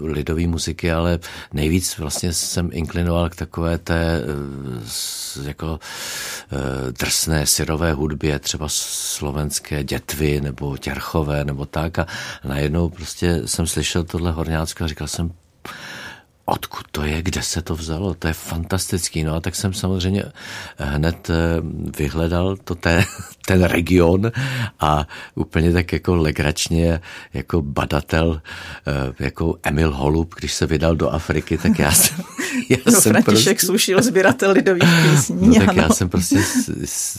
lidové 0.00 0.46
muziky, 0.46 0.92
ale 0.92 1.18
nejvíc 1.52 1.98
vlastně 1.98 2.32
jsem 2.32 2.70
inklinoval 2.72 3.28
k 3.28 3.36
takové 3.36 3.78
té 3.78 4.22
jako 5.42 5.80
drsné 6.90 7.46
syrové 7.46 7.92
hudbě, 7.92 8.38
třeba 8.38 8.66
slovenské 8.68 9.84
dětvy 9.84 10.40
nebo 10.40 10.76
Těrchové 10.86 11.44
nebo 11.44 11.66
tak 11.66 11.98
a 11.98 12.06
najednou 12.44 12.88
prostě 12.88 13.42
jsem 13.46 13.66
slyšel 13.66 14.04
tohle 14.04 14.32
Horňácko 14.32 14.84
a 14.84 14.86
říkal 14.86 15.08
jsem, 15.08 15.32
odkud 16.46 16.86
to 16.90 17.02
je, 17.02 17.22
kde 17.22 17.42
se 17.42 17.62
to 17.62 17.74
vzalo, 17.74 18.14
to 18.14 18.28
je 18.28 18.34
fantastický. 18.34 19.24
No 19.24 19.34
a 19.34 19.40
tak 19.40 19.54
jsem 19.54 19.74
samozřejmě 19.74 20.24
hned 20.78 21.30
eh, 21.30 21.34
vyhledal 21.98 22.56
to 22.56 22.74
té, 22.74 23.04
ten 23.46 23.64
region 23.64 24.32
a 24.80 25.06
úplně 25.34 25.72
tak 25.72 25.92
jako 25.92 26.14
legračně, 26.14 27.00
jako 27.34 27.62
badatel, 27.62 28.40
eh, 28.86 29.24
jako 29.24 29.58
Emil 29.62 29.94
Holub, 29.94 30.34
když 30.34 30.54
se 30.54 30.66
vydal 30.66 30.96
do 30.96 31.10
Afriky, 31.10 31.58
tak 31.58 31.78
já 31.78 31.92
jsem... 31.92 32.16
Já 32.68 32.76
no, 32.86 33.00
jsem 33.00 33.12
František 33.12 33.56
prostě, 33.56 33.66
Sušil, 33.66 34.02
sběratel 34.02 34.52
lidových 34.52 34.88
písní. 35.10 35.48
No, 35.48 35.54
tak 35.54 35.68
ano. 35.68 35.82
já 35.82 35.88
jsem 35.88 36.08
prostě 36.08 36.38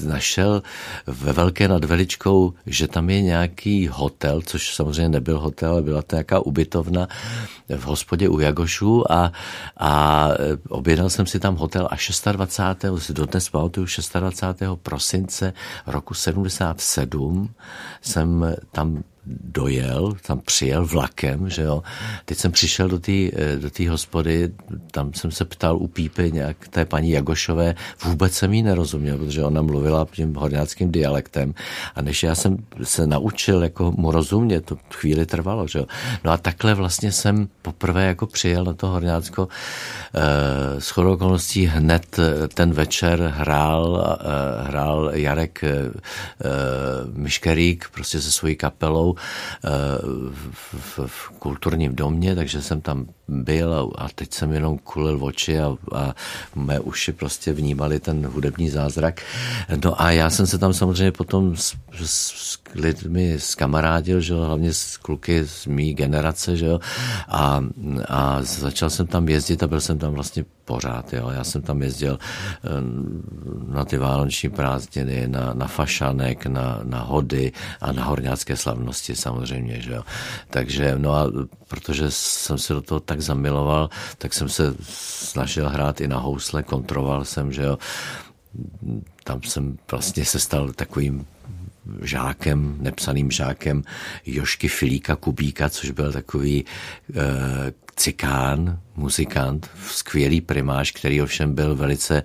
našel 0.05 0.63
ve 1.07 1.33
Velké 1.33 1.67
nad 1.67 1.85
Veličkou, 1.85 2.53
že 2.65 2.87
tam 2.87 3.09
je 3.09 3.21
nějaký 3.21 3.87
hotel, 3.87 4.41
což 4.41 4.75
samozřejmě 4.75 5.09
nebyl 5.09 5.39
hotel, 5.39 5.71
ale 5.71 5.81
byla 5.81 6.01
to 6.01 6.15
nějaká 6.15 6.39
ubytovna 6.39 7.07
v 7.69 7.83
hospodě 7.83 8.29
u 8.29 8.39
Jagošu 8.39 9.11
a, 9.11 9.16
a 9.77 10.29
objednal 10.69 11.09
jsem 11.09 11.25
si 11.25 11.39
tam 11.39 11.55
hotel 11.55 11.87
a 11.91 11.95
26. 12.31 13.11
dodnes 13.11 13.49
pamatuju 13.49 13.87
26. 14.19 14.61
prosince 14.83 15.53
roku 15.87 16.13
77 16.13 17.49
jsem 18.01 18.55
tam 18.71 19.03
dojel, 19.43 20.13
tam 20.27 20.39
přijel 20.39 20.85
vlakem, 20.85 21.49
že 21.49 21.61
jo. 21.61 21.83
Teď 22.25 22.37
jsem 22.37 22.51
přišel 22.51 22.87
do 22.87 22.99
té 22.99 23.11
do 23.59 23.69
tý 23.69 23.87
hospody, 23.87 24.49
tam 24.91 25.13
jsem 25.13 25.31
se 25.31 25.45
ptal 25.45 25.77
u 25.77 25.87
Pípy 25.87 26.31
nějak 26.31 26.67
té 26.67 26.85
paní 26.85 27.11
Jagošové, 27.11 27.75
vůbec 28.03 28.33
jsem 28.33 28.53
jí 28.53 28.63
nerozuměl, 28.63 29.17
protože 29.17 29.43
ona 29.43 29.61
mluvila 29.61 30.07
tím 30.11 30.35
horňáckým 30.35 30.91
dialektem 30.91 31.53
a 31.95 32.01
než 32.01 32.23
já 32.23 32.35
jsem 32.35 32.57
se 32.83 33.07
naučil 33.07 33.63
jako 33.63 33.91
mu 33.91 34.11
rozumět, 34.11 34.61
to 34.61 34.77
chvíli 34.93 35.25
trvalo, 35.25 35.67
že 35.67 35.79
jo. 35.79 35.85
No 36.23 36.31
a 36.31 36.37
takhle 36.37 36.73
vlastně 36.73 37.11
jsem 37.11 37.47
poprvé 37.61 38.05
jako 38.05 38.27
přijel 38.27 38.63
na 38.63 38.73
to 38.73 38.87
Horňácko. 38.87 39.47
E, 40.13 40.81
s 40.81 40.89
chodou 40.89 41.13
okolností 41.13 41.65
hned 41.65 42.19
ten 42.53 42.71
večer 42.73 43.33
hrál, 43.35 44.17
hrál 44.61 45.11
Jarek 45.13 45.61
Miškerík 47.13 47.89
prostě 47.93 48.21
se 48.21 48.31
svojí 48.31 48.55
kapelou 48.55 49.15
v, 50.31 50.73
v, 50.73 50.99
v 51.07 51.29
kulturním 51.29 51.95
domě, 51.95 52.35
takže 52.35 52.61
jsem 52.61 52.81
tam 52.81 53.07
byl 53.27 53.91
a 53.95 54.07
teď 54.15 54.33
jsem 54.33 54.51
jenom 54.51 54.77
kulil 54.77 55.23
oči 55.23 55.59
a, 55.59 55.77
a 55.95 56.15
mé 56.55 56.79
uši 56.79 57.11
prostě 57.11 57.53
vnímali 57.53 57.99
ten 57.99 58.27
hudební 58.27 58.69
zázrak. 58.69 59.21
No 59.83 60.01
a 60.01 60.11
já 60.11 60.29
jsem 60.29 60.47
se 60.47 60.57
tam 60.57 60.73
samozřejmě 60.73 61.11
potom 61.11 61.55
s, 61.55 61.75
s 62.05 62.57
lidmi 62.75 63.35
skamarádil, 63.39 64.21
že 64.21 64.33
jo, 64.33 64.41
hlavně 64.41 64.73
s 64.73 64.97
kluky 64.97 65.45
z 65.45 65.65
mý 65.65 65.93
generace, 65.93 66.57
že 66.57 66.65
jo, 66.65 66.79
a, 67.27 67.63
a 68.07 68.39
začal 68.41 68.89
jsem 68.89 69.07
tam 69.07 69.29
jezdit 69.29 69.63
a 69.63 69.67
byl 69.67 69.81
jsem 69.81 69.97
tam 69.97 70.13
vlastně 70.13 70.45
pořád. 70.67 71.13
Jo. 71.13 71.29
Já 71.31 71.43
jsem 71.43 71.61
tam 71.61 71.81
jezdil 71.81 72.19
eh, 72.19 72.69
na 73.73 73.85
ty 73.85 73.97
vánoční 73.97 74.49
prázdniny, 74.49 75.27
na, 75.27 75.53
na 75.53 75.67
fašanek, 75.67 76.45
na, 76.45 76.79
na 76.83 76.99
hody 76.99 77.51
a 77.81 77.91
na 77.91 78.03
horňácké 78.03 78.55
slavnosti 78.59 79.15
samozřejmě. 79.15 79.81
Že 79.81 79.91
jo. 79.91 80.03
Takže, 80.49 80.93
no 80.97 81.15
a 81.15 81.31
protože 81.67 82.11
jsem 82.11 82.57
se 82.57 82.73
do 82.73 82.81
toho 82.81 82.99
tak 82.99 83.16
zamiloval, 83.21 83.89
tak 84.17 84.33
jsem 84.33 84.49
se 84.49 84.75
snažil 84.81 85.69
hrát 85.69 86.01
i 86.01 86.07
na 86.07 86.17
housle, 86.17 86.63
kontroval 86.63 87.25
jsem, 87.25 87.51
že 87.51 87.63
jo. 87.63 87.77
Tam 89.23 89.43
jsem 89.43 89.77
vlastně 89.91 90.25
se 90.25 90.39
stal 90.39 90.71
takovým 90.71 91.25
žákem, 92.01 92.77
nepsaným 92.79 93.31
žákem 93.31 93.83
Jošky 94.25 94.67
Filíka 94.67 95.15
Kubíka, 95.15 95.69
což 95.69 95.91
byl 95.91 96.11
takový 96.11 96.65
e, 96.65 97.86
cikán, 97.97 98.79
muzikant, 98.95 99.69
skvělý 99.87 100.41
primáš, 100.41 100.91
který 100.91 101.21
ovšem 101.21 101.55
byl 101.55 101.75
velice 101.75 102.23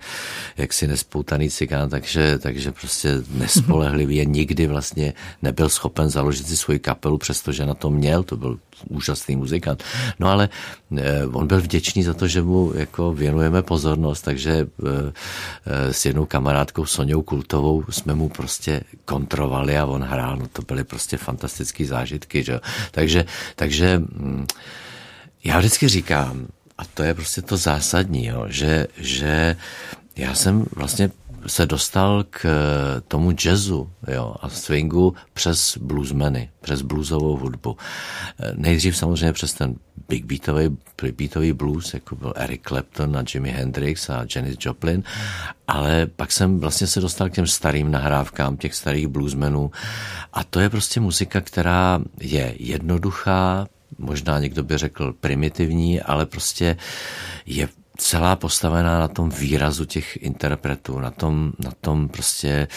jaksi 0.56 0.86
nespoutaný 0.86 1.50
cikán, 1.50 1.88
takže, 1.88 2.38
takže 2.38 2.72
prostě 2.72 3.22
nespolehlivý 3.30 4.20
a 4.20 4.24
nikdy 4.24 4.66
vlastně 4.66 5.12
nebyl 5.42 5.68
schopen 5.68 6.10
založit 6.10 6.48
si 6.48 6.56
svoji 6.56 6.78
kapelu, 6.78 7.18
přestože 7.18 7.66
na 7.66 7.74
to 7.74 7.90
měl, 7.90 8.22
to 8.22 8.36
byl 8.36 8.58
úžasný 8.88 9.36
muzikant. 9.36 9.84
No 10.18 10.28
ale 10.28 10.48
eh, 10.96 11.26
on 11.26 11.46
byl 11.46 11.60
vděčný 11.60 12.02
za 12.02 12.14
to, 12.14 12.26
že 12.26 12.42
mu 12.42 12.72
jako 12.74 13.12
věnujeme 13.12 13.62
pozornost, 13.62 14.22
takže 14.22 14.52
eh, 14.52 15.12
eh, 15.66 15.92
s 15.92 16.04
jednou 16.04 16.26
kamarádkou 16.26 16.86
Soňou 16.86 17.22
Kultovou 17.22 17.84
jsme 17.90 18.14
mu 18.14 18.28
prostě 18.28 18.80
kontrovali 19.04 19.78
a 19.78 19.86
on 19.86 20.02
hrál, 20.02 20.36
no 20.36 20.46
to 20.52 20.62
byly 20.62 20.84
prostě 20.84 21.16
fantastické 21.16 21.84
zážitky, 21.84 22.44
že? 22.44 22.60
Takže, 22.90 23.24
takže 23.56 23.98
mm, 23.98 24.46
já 25.44 25.58
vždycky 25.58 25.88
říkám, 25.88 26.46
a 26.78 26.84
to 26.84 27.02
je 27.02 27.14
prostě 27.14 27.42
to 27.42 27.56
zásadní, 27.56 28.26
jo, 28.26 28.44
že, 28.48 28.86
že 28.96 29.56
já 30.16 30.34
jsem 30.34 30.64
vlastně 30.76 31.10
se 31.46 31.66
dostal 31.66 32.24
k 32.30 32.46
tomu 33.08 33.32
jazzu 33.32 33.90
jo, 34.08 34.34
a 34.40 34.48
swingu 34.48 35.14
přes 35.32 35.78
bluesmeny, 35.78 36.50
přes 36.60 36.82
bluesovou 36.82 37.36
hudbu. 37.36 37.76
Nejdřív 38.54 38.96
samozřejmě 38.96 39.32
přes 39.32 39.52
ten 39.52 39.74
big 40.08 40.24
beatový, 40.24 40.76
beatový 41.16 41.52
blues, 41.52 41.94
jako 41.94 42.16
byl 42.16 42.32
Eric 42.36 42.62
Clapton 42.68 43.16
a 43.16 43.24
Jimi 43.34 43.50
Hendrix 43.50 44.10
a 44.10 44.26
Janis 44.36 44.56
Joplin, 44.60 45.02
ale 45.68 46.06
pak 46.06 46.32
jsem 46.32 46.60
vlastně 46.60 46.86
se 46.86 47.00
dostal 47.00 47.28
k 47.28 47.34
těm 47.34 47.46
starým 47.46 47.90
nahrávkám 47.90 48.56
těch 48.56 48.74
starých 48.74 49.06
bluesmenů 49.06 49.70
a 50.32 50.44
to 50.44 50.60
je 50.60 50.70
prostě 50.70 51.00
muzika, 51.00 51.40
která 51.40 52.00
je 52.20 52.54
jednoduchá, 52.58 53.66
možná 53.98 54.38
někdo 54.38 54.64
by 54.64 54.78
řekl 54.78 55.12
primitivní, 55.20 56.00
ale 56.00 56.26
prostě 56.26 56.76
je 57.46 57.68
celá 57.96 58.36
postavená 58.36 58.98
na 58.98 59.08
tom 59.08 59.30
výrazu 59.30 59.84
těch 59.84 60.16
interpretů, 60.22 61.00
na 61.00 61.10
tom, 61.10 61.52
na 61.58 61.72
tom 61.80 62.08
prostě 62.08 62.68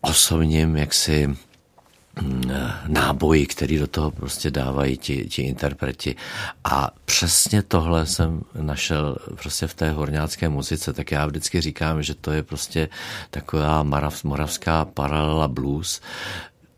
osobním 0.00 0.76
jaksi 0.76 1.26
mm, 1.26 2.42
náboji, 2.86 3.46
který 3.46 3.78
do 3.78 3.86
toho 3.86 4.10
prostě 4.10 4.50
dávají 4.50 4.98
ti, 4.98 5.24
ti 5.24 5.42
interpreti. 5.42 6.16
A 6.64 6.90
přesně 7.04 7.62
tohle 7.62 8.06
jsem 8.06 8.42
našel 8.60 9.16
prostě 9.42 9.66
v 9.66 9.74
té 9.74 9.90
horňácké 9.90 10.48
muzice, 10.48 10.92
tak 10.92 11.12
já 11.12 11.26
vždycky 11.26 11.60
říkám, 11.60 12.02
že 12.02 12.14
to 12.14 12.32
je 12.32 12.42
prostě 12.42 12.88
taková 13.30 13.86
moravská 14.24 14.84
paralela 14.84 15.48
blues, 15.48 16.00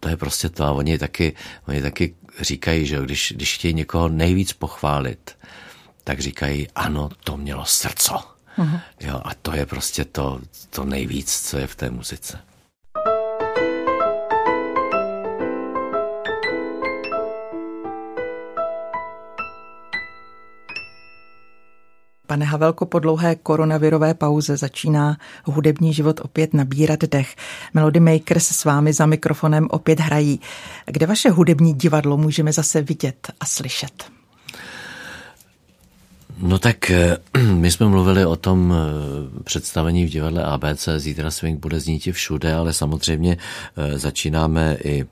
to 0.00 0.08
je 0.08 0.16
prostě 0.16 0.48
to 0.48 0.64
a 0.64 0.72
oni 0.72 0.98
taky, 0.98 1.34
oni 1.68 1.82
taky 1.82 2.14
říkají, 2.40 2.86
že 2.86 3.00
když, 3.00 3.32
když 3.36 3.54
chtějí 3.54 3.74
někoho 3.74 4.08
nejvíc 4.08 4.52
pochválit, 4.52 5.36
tak 6.04 6.20
říkají, 6.20 6.68
ano, 6.74 7.10
to 7.24 7.36
mělo 7.36 7.64
srdco. 7.64 8.20
Uh-huh. 8.58 8.80
Jo, 9.00 9.20
a 9.24 9.34
to 9.34 9.52
je 9.52 9.66
prostě 9.66 10.04
to, 10.04 10.40
to 10.70 10.84
nejvíc, 10.84 11.40
co 11.40 11.58
je 11.58 11.66
v 11.66 11.74
té 11.74 11.90
muzice. 11.90 12.38
Pane 22.32 22.44
Havelko, 22.44 22.86
po 22.86 22.98
dlouhé 22.98 23.36
koronavirové 23.36 24.14
pauze 24.14 24.56
začíná 24.56 25.16
hudební 25.44 25.92
život 25.92 26.20
opět 26.20 26.54
nabírat 26.54 27.00
dech. 27.00 27.36
Melody 27.74 28.00
Makers 28.00 28.46
s 28.46 28.64
vámi 28.64 28.92
za 28.92 29.06
mikrofonem 29.06 29.68
opět 29.70 30.00
hrají. 30.00 30.40
Kde 30.86 31.06
vaše 31.06 31.30
hudební 31.30 31.74
divadlo 31.74 32.16
můžeme 32.16 32.52
zase 32.52 32.82
vidět 32.82 33.32
a 33.40 33.46
slyšet? 33.46 34.04
No 36.42 36.58
tak 36.58 36.90
eh, 36.90 37.16
my 37.54 37.70
jsme 37.70 37.88
mluvili 37.88 38.26
o 38.26 38.36
tom 38.36 38.74
eh, 38.74 39.42
představení 39.44 40.04
v 40.04 40.08
divadle 40.08 40.44
ABC, 40.44 40.88
zítra 40.96 41.30
swing 41.30 41.60
bude 41.60 41.80
znít 41.80 42.08
všude, 42.12 42.54
ale 42.54 42.72
samozřejmě 42.72 43.36
eh, 43.76 43.98
začínáme 43.98 44.76
i 44.84 45.04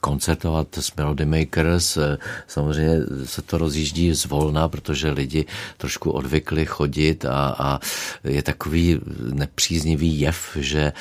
koncertovat 0.00 0.78
s 0.78 0.96
Melody 0.96 1.26
Makers. 1.26 1.98
Samozřejmě 2.46 3.00
se 3.24 3.42
to 3.42 3.58
rozjíždí 3.58 4.14
zvolna, 4.14 4.68
protože 4.68 5.10
lidi 5.10 5.44
trošku 5.76 6.10
odvykli 6.10 6.66
chodit 6.66 7.24
a, 7.24 7.56
a 7.58 7.80
je 8.24 8.42
takový 8.42 9.00
nepříznivý 9.32 10.20
jev, 10.20 10.56
že 10.60 10.92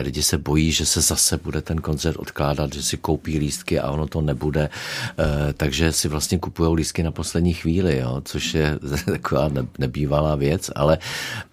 lidi 0.00 0.22
se 0.22 0.38
bojí, 0.38 0.72
že 0.72 0.86
se 0.86 1.00
zase 1.00 1.36
bude 1.36 1.62
ten 1.62 1.78
koncert 1.78 2.16
odkládat, 2.16 2.72
že 2.72 2.82
si 2.82 2.96
koupí 2.96 3.38
lístky 3.38 3.80
a 3.80 3.90
ono 3.90 4.06
to 4.06 4.20
nebude. 4.20 4.68
Takže 5.56 5.92
si 5.92 6.08
vlastně 6.08 6.38
kupují 6.38 6.76
lístky 6.76 7.02
na 7.02 7.10
poslední 7.10 7.54
chvíli, 7.54 7.98
jo, 7.98 8.22
což 8.24 8.54
je 8.54 8.78
taková 9.04 9.50
nebývalá 9.78 10.34
věc, 10.34 10.70
ale 10.74 10.98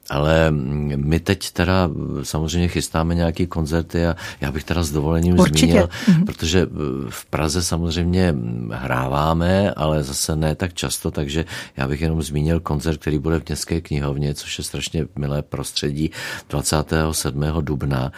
ale 0.10 0.52
my 0.96 1.20
teď 1.20 1.52
teda 1.52 1.90
samozřejmě 2.24 2.68
chystáme 2.68 3.16
nějaký 3.16 3.48
koncerty 3.48 4.06
a 4.06 4.16
já 4.42 4.52
bych 4.52 4.64
teda 4.64 4.84
s 4.84 4.92
dovolením 4.92 5.40
Určitě. 5.40 5.60
zmínil, 5.60 5.90
mm-hmm. 6.06 6.26
protože 6.26 6.68
v 7.10 7.26
Praze 7.26 7.64
samozřejmě 7.64 8.36
hráváme, 8.72 9.72
ale 9.72 10.04
zase 10.04 10.36
ne 10.36 10.56
tak 10.56 10.74
často, 10.74 11.12
takže 11.12 11.46
já 11.78 11.88
bych 11.88 12.02
jenom 12.02 12.22
zmínil 12.22 12.60
koncert, 12.60 12.98
který 12.98 13.20
bude 13.20 13.40
v 13.40 13.48
Městské 13.48 13.82
knihovně, 13.82 14.34
což 14.34 14.58
je 14.58 14.64
strašně 14.64 15.06
milé 15.16 15.42
prostředí 15.42 16.12
27. 16.50 17.44
dubna, 17.62 18.12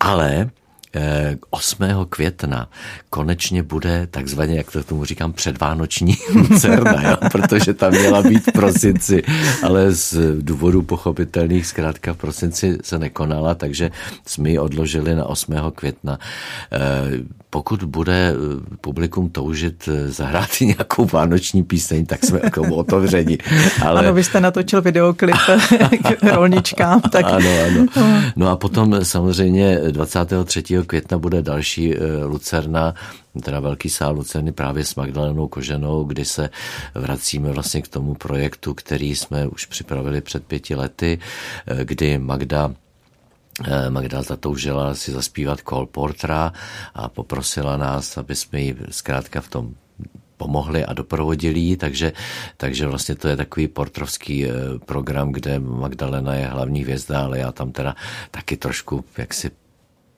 ale 0.00 0.50
8. 1.50 1.84
května 2.08 2.68
konečně 3.10 3.62
bude 3.62 4.08
takzvaně, 4.10 4.56
jak 4.56 4.72
to 4.72 4.84
tomu 4.84 5.04
říkám, 5.04 5.32
předvánoční 5.32 6.16
lucerna, 6.34 7.10
jo? 7.10 7.16
protože 7.32 7.74
tam 7.74 7.92
měla 7.92 8.22
být 8.22 8.46
v 8.48 8.52
prosinci, 8.52 9.22
ale 9.62 9.92
z 9.92 10.16
důvodu 10.40 10.82
pochopitelných 10.82 11.66
zkrátka 11.66 12.12
v 12.12 12.16
prosinci 12.16 12.78
se 12.82 12.98
nekonala, 12.98 13.54
takže 13.54 13.90
jsme 14.26 14.50
ji 14.50 14.58
odložili 14.58 15.14
na 15.14 15.24
8. 15.24 15.54
května. 15.74 16.18
Eh, 16.72 16.78
pokud 17.50 17.82
bude 17.84 18.32
eh, 18.32 18.76
publikum 18.80 19.30
toužit 19.30 19.88
eh, 19.88 20.08
zahrát 20.10 20.48
nějakou 20.60 21.04
vánoční 21.04 21.62
píseň, 21.62 22.06
tak 22.06 22.24
jsme 22.24 22.40
k 22.40 22.54
tomu 22.54 22.74
otevřeni. 22.74 23.38
Ale... 23.84 24.00
Ano, 24.00 24.14
vy 24.14 24.24
jste 24.24 24.40
natočil 24.40 24.82
videoklip 24.82 25.36
k 26.02 26.22
rolničkám. 26.22 27.00
Tak... 27.00 27.24
Ano, 27.24 27.48
ano. 27.66 27.86
No 28.36 28.48
a 28.48 28.56
potom 28.56 29.04
samozřejmě 29.04 29.78
23. 29.90 30.75
května 30.84 31.18
bude 31.18 31.42
další 31.42 31.96
eh, 31.96 32.24
Lucerna, 32.24 32.94
teda 33.42 33.60
velký 33.60 33.90
sál 33.90 34.14
Lucerny 34.14 34.52
právě 34.52 34.84
s 34.84 34.94
Magdalenou 34.94 35.48
Koženou, 35.48 36.04
kdy 36.04 36.24
se 36.24 36.50
vracíme 36.94 37.52
vlastně 37.52 37.82
k 37.82 37.88
tomu 37.88 38.14
projektu, 38.14 38.74
který 38.74 39.16
jsme 39.16 39.46
už 39.46 39.66
připravili 39.66 40.20
před 40.20 40.44
pěti 40.44 40.74
lety, 40.74 41.18
kdy 41.84 42.18
Magda 42.18 42.74
Eh, 43.64 43.90
Magda 43.90 44.22
zatoužila 44.22 44.94
si 44.94 45.12
zaspívat 45.12 45.60
Cole 45.68 45.86
Portra 45.86 46.52
a 46.94 47.08
poprosila 47.08 47.76
nás, 47.76 48.18
aby 48.18 48.34
jsme 48.36 48.60
jí 48.60 48.74
zkrátka 48.90 49.40
v 49.40 49.48
tom 49.48 49.74
pomohli 50.36 50.84
a 50.84 50.92
doprovodili 50.92 51.60
ji, 51.60 51.76
takže, 51.76 52.12
takže 52.56 52.86
vlastně 52.86 53.14
to 53.14 53.28
je 53.28 53.36
takový 53.36 53.68
portrovský 53.68 54.46
eh, 54.46 54.50
program, 54.86 55.32
kde 55.32 55.58
Magdalena 55.58 56.34
je 56.34 56.46
hlavní 56.46 56.82
hvězda, 56.82 57.20
ale 57.20 57.38
já 57.38 57.52
tam 57.52 57.72
teda 57.72 57.96
taky 58.30 58.56
trošku 58.56 59.04
jaksi 59.18 59.50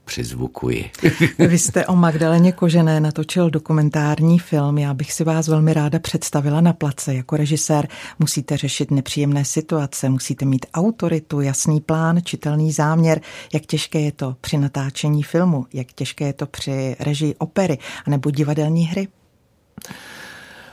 přizvukuji. 0.09 0.91
Vy 1.39 1.59
jste 1.59 1.87
o 1.87 1.97
Magdaleně 1.97 2.53
Kožené 2.53 3.01
natočil 3.01 3.51
dokumentární 3.51 4.39
film. 4.39 4.79
Já 4.79 4.95
bych 4.95 5.13
si 5.13 5.25
vás 5.25 5.49
velmi 5.49 5.75
ráda 5.75 5.99
představila 5.99 6.61
na 6.61 6.73
place. 6.73 7.15
Jako 7.15 7.37
režisér 7.37 7.89
musíte 8.19 8.57
řešit 8.57 8.91
nepříjemné 8.91 9.45
situace, 9.45 10.09
musíte 10.09 10.45
mít 10.45 10.67
autoritu, 10.75 11.41
jasný 11.41 11.81
plán, 11.81 12.21
čitelný 12.25 12.73
záměr. 12.73 13.21
Jak 13.55 13.67
těžké 13.67 14.01
je 14.01 14.13
to 14.13 14.37
při 14.41 14.59
natáčení 14.59 15.23
filmu, 15.23 15.67
jak 15.73 15.93
těžké 15.93 16.27
je 16.27 16.33
to 16.33 16.47
při 16.47 16.97
režii 17.01 17.35
opery 17.35 17.79
anebo 18.07 18.31
divadelní 18.31 18.87
hry? 18.87 19.09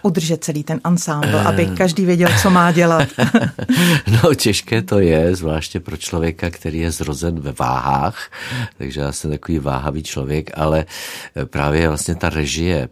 Udržet 0.05 0.43
celý 0.43 0.63
ten 0.63 0.79
ansámbl, 0.83 1.37
aby 1.37 1.67
eh. 1.71 1.75
každý 1.75 2.05
věděl, 2.05 2.29
co 2.41 2.49
má 2.49 2.71
dělat? 2.71 3.07
no 4.23 4.33
těžké 4.33 4.81
to 4.81 4.99
je, 4.99 5.35
zvláště 5.35 5.79
pro 5.79 5.97
člověka, 5.97 6.49
který 6.49 6.79
je 6.79 6.91
zrozen 6.91 7.39
ve 7.39 7.51
váhách, 7.51 8.31
takže 8.77 9.01
já 9.01 9.11
jsem 9.11 9.31
takový 9.31 9.59
váhavý 9.59 10.03
člověk, 10.03 10.51
ale 10.53 10.85
právě 11.49 11.87
vlastně 11.87 12.15
ta 12.15 12.29
režie 12.29 12.89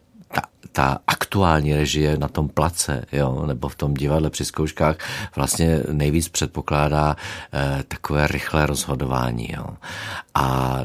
ta 0.73 0.97
aktuální 1.07 1.73
režie 1.73 2.17
na 2.17 2.27
tom 2.27 2.49
place, 2.49 3.05
jo, 3.11 3.45
nebo 3.45 3.69
v 3.69 3.75
tom 3.75 3.93
divadle 3.93 4.29
při 4.29 4.45
zkouškách 4.45 4.95
vlastně 5.35 5.79
nejvíc 5.91 6.29
předpokládá 6.29 7.15
eh, 7.53 7.83
takové 7.87 8.27
rychlé 8.27 8.65
rozhodování. 8.65 9.53
Jo. 9.57 9.65
A 10.33 10.79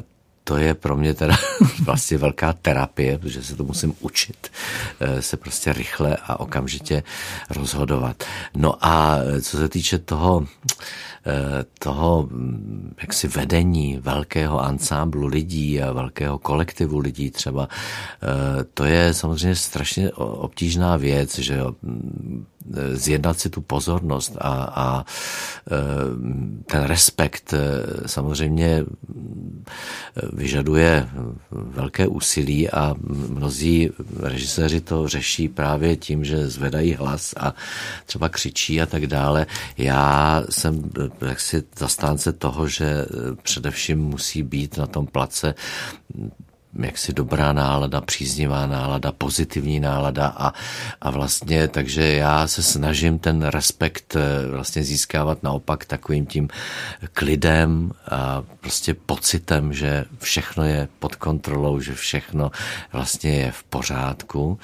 to 0.49 0.57
je 0.57 0.75
pro 0.75 0.97
mě 0.97 1.15
teda 1.15 1.37
vlastně 1.85 2.19
velká 2.19 2.53
terapie, 2.53 3.19
protože 3.19 3.43
se 3.43 3.57
to 3.57 3.65
musím 3.65 3.95
učit, 4.01 4.53
eh, 5.01 5.23
se 5.23 5.37
prostě 5.37 5.73
rychle 5.73 6.17
a 6.17 6.41
okamžitě 6.41 7.03
rozhodovat. 7.51 8.25
No 8.55 8.87
a 8.87 9.19
co 9.43 9.57
se 9.57 9.69
týče 9.69 9.99
toho, 9.99 10.47
eh, 10.47 10.47
toho 11.79 12.29
hm, 12.31 12.95
jaksi 13.01 13.29
vedení 13.29 13.99
velkého 14.03 14.61
ansámblu 14.61 15.27
lidí 15.27 15.83
a 15.83 15.93
velkého 15.93 16.39
kolektivu 16.39 16.99
lidí 16.99 17.31
třeba, 17.31 17.69
eh, 17.69 18.65
to 18.75 18.85
je 18.85 19.15
samozřejmě 19.15 19.55
strašně 19.55 20.13
obtížná 20.13 20.97
věc, 20.97 21.39
že 21.39 21.61
hm, 21.83 22.45
zjednat 22.93 23.39
si 23.39 23.51
tu 23.51 23.61
pozornost 23.61 24.37
a, 24.41 24.53
a 24.75 25.05
ten 26.67 26.83
respekt 26.85 27.55
samozřejmě 28.07 28.85
vyžaduje 30.33 31.09
velké 31.51 32.07
úsilí 32.07 32.71
a 32.71 32.95
mnozí 33.29 33.91
režiséři 34.21 34.81
to 34.81 35.09
řeší 35.09 35.49
právě 35.49 35.97
tím, 35.97 36.25
že 36.25 36.49
zvedají 36.49 36.95
hlas 36.95 37.35
a 37.37 37.55
třeba 38.07 38.29
křičí 38.29 38.81
a 38.81 38.87
tak 38.87 39.07
dále. 39.07 39.47
Já 39.79 40.43
jsem 40.51 40.91
jaksi 41.27 41.63
zastánce 41.79 42.33
toho, 42.33 42.69
že 42.69 43.07
především 43.43 43.99
musí 43.99 44.43
být 44.43 44.77
na 44.77 44.87
tom 44.87 45.07
place 45.07 45.55
jaksi 46.79 47.13
dobrá 47.13 47.53
nálada, 47.53 48.01
příznivá 48.01 48.67
nálada, 48.67 49.13
pozitivní 49.13 49.81
nálada 49.81 50.27
a, 50.37 50.53
a 51.01 51.11
vlastně 51.11 51.69
takže 51.69 52.13
já 52.13 52.49
se 52.49 52.63
snažím 52.63 53.19
ten 53.19 53.43
respekt 53.43 54.17
eh, 54.17 54.51
vlastně 54.51 54.85
získávat 54.85 55.43
naopak 55.43 55.85
takovým 55.85 56.27
tím 56.27 56.49
klidem 57.13 57.93
a 58.11 58.43
prostě 58.61 58.95
pocitem, 58.95 59.73
že 59.73 60.05
všechno 60.19 60.65
je 60.65 60.89
pod 60.99 61.17
kontrolou, 61.17 61.81
že 61.81 61.95
všechno 61.95 62.51
vlastně 62.93 63.31
je 63.31 63.53
v 63.53 63.63
pořádku 63.65 64.59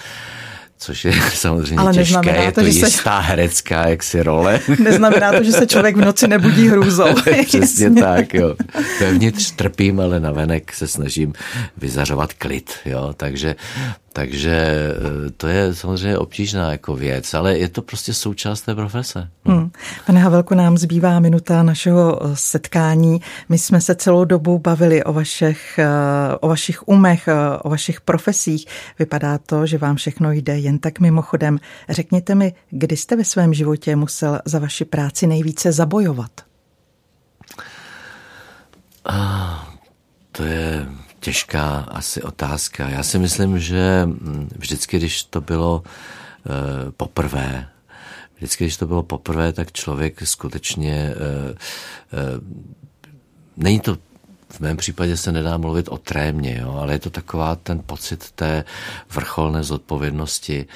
což 0.84 1.04
je 1.04 1.12
samozřejmě 1.34 1.76
Ale 1.76 1.92
těžké, 1.92 2.36
je 2.44 2.52
to, 2.52 2.60
to 2.60 2.66
jistá 2.66 3.22
se... 3.22 3.28
herecká 3.28 3.88
jaksi 3.88 4.22
role. 4.22 4.60
Neznamená 4.82 5.32
to, 5.32 5.44
že 5.44 5.52
se 5.52 5.66
člověk 5.66 5.96
v 5.96 6.00
noci 6.00 6.28
nebudí 6.28 6.68
hrůzou. 6.68 7.14
Přesně 7.46 7.90
tak, 7.90 8.34
jo. 8.34 8.54
Vevnitř 9.00 9.50
trpím, 9.50 10.00
ale 10.00 10.20
navenek 10.20 10.72
se 10.72 10.86
snažím 10.86 11.32
vyzařovat 11.76 12.32
klid, 12.32 12.70
jo. 12.84 13.14
Takže 13.16 13.56
takže 14.14 14.50
eh, 14.56 15.30
to 15.30 15.46
je 15.48 15.74
samozřejmě 15.74 16.18
obtížná 16.18 16.70
jako 16.72 16.96
věc, 16.96 17.34
ale 17.34 17.58
je 17.58 17.68
to 17.68 17.82
prostě 17.82 18.14
součást 18.14 18.60
té 18.60 18.74
profese. 18.74 19.28
Hmm. 19.44 19.70
Pane 20.06 20.20
Havelku, 20.20 20.54
nám 20.54 20.78
zbývá 20.78 21.20
minuta 21.20 21.62
našeho 21.62 22.22
eh, 22.22 22.36
setkání. 22.36 23.20
My 23.48 23.58
jsme 23.58 23.80
se 23.80 23.94
celou 23.94 24.24
dobu 24.24 24.58
bavili 24.58 25.04
o 25.04 25.12
vašich, 25.12 25.78
eh, 25.78 25.88
o 26.40 26.48
vašich 26.48 26.88
umech, 26.88 27.28
o 27.62 27.70
vašich 27.70 28.00
profesích. 28.00 28.66
Vypadá 28.98 29.38
to, 29.38 29.66
že 29.66 29.78
vám 29.78 29.96
všechno 29.96 30.32
jde 30.32 30.58
jen 30.58 30.78
tak 30.78 31.00
mimochodem. 31.00 31.58
Řekněte 31.88 32.34
mi, 32.34 32.54
kdy 32.70 32.96
jste 32.96 33.16
ve 33.16 33.24
svém 33.24 33.54
životě 33.54 33.96
musel 33.96 34.40
za 34.44 34.58
vaši 34.58 34.84
práci 34.84 35.26
nejvíce 35.26 35.72
zabojovat? 35.72 36.30
Ah, 39.04 39.74
to 40.32 40.44
je 40.44 40.86
těžká 41.24 41.88
asi 41.90 42.22
otázka. 42.22 42.88
Já 42.88 43.02
si 43.02 43.18
myslím, 43.18 43.58
že 43.58 44.02
mm, 44.04 44.48
vždycky, 44.56 44.96
když 44.96 45.24
to 45.24 45.40
bylo 45.40 45.82
uh, 45.82 46.90
poprvé, 46.96 47.68
vždycky, 48.36 48.64
když 48.64 48.76
to 48.76 48.86
bylo 48.86 49.02
poprvé, 49.02 49.52
tak 49.52 49.72
člověk 49.72 50.20
skutečně 50.24 51.14
uh, 51.16 51.50
uh, 51.50 52.44
není 53.56 53.80
to 53.80 53.96
v 54.54 54.60
mém 54.60 54.76
případě 54.76 55.16
se 55.16 55.32
nedá 55.32 55.56
mluvit 55.56 55.88
o 55.88 55.98
trémě, 55.98 56.58
jo, 56.62 56.72
ale 56.72 56.92
je 56.92 56.98
to 56.98 57.10
taková 57.10 57.56
ten 57.56 57.82
pocit 57.86 58.30
té 58.30 58.64
vrcholné 59.10 59.62
zodpovědnosti. 59.62 60.66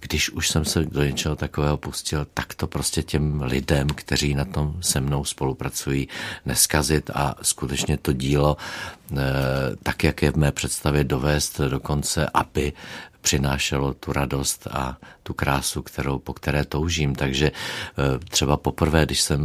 Když 0.00 0.30
už 0.30 0.48
jsem 0.48 0.64
se 0.64 0.84
do 0.84 1.04
něčeho 1.04 1.36
takového 1.36 1.76
pustil, 1.76 2.26
tak 2.34 2.54
to 2.54 2.66
prostě 2.66 3.02
těm 3.02 3.42
lidem, 3.42 3.88
kteří 3.88 4.34
na 4.34 4.44
tom 4.44 4.76
se 4.80 5.00
mnou 5.00 5.24
spolupracují, 5.24 6.08
neskazit 6.46 7.10
a 7.14 7.34
skutečně 7.42 7.96
to 7.96 8.12
dílo 8.12 8.56
eh, 9.12 9.16
tak, 9.82 10.04
jak 10.04 10.22
je 10.22 10.32
v 10.32 10.36
mé 10.36 10.52
představě 10.52 11.04
dovést 11.04 11.60
do 11.60 11.80
konce, 11.80 12.30
aby 12.34 12.72
přinášelo 13.24 13.94
tu 13.94 14.12
radost 14.12 14.68
a 14.70 14.96
tu 15.22 15.34
krásu, 15.34 15.82
kterou, 15.82 16.18
po 16.18 16.32
které 16.36 16.64
toužím. 16.64 17.14
Takže 17.14 17.48
eh, 17.48 18.18
třeba 18.28 18.56
poprvé, 18.56 19.06
když 19.06 19.20
jsem 19.20 19.40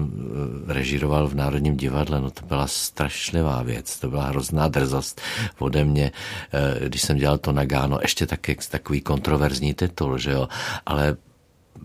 eh, 0.69 0.73
režíroval 0.73 1.27
v 1.27 1.35
Národním 1.35 1.77
divadle, 1.77 2.21
no 2.21 2.29
to 2.31 2.45
byla 2.45 2.67
strašlivá 2.67 3.63
věc, 3.63 3.99
to 3.99 4.09
byla 4.09 4.35
hrozná 4.35 4.67
drzost 4.67 5.21
ode 5.59 5.85
mě, 5.85 6.11
eh, 6.11 6.87
když 6.87 7.01
jsem 7.01 7.17
dělal 7.17 7.37
to 7.37 7.53
Gáno, 7.53 7.99
ještě 8.01 8.27
taky, 8.27 8.57
takový 8.71 9.01
kontroverzní 9.01 9.73
titul, 9.73 10.17
že 10.17 10.31
jo, 10.31 10.47
ale 10.85 11.15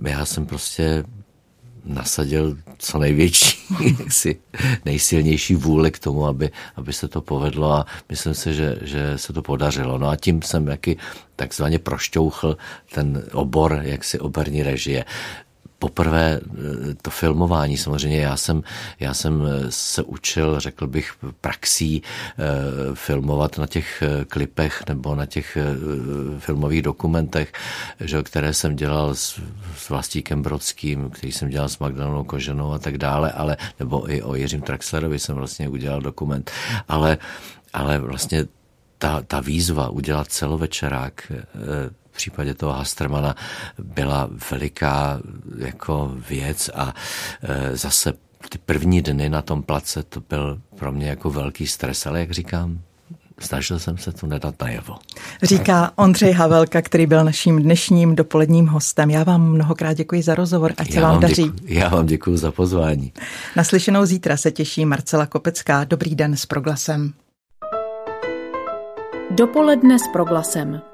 já 0.02 0.24
jsem 0.24 0.46
prostě 0.46 1.04
nasadil 1.84 2.56
co 2.78 2.98
největší, 2.98 3.58
jaksi 3.98 4.36
nejsilnější 4.84 5.54
vůli 5.54 5.90
k 5.90 5.98
tomu, 5.98 6.26
aby, 6.26 6.50
aby 6.76 6.92
se 6.92 7.08
to 7.08 7.20
povedlo 7.20 7.72
a 7.72 7.86
myslím 8.08 8.34
si, 8.34 8.54
že, 8.54 8.78
že 8.82 9.18
se 9.18 9.32
to 9.32 9.42
podařilo. 9.42 9.98
No 9.98 10.08
a 10.08 10.16
tím 10.16 10.42
jsem 10.42 10.66
jaký 10.66 10.96
takzvaně 11.36 11.78
prošťouchl 11.78 12.56
ten 12.94 13.22
obor 13.32 13.80
jaksi 13.82 14.18
operní 14.20 14.62
režie 14.62 15.04
poprvé 15.84 16.40
eh, 16.40 16.94
to 17.02 17.10
filmování. 17.10 17.76
Samozřejmě 17.76 18.20
já 18.20 18.36
jsem, 18.36 18.62
já 19.00 19.14
jsem 19.14 19.44
eh, 19.44 19.66
se 19.68 20.02
učil, 20.02 20.60
řekl 20.60 20.86
bych, 20.86 21.12
praxí 21.40 22.00
eh, 22.00 22.44
filmovat 22.94 23.58
na 23.58 23.66
těch 23.66 24.02
klipech 24.28 24.82
nebo 24.88 25.14
na 25.14 25.26
těch 25.26 25.58
filmových 26.38 26.82
dokumentech, 26.82 27.52
že, 28.00 28.22
které 28.22 28.54
jsem 28.54 28.76
dělal 28.76 29.14
s, 29.14 29.40
s 29.76 29.88
Vlastíkem 29.88 30.42
Brodským, 30.42 31.10
který 31.10 31.32
jsem 31.32 31.48
dělal 31.48 31.68
s 31.68 31.78
Magdalenou 31.78 32.24
Koženou 32.24 32.72
a 32.72 32.78
tak 32.78 32.98
dále, 32.98 33.32
ale 33.32 33.56
nebo 33.80 34.10
i 34.10 34.22
o 34.22 34.34
Jiřím 34.34 34.62
Traxlerovi 34.62 35.18
jsem 35.18 35.34
vlastně 35.36 35.68
udělal 35.68 36.00
dokument. 36.00 36.50
Ale, 36.88 37.18
ale 37.72 37.98
vlastně 37.98 38.44
ta, 38.98 39.20
ta 39.20 39.40
výzva 39.40 39.88
udělat 39.88 40.32
celovečerák 40.32 41.32
v 42.14 42.16
případě 42.16 42.54
toho 42.54 42.72
Hastermana 42.72 43.34
byla 43.78 44.30
veliká 44.50 45.20
jako 45.58 46.12
věc 46.28 46.70
a 46.74 46.94
e, 47.42 47.76
zase 47.76 48.12
ty 48.48 48.58
první 48.58 49.02
dny 49.02 49.28
na 49.28 49.42
tom 49.42 49.62
place 49.62 50.02
to 50.02 50.20
byl 50.20 50.60
pro 50.76 50.92
mě 50.92 51.08
jako 51.08 51.30
velký 51.30 51.66
stres, 51.66 52.06
ale 52.06 52.20
jak 52.20 52.30
říkám, 52.30 52.80
snažil 53.40 53.78
jsem 53.78 53.98
se 53.98 54.12
to 54.12 54.26
nedat 54.26 54.54
najevo. 54.62 54.96
Říká 55.42 55.92
Ondřej 55.96 56.32
Havelka, 56.32 56.82
který 56.82 57.06
byl 57.06 57.24
naším 57.24 57.62
dnešním 57.62 58.14
dopoledním 58.14 58.66
hostem. 58.66 59.10
Já 59.10 59.24
vám 59.24 59.50
mnohokrát 59.50 59.92
děkuji 59.92 60.22
za 60.22 60.34
rozhovor, 60.34 60.72
ať 60.76 60.92
se 60.92 61.00
vám, 61.00 61.20
daří. 61.20 61.42
Děkuji, 61.42 61.78
já 61.78 61.88
vám 61.88 62.06
děkuji 62.06 62.36
za 62.36 62.52
pozvání. 62.52 63.12
Naslyšenou 63.56 64.04
zítra 64.04 64.36
se 64.36 64.50
těší 64.50 64.84
Marcela 64.84 65.26
Kopecká. 65.26 65.84
Dobrý 65.84 66.14
den 66.14 66.36
s 66.36 66.46
proglasem. 66.46 67.12
Dopoledne 69.30 69.98
s 69.98 70.08
proglasem. 70.12 70.93